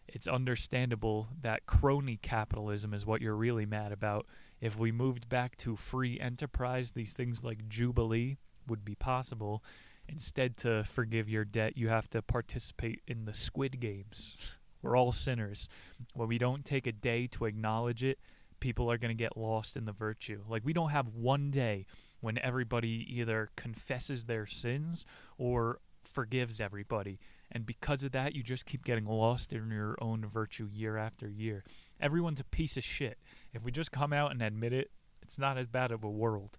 It's 0.07 0.27
understandable 0.27 1.27
that 1.41 1.65
crony 1.65 2.17
capitalism 2.21 2.93
is 2.93 3.05
what 3.05 3.21
you're 3.21 3.35
really 3.35 3.65
mad 3.65 3.91
about. 3.91 4.25
If 4.61 4.79
we 4.79 4.91
moved 4.91 5.27
back 5.27 5.57
to 5.57 5.75
free 5.75 6.19
enterprise, 6.19 6.93
these 6.93 7.13
things 7.13 7.43
like 7.43 7.67
Jubilee 7.67 8.37
would 8.67 8.85
be 8.85 8.95
possible. 8.95 9.63
Instead, 10.07 10.55
to 10.57 10.83
forgive 10.85 11.29
your 11.29 11.45
debt, 11.45 11.77
you 11.77 11.89
have 11.89 12.09
to 12.11 12.21
participate 12.21 13.01
in 13.07 13.25
the 13.25 13.33
Squid 13.33 13.79
Games. 13.79 14.53
We're 14.81 14.97
all 14.97 15.11
sinners. 15.11 15.67
When 16.13 16.27
we 16.27 16.37
don't 16.37 16.65
take 16.65 16.87
a 16.87 16.91
day 16.91 17.27
to 17.27 17.45
acknowledge 17.45 18.03
it, 18.03 18.19
people 18.61 18.89
are 18.89 18.97
going 18.97 19.15
to 19.15 19.21
get 19.21 19.35
lost 19.35 19.75
in 19.75 19.83
the 19.83 19.91
virtue. 19.91 20.41
Like, 20.47 20.63
we 20.63 20.71
don't 20.71 20.91
have 20.91 21.09
one 21.09 21.51
day 21.51 21.85
when 22.21 22.37
everybody 22.37 23.05
either 23.09 23.49
confesses 23.57 24.23
their 24.23 24.45
sins 24.45 25.05
or 25.37 25.79
forgives 26.03 26.61
everybody. 26.61 27.19
And 27.51 27.65
because 27.65 28.05
of 28.05 28.13
that, 28.13 28.33
you 28.33 28.43
just 28.43 28.65
keep 28.65 28.85
getting 28.85 29.05
lost 29.05 29.51
in 29.51 29.69
your 29.69 29.97
own 29.99 30.25
virtue 30.25 30.69
year 30.71 30.95
after 30.95 31.27
year. 31.27 31.65
Everyone's 31.99 32.39
a 32.39 32.45
piece 32.45 32.77
of 32.77 32.83
shit. 32.83 33.17
If 33.53 33.63
we 33.63 33.71
just 33.71 33.91
come 33.91 34.13
out 34.13 34.31
and 34.31 34.41
admit 34.41 34.71
it, 34.71 34.91
it's 35.21 35.37
not 35.37 35.57
as 35.57 35.67
bad 35.67 35.91
of 35.91 36.03
a 36.03 36.09
world. 36.09 36.57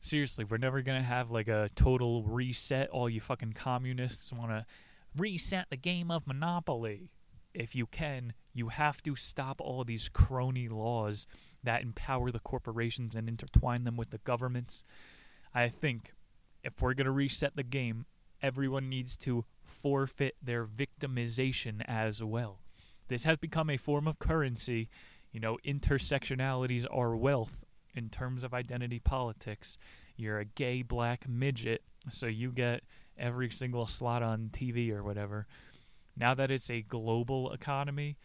Seriously, 0.00 0.44
we're 0.44 0.58
never 0.58 0.80
going 0.82 1.00
to 1.00 1.06
have 1.06 1.30
like 1.30 1.48
a 1.48 1.68
total 1.74 2.22
reset. 2.22 2.88
All 2.90 3.10
you 3.10 3.20
fucking 3.20 3.54
communists 3.54 4.32
want 4.32 4.50
to 4.50 4.64
reset 5.16 5.66
the 5.70 5.76
game 5.76 6.10
of 6.10 6.26
Monopoly. 6.26 7.10
If 7.52 7.74
you 7.74 7.86
can, 7.86 8.34
you 8.58 8.68
have 8.68 9.02
to 9.04 9.14
stop 9.14 9.60
all 9.60 9.84
these 9.84 10.08
crony 10.08 10.68
laws 10.68 11.26
that 11.62 11.82
empower 11.82 12.30
the 12.30 12.40
corporations 12.40 13.14
and 13.14 13.28
intertwine 13.28 13.84
them 13.84 13.96
with 13.96 14.10
the 14.10 14.18
governments. 14.18 14.84
I 15.54 15.68
think 15.68 16.12
if 16.64 16.82
we're 16.82 16.94
going 16.94 17.06
to 17.06 17.12
reset 17.12 17.56
the 17.56 17.62
game, 17.62 18.04
everyone 18.42 18.88
needs 18.88 19.16
to 19.18 19.44
forfeit 19.62 20.36
their 20.42 20.66
victimization 20.66 21.82
as 21.86 22.22
well. 22.22 22.60
This 23.06 23.22
has 23.22 23.38
become 23.38 23.70
a 23.70 23.76
form 23.76 24.06
of 24.06 24.18
currency. 24.18 24.88
You 25.32 25.40
know, 25.40 25.58
intersectionalities 25.64 26.86
are 26.90 27.16
wealth 27.16 27.56
in 27.94 28.08
terms 28.10 28.42
of 28.42 28.54
identity 28.54 28.98
politics. 28.98 29.78
You're 30.16 30.40
a 30.40 30.44
gay 30.44 30.82
black 30.82 31.28
midget, 31.28 31.82
so 32.10 32.26
you 32.26 32.50
get 32.50 32.82
every 33.16 33.50
single 33.50 33.86
slot 33.86 34.22
on 34.22 34.50
TV 34.52 34.90
or 34.92 35.02
whatever. 35.02 35.46
Now 36.16 36.34
that 36.34 36.50
it's 36.50 36.70
a 36.70 36.82
global 36.82 37.52
economy, 37.52 38.16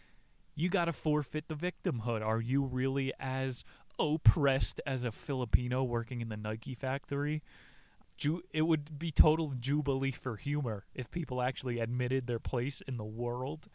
you 0.55 0.69
got 0.69 0.85
to 0.85 0.93
forfeit 0.93 1.47
the 1.47 1.55
victimhood. 1.55 2.21
Are 2.25 2.41
you 2.41 2.63
really 2.63 3.11
as 3.19 3.63
oppressed 3.99 4.81
as 4.85 5.03
a 5.03 5.11
Filipino 5.11 5.83
working 5.83 6.21
in 6.21 6.29
the 6.29 6.37
Nike 6.37 6.75
factory? 6.75 7.41
It 8.53 8.61
would 8.61 8.99
be 8.99 9.11
total 9.11 9.53
jubilee 9.59 10.11
for 10.11 10.37
humor 10.37 10.85
if 10.93 11.09
people 11.11 11.41
actually 11.41 11.79
admitted 11.79 12.27
their 12.27 12.39
place 12.39 12.81
in 12.81 12.97
the 12.97 13.03
world. 13.03 13.67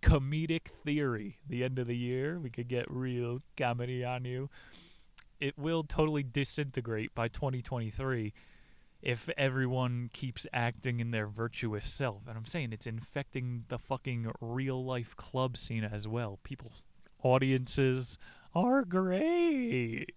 Comedic 0.00 0.68
theory. 0.84 1.38
The 1.46 1.64
end 1.64 1.78
of 1.78 1.86
the 1.86 1.96
year, 1.96 2.38
we 2.38 2.50
could 2.50 2.68
get 2.68 2.90
real 2.90 3.42
comedy 3.56 4.04
on 4.04 4.24
you. 4.24 4.48
It 5.40 5.58
will 5.58 5.82
totally 5.82 6.22
disintegrate 6.22 7.14
by 7.14 7.28
2023 7.28 8.32
if 9.02 9.28
everyone 9.36 10.10
keeps 10.12 10.46
acting 10.52 11.00
in 11.00 11.10
their 11.10 11.26
virtuous 11.26 11.90
self. 11.90 12.22
And 12.28 12.36
I'm 12.36 12.46
saying 12.46 12.72
it's 12.72 12.86
infecting 12.86 13.64
the 13.68 13.78
fucking 13.78 14.30
real 14.40 14.84
life 14.84 15.16
club 15.16 15.56
scene 15.56 15.84
as 15.84 16.06
well. 16.06 16.38
People's 16.42 16.84
audiences 17.22 18.18
are 18.54 18.84
great. 18.84 20.12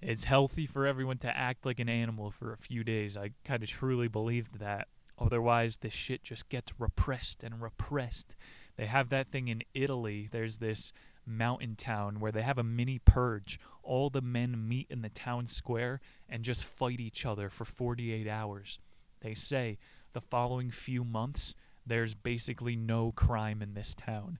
It's 0.00 0.24
healthy 0.24 0.66
for 0.66 0.86
everyone 0.86 1.18
to 1.18 1.36
act 1.36 1.64
like 1.64 1.78
an 1.78 1.88
animal 1.88 2.30
for 2.30 2.52
a 2.52 2.58
few 2.58 2.82
days. 2.82 3.16
I 3.16 3.30
kind 3.44 3.62
of 3.62 3.68
truly 3.68 4.08
believed 4.08 4.58
that. 4.58 4.88
Otherwise, 5.18 5.76
this 5.76 5.92
shit 5.92 6.24
just 6.24 6.48
gets 6.48 6.72
repressed 6.80 7.44
and 7.44 7.62
repressed. 7.62 8.34
They 8.76 8.86
have 8.86 9.10
that 9.10 9.28
thing 9.28 9.48
in 9.48 9.62
Italy. 9.74 10.28
There's 10.30 10.58
this 10.58 10.92
mountain 11.26 11.76
town 11.76 12.20
where 12.20 12.32
they 12.32 12.42
have 12.42 12.58
a 12.58 12.64
mini 12.64 12.98
purge. 12.98 13.58
All 13.82 14.10
the 14.10 14.20
men 14.20 14.68
meet 14.68 14.86
in 14.90 15.02
the 15.02 15.08
town 15.08 15.46
square 15.46 16.00
and 16.28 16.42
just 16.42 16.64
fight 16.64 17.00
each 17.00 17.26
other 17.26 17.48
for 17.48 17.64
48 17.64 18.28
hours. 18.28 18.78
They 19.20 19.34
say 19.34 19.78
the 20.12 20.20
following 20.20 20.70
few 20.70 21.04
months, 21.04 21.54
there's 21.86 22.14
basically 22.14 22.76
no 22.76 23.12
crime 23.12 23.62
in 23.62 23.74
this 23.74 23.94
town. 23.94 24.38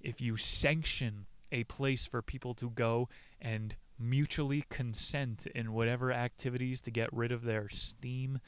If 0.00 0.20
you 0.20 0.36
sanction 0.36 1.26
a 1.50 1.64
place 1.64 2.06
for 2.06 2.22
people 2.22 2.54
to 2.54 2.70
go 2.70 3.08
and 3.40 3.76
mutually 3.98 4.64
consent 4.68 5.46
in 5.54 5.72
whatever 5.72 6.12
activities 6.12 6.80
to 6.82 6.90
get 6.90 7.12
rid 7.12 7.30
of 7.30 7.44
their 7.44 7.68
steam, 7.68 8.40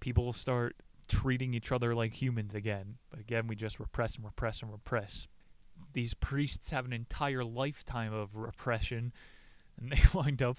people 0.00 0.24
will 0.24 0.32
start 0.32 0.76
treating 1.06 1.54
each 1.54 1.70
other 1.70 1.94
like 1.94 2.20
humans 2.20 2.54
again. 2.54 2.96
But 3.10 3.20
again, 3.20 3.46
we 3.46 3.56
just 3.56 3.78
repress 3.78 4.16
and 4.16 4.24
repress 4.24 4.62
and 4.62 4.72
repress. 4.72 5.28
These 5.94 6.14
priests 6.14 6.70
have 6.70 6.84
an 6.84 6.92
entire 6.92 7.44
lifetime 7.44 8.12
of 8.12 8.36
repression, 8.36 9.12
and 9.80 9.90
they 9.90 10.02
wind 10.14 10.42
up 10.42 10.58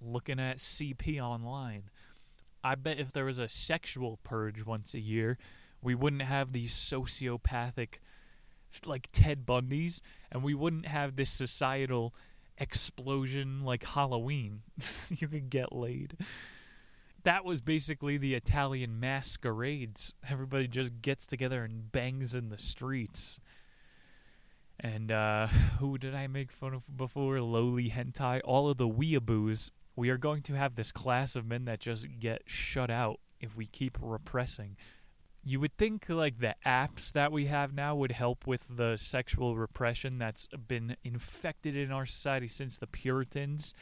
looking 0.00 0.40
at 0.40 0.58
CP 0.58 1.20
online. 1.20 1.90
I 2.64 2.76
bet 2.76 2.98
if 2.98 3.12
there 3.12 3.24
was 3.24 3.38
a 3.38 3.48
sexual 3.48 4.18
purge 4.22 4.64
once 4.64 4.94
a 4.94 5.00
year, 5.00 5.36
we 5.82 5.94
wouldn't 5.94 6.22
have 6.22 6.52
these 6.52 6.72
sociopathic, 6.72 7.98
like 8.86 9.08
Ted 9.12 9.44
Bundy's, 9.44 10.00
and 10.30 10.42
we 10.42 10.54
wouldn't 10.54 10.86
have 10.86 11.16
this 11.16 11.30
societal 11.30 12.14
explosion 12.56 13.64
like 13.64 13.84
Halloween. 13.84 14.62
you 15.10 15.28
could 15.28 15.50
get 15.50 15.72
laid. 15.72 16.16
That 17.24 17.44
was 17.44 17.60
basically 17.60 18.16
the 18.16 18.34
Italian 18.34 19.00
masquerades. 19.00 20.14
Everybody 20.28 20.68
just 20.68 21.02
gets 21.02 21.26
together 21.26 21.64
and 21.64 21.90
bangs 21.90 22.34
in 22.34 22.48
the 22.48 22.58
streets. 22.58 23.40
And 24.80 25.10
uh, 25.10 25.46
who 25.78 25.98
did 25.98 26.14
I 26.14 26.26
make 26.26 26.52
fun 26.52 26.74
of 26.74 26.96
before? 26.96 27.40
Lowly 27.40 27.90
hentai. 27.90 28.40
All 28.44 28.68
of 28.68 28.78
the 28.78 28.88
weeaboos. 28.88 29.70
We 29.96 30.10
are 30.10 30.18
going 30.18 30.42
to 30.42 30.54
have 30.54 30.76
this 30.76 30.92
class 30.92 31.34
of 31.34 31.44
men 31.44 31.64
that 31.64 31.80
just 31.80 32.06
get 32.20 32.42
shut 32.46 32.88
out 32.88 33.18
if 33.40 33.56
we 33.56 33.66
keep 33.66 33.98
repressing. 34.00 34.76
You 35.44 35.60
would 35.60 35.76
think 35.76 36.08
like 36.08 36.38
the 36.38 36.54
apps 36.64 37.12
that 37.12 37.32
we 37.32 37.46
have 37.46 37.72
now 37.72 37.96
would 37.96 38.12
help 38.12 38.46
with 38.46 38.66
the 38.76 38.96
sexual 38.96 39.56
repression 39.56 40.18
that's 40.18 40.46
been 40.46 40.96
infected 41.02 41.74
in 41.74 41.90
our 41.90 42.06
society 42.06 42.48
since 42.48 42.78
the 42.78 42.86
Puritans. 42.86 43.74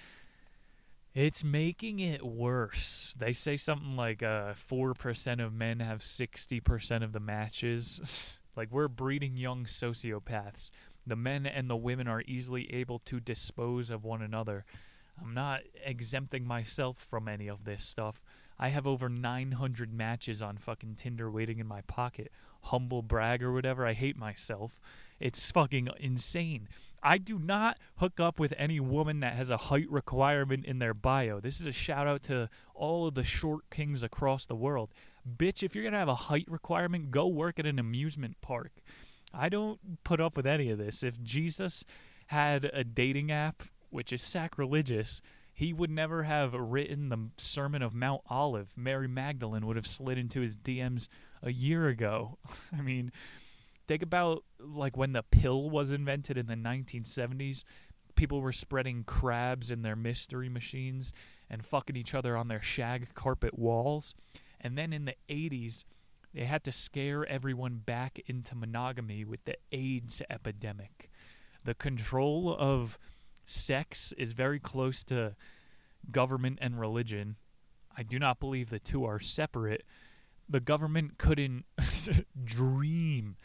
It's 1.15 1.43
making 1.43 1.99
it 1.99 2.25
worse. 2.25 3.15
They 3.19 3.33
say 3.33 3.57
something 3.57 3.97
like 3.97 4.23
uh, 4.23 4.53
4% 4.53 5.45
of 5.45 5.53
men 5.53 5.81
have 5.81 6.01
60% 6.01 7.03
of 7.03 7.13
the 7.13 7.21
matches. 7.21 8.39
like, 8.57 8.69
we're 8.71 8.89
breeding 8.89 9.37
young 9.37 9.65
sociopaths. 9.65 10.71
The 11.07 11.17
men 11.17 11.47
and 11.47 11.71
the 11.71 11.77
women 11.77 12.09
are 12.09 12.23
easily 12.27 12.73
able 12.75 12.99
to 13.01 13.21
dispose 13.21 13.91
of 13.91 14.05
one 14.05 14.23
another. 14.23 14.65
I'm 15.23 15.35
not 15.35 15.61
exempting 15.85 16.47
myself 16.47 16.99
from 16.99 17.29
any 17.29 17.49
of 17.49 17.65
this 17.65 17.85
stuff. 17.85 18.21
I 18.59 18.69
have 18.69 18.87
over 18.87 19.09
900 19.09 19.93
matches 19.93 20.41
on 20.41 20.57
fucking 20.57 20.97
Tinder 20.97 21.31
waiting 21.31 21.59
in 21.59 21.67
my 21.67 21.83
pocket. 21.83 22.33
Humble 22.63 23.03
brag 23.03 23.43
or 23.43 23.53
whatever. 23.53 23.87
I 23.87 23.93
hate 23.93 24.17
myself. 24.17 24.81
It's 25.21 25.51
fucking 25.51 25.89
insane. 26.01 26.69
I 27.03 27.19
do 27.19 27.39
not 27.39 27.79
hook 27.99 28.19
up 28.19 28.41
with 28.41 28.55
any 28.57 28.81
woman 28.81 29.21
that 29.21 29.35
has 29.35 29.51
a 29.51 29.57
height 29.57 29.89
requirement 29.91 30.65
in 30.65 30.79
their 30.79 30.95
bio. 30.95 31.39
This 31.39 31.61
is 31.61 31.67
a 31.67 31.73
shout 31.73 32.07
out 32.07 32.23
to 32.25 32.49
all 32.75 33.07
of 33.07 33.15
the 33.15 33.25
short 33.25 33.71
kings 33.71 34.03
across 34.03 34.47
the 34.47 34.57
world. 34.57 34.91
Bitch, 35.27 35.63
if 35.63 35.75
you're 35.75 35.83
going 35.83 35.93
to 35.93 35.99
have 35.99 36.09
a 36.09 36.15
height 36.15 36.47
requirement, 36.49 37.11
go 37.11 37.27
work 37.27 37.59
at 37.59 37.67
an 37.67 37.79
amusement 37.79 38.37
park. 38.41 38.73
I 39.35 39.49
don't 39.49 40.05
put 40.05 40.21
up 40.21 40.37
with 40.37 40.47
any 40.47 40.71
of 40.71 40.79
this. 40.79 41.03
If 41.03 41.23
Jesus 41.23 41.85
had 42.29 42.71
a 42.73 42.85
dating 42.85 43.31
app 43.31 43.63
which 43.91 44.13
is 44.13 44.23
sacrilegious, 44.23 45.21
he 45.53 45.73
would 45.73 45.91
never 45.91 46.25
have 46.25 46.53
written 46.53 47.09
the 47.09 47.31
Sermon 47.39 47.83
of 47.83 47.95
Mount 47.95 48.21
Olive. 48.29 48.75
Mary 48.77 49.09
Magdalene 49.09 49.67
would 49.67 49.77
have 49.77 49.87
slid 49.87 50.19
into 50.19 50.41
his 50.41 50.57
DMs 50.57 51.09
a 51.43 51.51
year 51.51 51.89
ago. 51.89 52.39
I 52.77 52.83
mean, 52.83 53.11
think 53.87 54.03
about 54.03 54.45
like 54.61 54.97
when 54.97 55.13
the 55.13 55.23
pill 55.23 55.71
was 55.71 55.91
invented 55.91 56.37
in 56.37 56.47
the 56.47 56.55
1970s. 56.55 57.65
People 58.17 58.41
were 58.41 58.53
spreading 58.53 59.05
crabs 59.05 59.71
in 59.71 59.83
their 59.83 59.97
mystery 59.97 60.49
machines 60.49 61.13
and 61.51 61.65
fucking 61.65 61.97
each 61.97 62.15
other 62.15 62.37
on 62.37 62.49
their 62.49 62.63
shag 62.63 63.15
carpet 63.15 63.59
walls. 63.59 64.15
And 64.61 64.77
then 64.77 64.93
in 64.93 65.05
the 65.05 65.17
80s, 65.29 65.85
they 66.35 66.45
had 66.45 66.65
to 66.65 66.73
scare 66.73 67.27
everyone 67.27 67.79
back 67.85 68.21
into 68.27 68.55
monogamy 68.55 69.25
with 69.25 69.45
the 69.45 69.57
AIDS 69.73 70.23
epidemic. 70.29 71.11
The 71.65 71.75
control 71.75 72.55
of 72.59 72.99
sex 73.45 74.13
is 74.19 74.33
very 74.33 74.61
close 74.61 75.03
to 75.05 75.35
government 76.11 76.59
and 76.61 76.79
religion. 76.79 77.37
I 77.97 78.03
do 78.03 78.19
not 78.19 78.41
believe 78.41 78.71
the 78.71 78.79
two 78.79 79.05
are 79.05 79.19
separate. 79.19 79.83
The 80.49 80.61
government 80.61 81.19
couldn't 81.19 81.65
dream 82.45 83.37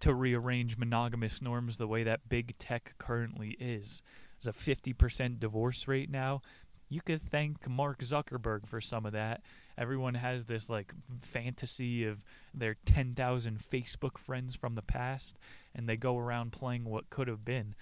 to 0.00 0.14
rearrange 0.14 0.76
monogamous 0.76 1.42
norms 1.42 1.78
the 1.78 1.88
way 1.88 2.02
that 2.04 2.28
big 2.28 2.56
tech 2.58 2.94
currently 2.98 3.56
is. 3.58 4.02
There's 4.40 4.54
a 4.54 4.58
50% 4.58 5.40
divorce 5.40 5.88
rate 5.88 6.10
now. 6.10 6.42
You 6.88 7.00
could 7.00 7.20
thank 7.20 7.68
Mark 7.68 8.00
Zuckerberg 8.00 8.66
for 8.66 8.80
some 8.80 9.06
of 9.06 9.12
that. 9.12 9.42
Everyone 9.78 10.14
has 10.14 10.44
this 10.44 10.68
like 10.68 10.92
fantasy 11.20 12.04
of 12.04 12.24
their 12.54 12.76
10,000 12.86 13.58
Facebook 13.58 14.18
friends 14.18 14.54
from 14.54 14.74
the 14.74 14.82
past 14.82 15.38
and 15.74 15.88
they 15.88 15.96
go 15.96 16.18
around 16.18 16.52
playing 16.52 16.84
what 16.84 17.10
could 17.10 17.28
have 17.28 17.44
been. 17.44 17.74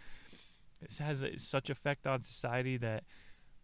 This 0.81 0.99
has 0.99 1.25
such 1.37 1.71
effect 1.71 2.07
on 2.07 2.23
society 2.23 2.77
that 2.79 3.05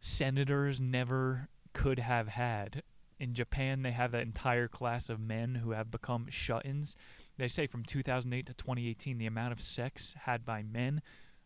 senators 0.01 0.81
never 0.81 1.49
could 1.72 1.99
have 1.99 2.28
had. 2.28 2.83
In 3.18 3.35
Japan, 3.35 3.83
they 3.83 3.91
have 3.91 4.12
that 4.12 4.22
entire 4.22 4.68
class 4.68 5.11
of 5.11 5.20
men 5.20 5.57
who 5.57 5.72
have 5.72 5.91
become 5.91 6.26
shut-ins. 6.31 6.97
They 7.37 7.49
say 7.49 7.66
from 7.66 7.85
2008 7.85 8.47
to 8.47 8.55
2018, 8.55 9.18
the 9.18 9.26
amount 9.26 9.53
of 9.53 9.61
sex 9.61 10.14
had 10.24 10.47
by 10.47 10.62
men 10.62 11.03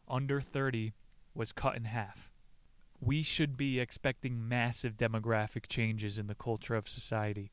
under 0.07 0.41
30 0.41 0.93
was 1.35 1.51
cut 1.51 1.77
in 1.77 1.85
half. 1.85 2.31
We 3.01 3.23
should 3.23 3.57
be 3.57 3.81
expecting 3.81 4.49
massive 4.49 4.97
demographic 4.97 5.67
changes 5.69 6.19
in 6.19 6.27
the 6.27 6.35
culture 6.35 6.75
of 6.75 6.89
society. 6.89 7.51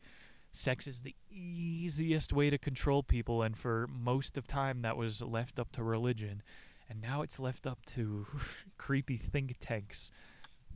Sex 0.53 0.87
is 0.87 1.01
the 1.01 1.15
easiest 1.29 2.33
way 2.33 2.49
to 2.49 2.57
control 2.57 3.03
people, 3.03 3.41
and 3.41 3.57
for 3.57 3.87
most 3.87 4.37
of 4.37 4.47
time, 4.47 4.81
that 4.81 4.97
was 4.97 5.21
left 5.21 5.59
up 5.59 5.71
to 5.73 5.83
religion. 5.83 6.41
And 6.89 7.01
now 7.01 7.21
it's 7.21 7.39
left 7.39 7.65
up 7.65 7.85
to 7.87 8.27
creepy 8.77 9.17
think 9.17 9.55
tanks 9.59 10.11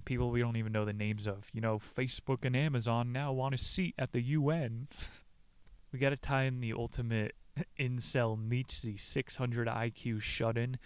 people 0.06 0.30
we 0.30 0.40
don't 0.40 0.56
even 0.56 0.72
know 0.72 0.86
the 0.86 0.94
names 0.94 1.28
of. 1.28 1.50
You 1.52 1.62
know, 1.62 1.80
Facebook 1.80 2.46
and 2.46 2.56
Amazon 2.56 3.12
now 3.12 3.34
want 3.34 3.56
a 3.56 3.58
seat 3.58 3.96
at 4.00 4.14
the 4.14 4.22
UN. 4.22 4.88
we 5.92 6.00
got 6.00 6.12
to 6.12 6.16
tie 6.16 6.44
in 6.44 6.62
the 6.62 6.74
ultimate 6.74 7.36
incel 7.80 8.40
Nietzsche 8.40 8.96
600 8.96 9.68
IQ 9.68 10.22
shut 10.22 10.58
in. 10.58 10.78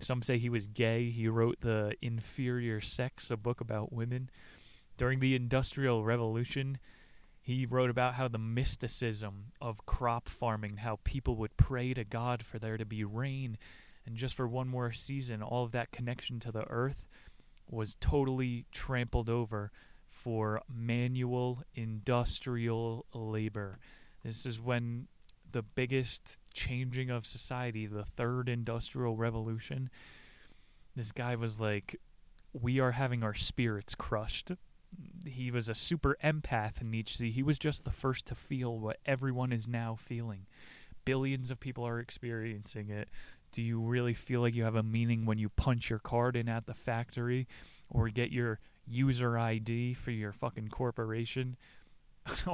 Some 0.00 0.22
say 0.22 0.38
he 0.38 0.48
was 0.48 0.66
gay. 0.68 1.10
He 1.10 1.28
wrote 1.28 1.60
The 1.60 1.94
Inferior 2.00 2.80
Sex, 2.80 3.30
a 3.30 3.36
book 3.36 3.60
about 3.60 3.92
women. 3.92 4.30
During 4.96 5.20
the 5.20 5.34
Industrial 5.34 6.04
Revolution, 6.04 6.78
he 7.40 7.66
wrote 7.66 7.90
about 7.90 8.14
how 8.14 8.28
the 8.28 8.38
mysticism 8.38 9.52
of 9.60 9.86
crop 9.86 10.28
farming, 10.28 10.78
how 10.78 11.00
people 11.02 11.36
would 11.36 11.56
pray 11.56 11.94
to 11.94 12.04
God 12.04 12.44
for 12.44 12.58
there 12.58 12.76
to 12.76 12.84
be 12.84 13.04
rain, 13.04 13.58
and 14.06 14.16
just 14.16 14.34
for 14.34 14.46
one 14.46 14.68
more 14.68 14.92
season, 14.92 15.42
all 15.42 15.64
of 15.64 15.72
that 15.72 15.90
connection 15.90 16.40
to 16.40 16.52
the 16.52 16.68
earth 16.70 17.08
was 17.68 17.96
totally 18.00 18.66
trampled 18.70 19.28
over 19.28 19.70
for 20.08 20.62
manual 20.72 21.62
industrial 21.74 23.04
labor. 23.12 23.78
This 24.24 24.46
is 24.46 24.60
when 24.60 25.08
the 25.52 25.62
biggest 25.62 26.40
changing 26.52 27.10
of 27.10 27.26
society, 27.26 27.86
the 27.86 28.04
third 28.04 28.48
industrial 28.48 29.16
revolution, 29.16 29.90
this 30.96 31.12
guy 31.12 31.36
was 31.36 31.60
like, 31.60 31.96
We 32.52 32.80
are 32.80 32.92
having 32.92 33.22
our 33.22 33.34
spirits 33.34 33.94
crushed. 33.94 34.52
He 35.26 35.50
was 35.50 35.68
a 35.68 35.74
super 35.74 36.16
empath, 36.24 36.80
in 36.80 36.90
Nietzsche. 36.90 37.30
He 37.30 37.42
was 37.42 37.58
just 37.58 37.84
the 37.84 37.90
first 37.90 38.26
to 38.26 38.34
feel 38.34 38.78
what 38.78 38.98
everyone 39.04 39.52
is 39.52 39.68
now 39.68 39.96
feeling. 39.96 40.46
Billions 41.04 41.50
of 41.50 41.60
people 41.60 41.86
are 41.86 42.00
experiencing 42.00 42.90
it 42.90 43.08
do 43.52 43.62
you 43.62 43.80
really 43.80 44.14
feel 44.14 44.40
like 44.40 44.54
you 44.54 44.64
have 44.64 44.74
a 44.74 44.82
meaning 44.82 45.24
when 45.24 45.38
you 45.38 45.48
punch 45.48 45.90
your 45.90 45.98
card 45.98 46.36
in 46.36 46.48
at 46.48 46.66
the 46.66 46.74
factory 46.74 47.46
or 47.90 48.08
get 48.08 48.30
your 48.30 48.60
user 48.86 49.38
ID 49.38 49.94
for 49.94 50.10
your 50.10 50.32
fucking 50.32 50.68
corporation? 50.68 51.56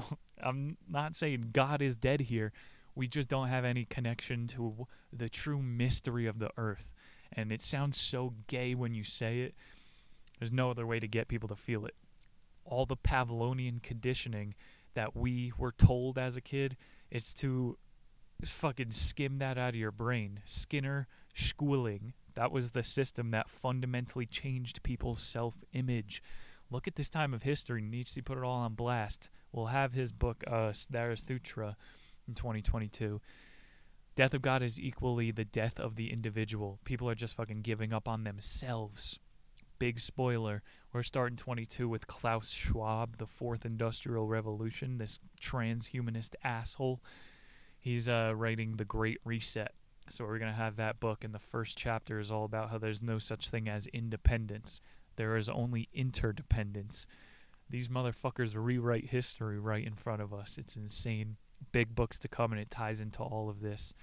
I'm 0.42 0.76
not 0.88 1.16
saying 1.16 1.50
God 1.52 1.82
is 1.82 1.96
dead 1.96 2.20
here. 2.20 2.52
We 2.94 3.08
just 3.08 3.28
don't 3.28 3.48
have 3.48 3.64
any 3.64 3.84
connection 3.84 4.46
to 4.48 4.86
the 5.12 5.28
true 5.28 5.62
mystery 5.62 6.26
of 6.26 6.38
the 6.38 6.50
earth. 6.56 6.92
And 7.32 7.50
it 7.50 7.62
sounds 7.62 7.96
so 7.96 8.34
gay 8.46 8.74
when 8.74 8.94
you 8.94 9.02
say 9.02 9.40
it. 9.40 9.54
There's 10.38 10.52
no 10.52 10.70
other 10.70 10.86
way 10.86 11.00
to 11.00 11.08
get 11.08 11.28
people 11.28 11.48
to 11.48 11.56
feel 11.56 11.86
it. 11.86 11.94
All 12.64 12.86
the 12.86 12.96
Pavlovian 12.96 13.82
conditioning 13.82 14.54
that 14.94 15.16
we 15.16 15.52
were 15.58 15.72
told 15.72 16.18
as 16.18 16.36
a 16.36 16.40
kid, 16.40 16.76
it's 17.10 17.34
to 17.34 17.76
fucking 18.44 18.90
skim 18.90 19.36
that 19.36 19.58
out 19.58 19.70
of 19.70 19.76
your 19.76 19.90
brain. 19.90 20.40
Skinner 20.44 21.08
schooling. 21.34 22.14
That 22.34 22.52
was 22.52 22.70
the 22.70 22.82
system 22.82 23.30
that 23.30 23.48
fundamentally 23.48 24.26
changed 24.26 24.82
people's 24.82 25.20
self 25.20 25.56
image. 25.72 26.22
Look 26.70 26.88
at 26.88 26.96
this 26.96 27.10
time 27.10 27.34
of 27.34 27.42
history. 27.42 27.82
Nietzsche 27.82 28.20
put 28.20 28.38
it 28.38 28.44
all 28.44 28.60
on 28.60 28.74
blast. 28.74 29.28
We'll 29.52 29.66
have 29.66 29.92
his 29.92 30.12
book, 30.12 30.42
uh, 30.46 30.72
Zarathustra, 30.72 31.76
in 32.28 32.34
2022. 32.34 33.20
Death 34.16 34.34
of 34.34 34.42
God 34.42 34.62
is 34.62 34.78
equally 34.78 35.30
the 35.30 35.44
death 35.44 35.80
of 35.80 35.96
the 35.96 36.12
individual. 36.12 36.78
People 36.84 37.08
are 37.10 37.16
just 37.16 37.34
fucking 37.34 37.62
giving 37.62 37.92
up 37.92 38.06
on 38.06 38.24
themselves. 38.24 39.18
Big 39.80 39.98
spoiler. 39.98 40.62
We're 40.92 41.02
starting 41.02 41.36
22 41.36 41.88
with 41.88 42.06
Klaus 42.06 42.50
Schwab, 42.50 43.16
the 43.16 43.26
fourth 43.26 43.66
industrial 43.66 44.28
revolution, 44.28 44.98
this 44.98 45.18
transhumanist 45.40 46.36
asshole. 46.44 47.02
He's 47.80 48.08
uh, 48.08 48.32
writing 48.36 48.76
The 48.76 48.84
Great 48.84 49.18
Reset. 49.24 49.72
So 50.08 50.24
we're 50.24 50.38
going 50.38 50.52
to 50.52 50.56
have 50.56 50.76
that 50.76 51.00
book, 51.00 51.24
and 51.24 51.34
the 51.34 51.38
first 51.38 51.76
chapter 51.76 52.20
is 52.20 52.30
all 52.30 52.44
about 52.44 52.70
how 52.70 52.78
there's 52.78 53.02
no 53.02 53.18
such 53.18 53.50
thing 53.50 53.68
as 53.68 53.86
independence. 53.88 54.80
There 55.16 55.36
is 55.36 55.48
only 55.48 55.88
interdependence. 55.92 57.06
These 57.68 57.88
motherfuckers 57.88 58.54
rewrite 58.54 59.06
history 59.06 59.58
right 59.58 59.84
in 59.84 59.94
front 59.94 60.22
of 60.22 60.32
us. 60.32 60.58
It's 60.58 60.76
insane. 60.76 61.36
Big 61.72 61.94
books 61.94 62.18
to 62.20 62.28
come, 62.28 62.52
and 62.52 62.60
it 62.60 62.70
ties 62.70 63.00
into 63.00 63.22
all 63.22 63.48
of 63.48 63.60
this. 63.60 63.94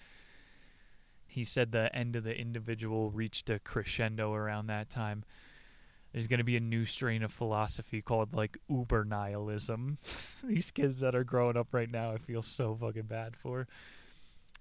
He 1.28 1.44
said 1.44 1.72
the 1.72 1.96
end 1.96 2.16
of 2.16 2.24
the 2.24 2.38
individual 2.38 3.10
reached 3.10 3.50
a 3.50 3.60
crescendo 3.60 4.34
around 4.34 4.68
that 4.68 4.90
time. 4.90 5.24
There's 6.12 6.28
going 6.28 6.40
to 6.40 6.44
be 6.44 6.58
a 6.58 6.62
new 6.62 6.84
strain 6.84 7.24
of 7.24 7.32
philosophy 7.32 8.02
called 8.02 8.34
like 8.34 8.58
uber 8.70 9.06
nihilism. 9.06 9.98
These 10.44 10.72
kids 10.72 11.00
that 11.00 11.16
are 11.16 11.24
growing 11.24 11.56
up 11.56 11.70
right 11.72 11.90
now, 11.90 12.12
I 12.12 12.18
feel 12.18 12.42
so 12.42 12.76
fucking 12.76 13.04
bad 13.04 13.38
for. 13.38 13.68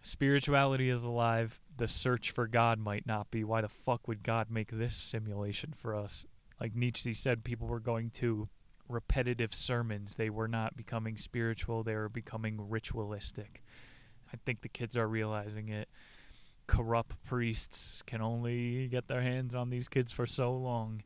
Spirituality 0.02 0.88
is 0.88 1.04
alive. 1.04 1.60
The 1.76 1.88
search 1.88 2.30
for 2.30 2.46
God 2.46 2.78
might 2.78 3.06
not 3.06 3.30
be. 3.30 3.42
Why 3.42 3.60
the 3.60 3.68
fuck 3.68 4.06
would 4.06 4.22
God 4.22 4.48
make 4.50 4.70
this 4.70 4.94
simulation 4.94 5.74
for 5.76 5.94
us? 5.94 6.24
Like 6.60 6.74
Nietzsche 6.74 7.14
said, 7.14 7.42
people 7.42 7.66
were 7.66 7.80
going 7.80 8.10
to 8.10 8.48
repetitive 8.90 9.54
sermons. 9.54 10.16
They 10.16 10.30
were 10.30 10.48
not 10.48 10.76
becoming 10.76 11.16
spiritual, 11.16 11.82
they 11.82 11.94
were 11.94 12.08
becoming 12.08 12.68
ritualistic. 12.68 13.62
I 14.32 14.36
think 14.44 14.62
the 14.62 14.68
kids 14.68 14.96
are 14.96 15.08
realizing 15.08 15.68
it. 15.68 15.88
Corrupt 16.66 17.22
priests 17.24 18.02
can 18.02 18.22
only 18.22 18.86
get 18.88 19.08
their 19.08 19.22
hands 19.22 19.54
on 19.54 19.70
these 19.70 19.88
kids 19.88 20.12
for 20.12 20.26
so 20.26 20.54
long. 20.54 21.02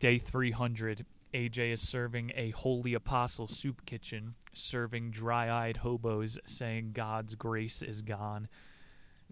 Day 0.00 0.18
300, 0.18 1.04
AJ 1.34 1.72
is 1.72 1.86
serving 1.86 2.32
a 2.34 2.50
holy 2.50 2.94
apostle 2.94 3.46
soup 3.46 3.84
kitchen, 3.84 4.34
serving 4.52 5.10
dry 5.10 5.50
eyed 5.50 5.78
hobos, 5.78 6.38
saying 6.46 6.92
God's 6.92 7.34
grace 7.34 7.82
is 7.82 8.02
gone. 8.02 8.48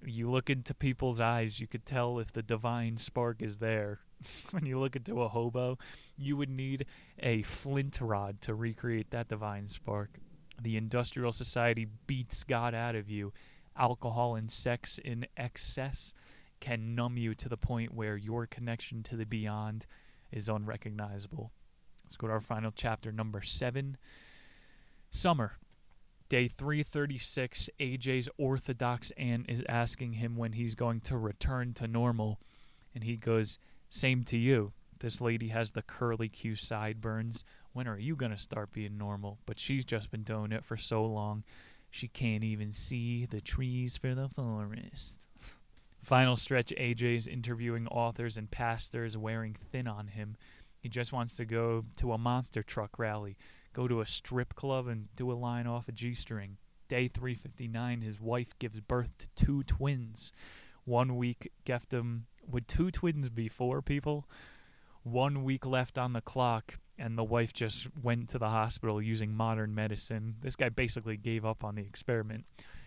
You 0.05 0.31
look 0.31 0.51
into 0.51 0.75
people's 0.75 1.21
eyes, 1.21 1.59
you 1.59 1.67
could 1.67 1.87
tell 1.87 2.19
if 2.19 2.33
the 2.33 2.43
divine 2.43 2.97
spark 2.97 3.43
is 3.43 3.59
there. 3.59 4.01
when 4.51 4.67
you 4.67 4.79
look 4.79 4.97
into 4.97 5.23
a 5.23 5.29
hobo, 5.29 5.79
you 6.17 6.37
would 6.37 6.51
need 6.51 6.87
a 7.19 7.43
flint 7.43 8.01
rod 8.01 8.41
to 8.43 8.55
recreate 8.55 9.11
that 9.11 9.29
divine 9.29 9.67
spark. 9.69 10.11
The 10.61 10.77
industrial 10.77 11.33
society 11.33 11.87
beats 12.07 12.45
God 12.45 12.75
out 12.75 12.95
of 12.95 13.11
you. 13.11 13.33
Alcohol 13.77 14.37
and 14.37 14.51
sex 14.51 14.99
in 14.99 15.27
excess 15.37 16.15
can 16.61 16.95
numb 16.95 17.19
you 17.19 17.35
to 17.35 17.49
the 17.49 17.59
point 17.59 17.95
where 17.95 18.17
your 18.17 18.47
connection 18.47 19.03
to 19.03 19.17
the 19.17 19.27
beyond 19.27 19.87
is 20.33 20.49
unrecognizable. 20.49 21.53
Let's 22.03 22.17
go 22.17 22.29
to 22.29 22.33
our 22.33 22.41
final 22.41 22.73
chapter, 22.75 23.13
number 23.13 23.43
seven 23.43 23.99
Summer. 25.11 25.57
Day 26.29 26.49
336, 26.49 27.71
AJ's 27.79 28.29
Orthodox 28.37 29.13
aunt 29.13 29.47
is 29.49 29.63
asking 29.69 30.15
him 30.15 30.37
when 30.37 30.53
he's 30.53 30.75
going 30.75 31.01
to 31.03 31.17
return 31.17 31.73
to 31.75 31.87
normal. 31.87 32.41
And 32.95 33.05
he 33.05 33.17
goes, 33.17 33.59
Same 33.91 34.25
to 34.25 34.37
you. 34.37 34.73
This 34.99 35.21
lady 35.21 35.49
has 35.49 35.73
the 35.73 35.83
curly 35.83 36.29
Q 36.29 36.57
sideburns. 36.57 37.45
When 37.73 37.87
are 37.87 37.99
you 37.99 38.17
going 38.17 38.33
to 38.33 38.39
start 38.39 38.73
being 38.73 38.97
normal? 38.97 39.39
But 39.47 39.59
she's 39.59 39.85
just 39.85 40.11
been 40.11 40.23
doing 40.23 40.53
it 40.53 40.65
for 40.65 40.77
so 40.77 41.05
long, 41.05 41.45
she 41.91 42.09
can't 42.09 42.45
even 42.45 42.73
see 42.73 43.27
the 43.27 43.41
trees 43.41 43.97
for 43.97 44.15
the 44.15 44.29
forest. 44.29 45.29
Final 46.03 46.37
stretch 46.37 46.73
AJ's 46.77 47.27
interviewing 47.27 47.87
authors 47.89 48.37
and 48.37 48.51
pastors 48.51 49.17
wearing 49.17 49.55
thin 49.55 49.89
on 49.89 50.09
him. 50.09 50.37
He 50.79 50.89
just 50.89 51.13
wants 51.13 51.37
to 51.37 51.45
go 51.45 51.85
to 51.97 52.13
a 52.13 52.19
monster 52.19 52.63
truck 52.63 52.99
rally, 52.99 53.37
go 53.73 53.89
to 53.89 54.01
a 54.01 54.07
strip 54.07 54.55
club, 54.55 54.87
and 54.87 55.09
do 55.17 55.33
a 55.33 55.35
line 55.35 55.67
off 55.67 55.89
a 55.89 55.93
G 55.93 56.15
string. 56.15 56.59
Day 56.89 57.09
359, 57.09 58.03
his 58.03 58.21
wife 58.21 58.57
gives 58.59 58.79
birth 58.79 59.11
to 59.19 59.29
two 59.35 59.65
twins. 59.65 60.33
One 60.85 61.17
week, 61.17 61.51
Geftem. 61.65 62.23
Would 62.51 62.69
two 62.69 62.91
twins 62.91 63.29
be 63.29 63.49
four 63.49 63.83
people? 63.83 64.29
One 65.03 65.45
week 65.45 65.67
left 65.67 65.99
on 65.99 66.13
the 66.13 66.21
clock, 66.21 66.79
and 66.99 67.17
the 67.17 67.25
wife 67.25 67.53
just 67.53 67.89
went 68.03 68.29
to 68.31 68.39
the 68.39 68.49
hospital 68.49 69.01
using 69.01 69.35
modern 69.35 69.75
medicine. 69.75 70.37
This 70.41 70.57
guy 70.57 70.69
basically 70.69 71.17
gave 71.17 71.45
up 71.45 71.63
on 71.63 71.77
the 71.77 71.83
experiment. 71.83 72.45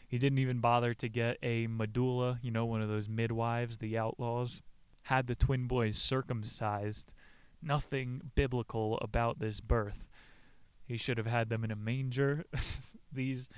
He 0.08 0.18
didn't 0.18 0.40
even 0.40 0.60
bother 0.60 0.94
to 0.96 1.08
get 1.08 1.38
a 1.44 1.68
medulla, 1.68 2.40
you 2.42 2.52
know, 2.52 2.66
one 2.66 2.82
of 2.82 2.90
those 2.90 3.08
midwives, 3.08 3.78
the 3.78 3.98
outlaws. 3.98 4.62
Had 5.04 5.28
the 5.28 5.36
twin 5.36 5.68
boys 5.68 5.98
circumcised. 5.98 7.14
Nothing 7.62 8.32
biblical 8.36 8.98
about 9.02 9.40
this 9.40 9.60
birth. 9.60 10.10
He 10.86 10.98
should 10.98 11.18
have 11.18 11.28
had 11.28 11.50
them 11.50 11.64
in 11.64 11.72
a 11.72 11.76
manger. 11.76 12.44
These. 13.12 13.50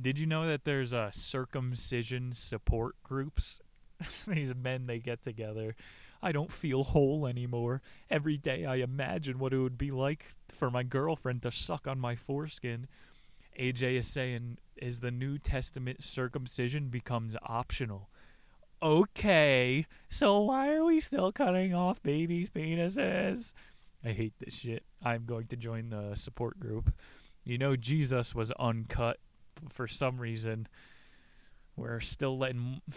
Did 0.00 0.18
you 0.18 0.26
know 0.26 0.46
that 0.46 0.64
there's 0.64 0.92
a 0.92 1.10
circumcision 1.12 2.32
support 2.32 2.96
groups? 3.02 3.60
These 4.26 4.54
men 4.54 4.86
they 4.86 4.98
get 4.98 5.22
together. 5.22 5.74
I 6.22 6.32
don't 6.32 6.52
feel 6.52 6.82
whole 6.82 7.26
anymore. 7.26 7.82
Every 8.10 8.36
day 8.36 8.64
I 8.64 8.76
imagine 8.76 9.38
what 9.38 9.52
it 9.52 9.58
would 9.58 9.78
be 9.78 9.90
like 9.90 10.34
for 10.52 10.70
my 10.70 10.82
girlfriend 10.82 11.42
to 11.42 11.52
suck 11.52 11.86
on 11.86 11.98
my 11.98 12.16
foreskin. 12.16 12.88
AJ 13.58 13.98
is 13.98 14.06
saying 14.06 14.58
is 14.76 15.00
the 15.00 15.10
New 15.10 15.38
Testament 15.38 16.02
circumcision 16.02 16.88
becomes 16.88 17.36
optional. 17.42 18.10
Okay, 18.82 19.86
so 20.10 20.40
why 20.40 20.74
are 20.74 20.84
we 20.84 21.00
still 21.00 21.32
cutting 21.32 21.74
off 21.74 22.02
babies' 22.02 22.50
penises? 22.50 23.54
I 24.04 24.10
hate 24.10 24.34
this 24.38 24.54
shit. 24.54 24.84
I'm 25.02 25.24
going 25.24 25.46
to 25.48 25.56
join 25.56 25.88
the 25.88 26.14
support 26.14 26.60
group. 26.60 26.92
You 27.44 27.56
know, 27.56 27.74
Jesus 27.74 28.34
was 28.34 28.52
uncut 28.52 29.18
for 29.70 29.88
some 29.88 30.18
reason. 30.18 30.68
We're 31.76 32.00
still 32.00 32.36
letting. 32.36 32.82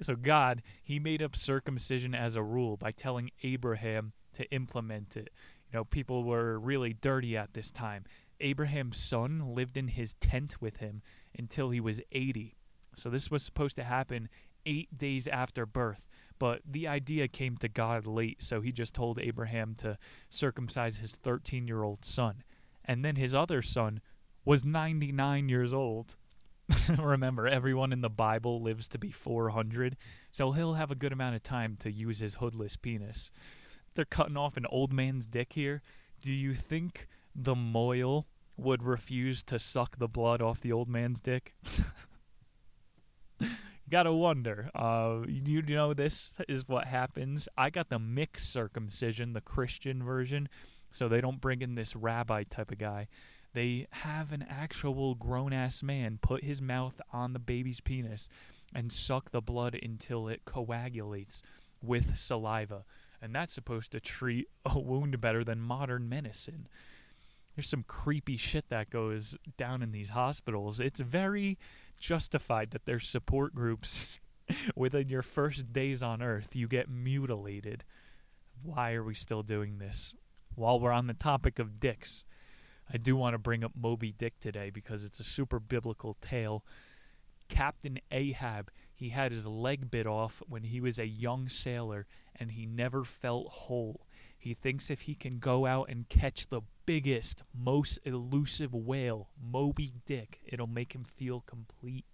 so, 0.00 0.16
God, 0.16 0.62
He 0.82 0.98
made 0.98 1.22
up 1.22 1.36
circumcision 1.36 2.14
as 2.14 2.34
a 2.34 2.42
rule 2.42 2.76
by 2.76 2.90
telling 2.90 3.30
Abraham 3.42 4.12
to 4.34 4.50
implement 4.50 5.16
it. 5.16 5.30
You 5.72 5.78
know, 5.78 5.84
people 5.84 6.24
were 6.24 6.58
really 6.58 6.94
dirty 6.94 7.36
at 7.36 7.54
this 7.54 7.70
time. 7.70 8.04
Abraham's 8.40 8.98
son 8.98 9.54
lived 9.54 9.76
in 9.76 9.88
his 9.88 10.14
tent 10.14 10.60
with 10.60 10.78
him 10.78 11.02
until 11.36 11.70
he 11.70 11.80
was 11.80 12.00
80. 12.12 12.56
So 12.94 13.10
this 13.10 13.30
was 13.30 13.42
supposed 13.42 13.76
to 13.76 13.84
happen 13.84 14.28
eight 14.64 14.96
days 14.96 15.26
after 15.26 15.66
birth. 15.66 16.06
But 16.38 16.62
the 16.64 16.86
idea 16.86 17.26
came 17.26 17.56
to 17.58 17.68
God 17.68 18.06
late, 18.06 18.42
so 18.42 18.60
he 18.60 18.70
just 18.70 18.94
told 18.94 19.18
Abraham 19.18 19.74
to 19.78 19.98
circumcise 20.30 20.98
his 20.98 21.14
13 21.14 21.66
year 21.66 21.82
old 21.82 22.04
son. 22.04 22.44
And 22.84 23.04
then 23.04 23.16
his 23.16 23.34
other 23.34 23.60
son 23.60 24.00
was 24.44 24.64
99 24.64 25.48
years 25.48 25.74
old. 25.74 26.16
Remember, 26.98 27.46
everyone 27.46 27.92
in 27.92 28.00
the 28.00 28.10
Bible 28.10 28.62
lives 28.62 28.88
to 28.88 28.98
be 28.98 29.10
400, 29.10 29.96
so 30.30 30.52
he'll 30.52 30.74
have 30.74 30.90
a 30.90 30.94
good 30.96 31.12
amount 31.12 31.34
of 31.34 31.42
time 31.42 31.76
to 31.80 31.90
use 31.90 32.18
his 32.18 32.34
hoodless 32.34 32.76
penis. 32.76 33.30
They're 33.94 34.04
cutting 34.04 34.36
off 34.36 34.56
an 34.56 34.66
old 34.66 34.92
man's 34.92 35.26
dick 35.26 35.54
here. 35.54 35.82
Do 36.20 36.32
you 36.32 36.54
think 36.54 37.08
the 37.34 37.54
mohel 37.54 38.24
would 38.58 38.82
refuse 38.82 39.42
to 39.44 39.58
suck 39.58 39.96
the 39.98 40.08
blood 40.08 40.42
off 40.42 40.60
the 40.60 40.72
old 40.72 40.88
man's 40.88 41.20
dick. 41.20 41.54
Gotta 43.90 44.12
wonder. 44.12 44.70
Uh, 44.74 45.20
you, 45.26 45.62
you 45.66 45.74
know 45.74 45.94
this 45.94 46.36
is 46.48 46.68
what 46.68 46.86
happens. 46.86 47.48
I 47.56 47.70
got 47.70 47.88
the 47.88 47.98
mixed 47.98 48.52
circumcision, 48.52 49.32
the 49.32 49.40
Christian 49.40 50.02
version, 50.02 50.48
so 50.90 51.08
they 51.08 51.22
don't 51.22 51.40
bring 51.40 51.62
in 51.62 51.74
this 51.74 51.96
rabbi 51.96 52.42
type 52.42 52.70
of 52.70 52.78
guy. 52.78 53.08
They 53.54 53.86
have 53.90 54.32
an 54.32 54.46
actual 54.48 55.14
grown 55.14 55.52
ass 55.52 55.82
man 55.82 56.18
put 56.20 56.44
his 56.44 56.60
mouth 56.60 57.00
on 57.12 57.32
the 57.32 57.38
baby's 57.38 57.80
penis 57.80 58.28
and 58.74 58.92
suck 58.92 59.30
the 59.30 59.40
blood 59.40 59.78
until 59.82 60.28
it 60.28 60.44
coagulates 60.44 61.42
with 61.82 62.16
saliva. 62.16 62.84
And 63.20 63.34
that's 63.34 63.54
supposed 63.54 63.92
to 63.92 64.00
treat 64.00 64.48
a 64.64 64.78
wound 64.78 65.20
better 65.20 65.42
than 65.42 65.60
modern 65.60 66.08
medicine 66.08 66.68
there's 67.58 67.68
some 67.68 67.82
creepy 67.88 68.36
shit 68.36 68.68
that 68.68 68.88
goes 68.88 69.36
down 69.56 69.82
in 69.82 69.90
these 69.90 70.10
hospitals. 70.10 70.78
It's 70.78 71.00
very 71.00 71.58
justified 71.98 72.70
that 72.70 72.84
there's 72.84 73.08
support 73.08 73.52
groups 73.52 74.20
within 74.76 75.08
your 75.08 75.22
first 75.22 75.72
days 75.72 76.00
on 76.00 76.22
earth. 76.22 76.54
You 76.54 76.68
get 76.68 76.88
mutilated. 76.88 77.82
Why 78.62 78.92
are 78.92 79.02
we 79.02 79.14
still 79.14 79.42
doing 79.42 79.78
this? 79.78 80.14
While 80.54 80.78
we're 80.78 80.92
on 80.92 81.08
the 81.08 81.14
topic 81.14 81.58
of 81.58 81.80
dicks, 81.80 82.24
I 82.92 82.96
do 82.96 83.16
want 83.16 83.34
to 83.34 83.38
bring 83.38 83.64
up 83.64 83.72
Moby 83.74 84.12
Dick 84.12 84.40
today 84.40 84.70
because 84.70 85.04
it's 85.04 85.20
a 85.20 85.24
super 85.24 85.60
biblical 85.60 86.16
tale. 86.20 86.64
Captain 87.48 87.98
Ahab, 88.10 88.70
he 88.94 89.10
had 89.10 89.32
his 89.32 89.46
leg 89.46 89.90
bit 89.90 90.06
off 90.06 90.42
when 90.48 90.64
he 90.64 90.80
was 90.80 90.98
a 90.98 91.06
young 91.06 91.48
sailor 91.48 92.06
and 92.36 92.52
he 92.52 92.66
never 92.66 93.04
felt 93.04 93.48
whole. 93.48 94.06
He 94.38 94.54
thinks 94.54 94.90
if 94.90 95.02
he 95.02 95.14
can 95.14 95.38
go 95.38 95.66
out 95.66 95.90
and 95.90 96.08
catch 96.08 96.48
the 96.48 96.62
biggest, 96.86 97.42
most 97.52 97.98
elusive 98.04 98.72
whale, 98.72 99.28
Moby 99.40 99.92
Dick, 100.06 100.40
it'll 100.46 100.66
make 100.66 100.94
him 100.94 101.04
feel 101.04 101.40
complete. 101.40 102.06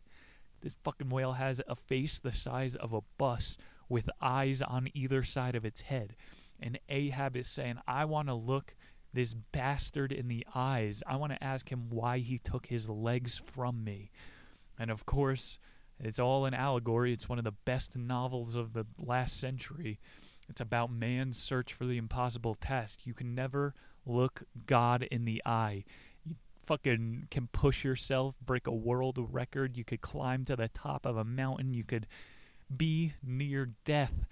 This 0.60 0.76
fucking 0.82 1.10
whale 1.10 1.34
has 1.34 1.60
a 1.68 1.76
face 1.76 2.18
the 2.18 2.32
size 2.32 2.74
of 2.74 2.92
a 2.92 3.02
bus 3.18 3.58
with 3.88 4.08
eyes 4.20 4.62
on 4.62 4.88
either 4.94 5.22
side 5.22 5.54
of 5.54 5.64
its 5.64 5.82
head. 5.82 6.16
And 6.58 6.78
Ahab 6.88 7.36
is 7.36 7.46
saying, 7.46 7.78
I 7.86 8.06
want 8.06 8.28
to 8.28 8.34
look 8.34 8.74
this 9.14 9.32
bastard 9.34 10.12
in 10.12 10.28
the 10.28 10.46
eyes. 10.54 11.02
I 11.06 11.16
want 11.16 11.32
to 11.32 11.42
ask 11.42 11.70
him 11.70 11.86
why 11.88 12.18
he 12.18 12.38
took 12.38 12.66
his 12.66 12.88
legs 12.88 13.40
from 13.44 13.84
me. 13.84 14.10
And 14.78 14.90
of 14.90 15.06
course, 15.06 15.58
it's 16.00 16.18
all 16.18 16.44
an 16.46 16.54
allegory. 16.54 17.12
It's 17.12 17.28
one 17.28 17.38
of 17.38 17.44
the 17.44 17.52
best 17.52 17.96
novels 17.96 18.56
of 18.56 18.72
the 18.72 18.86
last 18.98 19.38
century. 19.38 20.00
It's 20.48 20.60
about 20.60 20.92
man's 20.92 21.38
search 21.38 21.72
for 21.72 21.86
the 21.86 21.96
impossible 21.96 22.56
task. 22.56 23.06
You 23.06 23.14
can 23.14 23.34
never 23.34 23.74
look 24.04 24.42
God 24.66 25.04
in 25.04 25.24
the 25.24 25.40
eye. 25.46 25.84
You 26.24 26.34
fucking 26.66 27.28
can 27.30 27.48
push 27.52 27.84
yourself, 27.84 28.34
break 28.44 28.66
a 28.66 28.72
world 28.72 29.18
record. 29.30 29.76
You 29.76 29.84
could 29.84 30.00
climb 30.00 30.44
to 30.46 30.56
the 30.56 30.68
top 30.68 31.06
of 31.06 31.16
a 31.16 31.24
mountain. 31.24 31.72
You 31.72 31.84
could 31.84 32.06
be 32.76 33.14
near 33.22 33.70
death. 33.84 34.24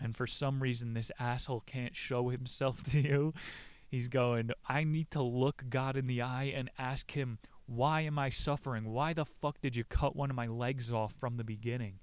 And 0.00 0.16
for 0.16 0.26
some 0.26 0.62
reason, 0.62 0.94
this 0.94 1.10
asshole 1.18 1.64
can't 1.66 1.96
show 1.96 2.28
himself 2.28 2.82
to 2.92 3.00
you. 3.00 3.34
He's 3.88 4.08
going, 4.08 4.50
I 4.68 4.84
need 4.84 5.10
to 5.12 5.22
look 5.22 5.64
God 5.70 5.96
in 5.96 6.06
the 6.06 6.20
eye 6.22 6.52
and 6.54 6.70
ask 6.78 7.10
him, 7.12 7.38
why 7.66 8.02
am 8.02 8.18
I 8.18 8.30
suffering? 8.30 8.92
Why 8.92 9.12
the 9.12 9.24
fuck 9.24 9.60
did 9.60 9.76
you 9.76 9.84
cut 9.84 10.14
one 10.14 10.30
of 10.30 10.36
my 10.36 10.46
legs 10.46 10.92
off 10.92 11.14
from 11.14 11.36
the 11.36 11.44
beginning? 11.44 12.00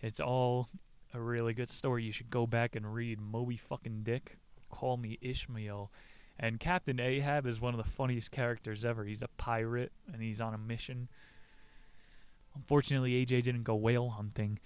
It's 0.00 0.20
all 0.20 0.68
a 1.14 1.20
really 1.20 1.54
good 1.54 1.68
story. 1.68 2.04
You 2.04 2.12
should 2.12 2.30
go 2.30 2.46
back 2.46 2.76
and 2.76 2.94
read 2.94 3.20
Moby 3.20 3.56
fucking 3.56 4.02
Dick, 4.02 4.38
Call 4.70 4.96
Me 4.96 5.18
Ishmael. 5.20 5.90
And 6.38 6.58
Captain 6.58 6.98
Ahab 6.98 7.46
is 7.46 7.60
one 7.60 7.74
of 7.74 7.84
the 7.84 7.90
funniest 7.90 8.30
characters 8.30 8.84
ever. 8.84 9.04
He's 9.04 9.22
a 9.22 9.28
pirate 9.38 9.92
and 10.12 10.22
he's 10.22 10.40
on 10.40 10.54
a 10.54 10.58
mission. 10.58 11.08
Unfortunately, 12.54 13.24
AJ 13.24 13.42
didn't 13.42 13.64
go 13.64 13.74
whale 13.74 14.10
hunting. 14.10 14.58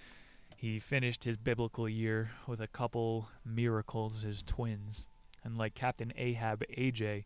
He 0.55 0.79
finished 0.79 1.23
his 1.23 1.37
biblical 1.37 1.87
year 1.87 2.31
with 2.47 2.61
a 2.61 2.67
couple 2.67 3.29
miracles, 3.45 4.23
his 4.23 4.41
twins. 4.43 5.07
And 5.47 5.57
like 5.57 5.75
Captain 5.75 6.11
Ahab, 6.17 6.61
AJ 6.77 7.23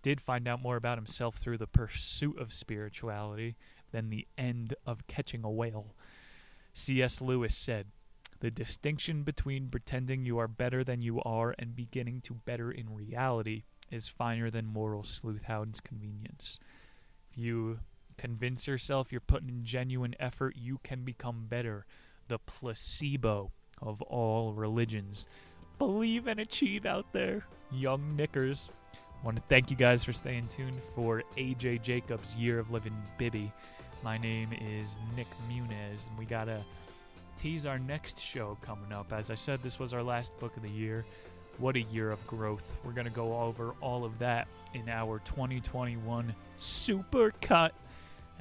did 0.00 0.20
find 0.20 0.46
out 0.46 0.62
more 0.62 0.76
about 0.76 0.98
himself 0.98 1.34
through 1.34 1.58
the 1.58 1.66
pursuit 1.66 2.38
of 2.38 2.52
spirituality 2.52 3.56
than 3.90 4.08
the 4.08 4.28
end 4.38 4.74
of 4.86 5.08
catching 5.08 5.42
a 5.42 5.50
whale. 5.50 5.96
C.S. 6.74 7.20
Lewis 7.20 7.56
said, 7.56 7.88
The 8.38 8.52
distinction 8.52 9.24
between 9.24 9.68
pretending 9.68 10.24
you 10.24 10.38
are 10.38 10.46
better 10.46 10.84
than 10.84 11.02
you 11.02 11.20
are 11.22 11.56
and 11.58 11.74
beginning 11.74 12.20
to 12.22 12.34
better 12.34 12.70
in 12.70 12.94
reality 12.94 13.64
is 13.90 14.06
finer 14.06 14.48
than 14.48 14.66
moral 14.66 15.02
sleuthhound's 15.02 15.80
convenience. 15.80 16.60
If 17.32 17.38
you 17.38 17.80
convince 18.16 18.68
yourself 18.68 19.10
you're 19.10 19.20
putting 19.20 19.48
in 19.48 19.64
genuine 19.64 20.14
effort, 20.20 20.54
you 20.56 20.78
can 20.84 21.02
become 21.02 21.46
better. 21.48 21.84
The 22.28 22.38
placebo 22.38 23.50
of 23.82 24.02
all 24.02 24.52
religions. 24.52 25.26
Believe 25.78 26.26
and 26.26 26.40
achieve 26.40 26.86
out 26.86 27.04
there, 27.12 27.44
young 27.70 28.16
knickers. 28.16 28.72
I 28.94 29.24
want 29.24 29.36
to 29.36 29.42
thank 29.48 29.70
you 29.70 29.76
guys 29.76 30.04
for 30.04 30.12
staying 30.12 30.48
tuned 30.48 30.80
for 30.94 31.22
AJ 31.36 31.82
Jacobs' 31.82 32.34
Year 32.34 32.58
of 32.58 32.70
Living 32.70 32.94
Biblically. 33.18 33.52
My 34.02 34.16
name 34.16 34.50
is 34.52 34.96
Nick 35.16 35.26
Muniz, 35.50 36.08
and 36.08 36.18
we 36.18 36.24
got 36.24 36.44
to 36.44 36.64
tease 37.36 37.66
our 37.66 37.78
next 37.78 38.18
show 38.18 38.56
coming 38.62 38.90
up. 38.90 39.12
As 39.12 39.30
I 39.30 39.34
said, 39.34 39.62
this 39.62 39.78
was 39.78 39.92
our 39.92 40.02
last 40.02 40.38
book 40.40 40.56
of 40.56 40.62
the 40.62 40.70
year. 40.70 41.04
What 41.58 41.76
a 41.76 41.82
year 41.82 42.10
of 42.10 42.26
growth. 42.26 42.78
We're 42.82 42.92
going 42.92 43.06
to 43.06 43.12
go 43.12 43.38
over 43.38 43.74
all 43.82 44.04
of 44.04 44.18
that 44.18 44.48
in 44.72 44.88
our 44.88 45.18
2021 45.20 46.34
super 46.56 47.32
cut. 47.42 47.74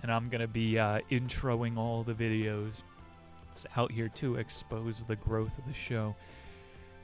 And 0.03 0.12
I'm 0.12 0.30
going 0.30 0.41
to 0.41 0.48
be 0.48 0.80
uh, 0.80 0.99
introing 1.12 1.78
all 1.78 2.03
the 2.03 2.14
videos 2.14 2.84
it's 3.56 3.66
out 3.78 3.90
here 3.90 4.10
to 4.10 4.36
expose 4.36 5.02
the 5.03 5.16
growth 5.16 5.57
of 5.57 5.66
the 5.66 5.74
show 5.74 6.14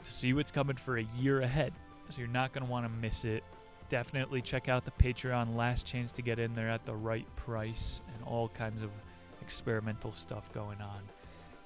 to 0.03 0.11
see 0.11 0.34
what's 0.34 0.52
coming 0.52 0.76
for 0.76 0.98
a 0.98 1.06
year 1.18 1.41
ahead. 1.41 1.73
So 2.10 2.19
you're 2.19 2.28
not 2.28 2.53
going 2.53 2.65
to 2.65 2.72
want 2.72 2.86
to 2.86 2.91
miss 2.91 3.26
it. 3.26 3.44
Definitely 3.90 4.41
check 4.41 4.69
out 4.69 4.86
the 4.86 4.91
Patreon. 4.91 5.56
Last 5.56 5.86
chance 5.86 6.11
to 6.14 6.22
get 6.22 6.40
in 6.40 6.53
there 6.56 6.69
at 6.69 6.86
the 6.86 6.94
right 6.95 7.28
price 7.36 8.02
and 8.15 8.28
all 8.28 8.49
kinds 8.49 8.82
of 8.82 8.90
experimental 9.41 10.11
stuff 10.14 10.52
going 10.53 10.82
on. 10.82 11.02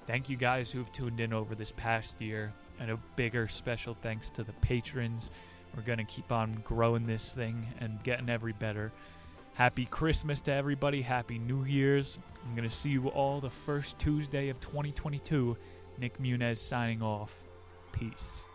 Thank 0.06 0.28
you 0.28 0.36
guys 0.36 0.70
who've 0.70 0.90
tuned 0.92 1.20
in 1.20 1.32
over 1.32 1.54
this 1.54 1.72
past 1.72 2.20
year. 2.20 2.52
And 2.78 2.90
a 2.90 2.98
bigger 3.16 3.48
special 3.48 3.96
thanks 4.02 4.28
to 4.30 4.44
the 4.44 4.52
patrons. 4.54 5.30
We're 5.74 5.82
going 5.82 5.98
to 5.98 6.04
keep 6.04 6.30
on 6.30 6.60
growing 6.64 7.06
this 7.06 7.34
thing 7.34 7.66
and 7.80 8.02
getting 8.02 8.28
every 8.28 8.52
better. 8.52 8.92
Happy 9.54 9.86
Christmas 9.86 10.42
to 10.42 10.52
everybody. 10.52 11.00
Happy 11.00 11.38
New 11.38 11.64
Year's. 11.64 12.18
I'm 12.44 12.54
going 12.54 12.68
to 12.68 12.74
see 12.74 12.90
you 12.90 13.08
all 13.08 13.40
the 13.40 13.50
first 13.50 13.98
Tuesday 13.98 14.50
of 14.50 14.60
2022. 14.60 15.56
Nick 15.98 16.18
Munez 16.18 16.58
signing 16.58 17.02
off. 17.02 17.45
Peace. 17.98 18.45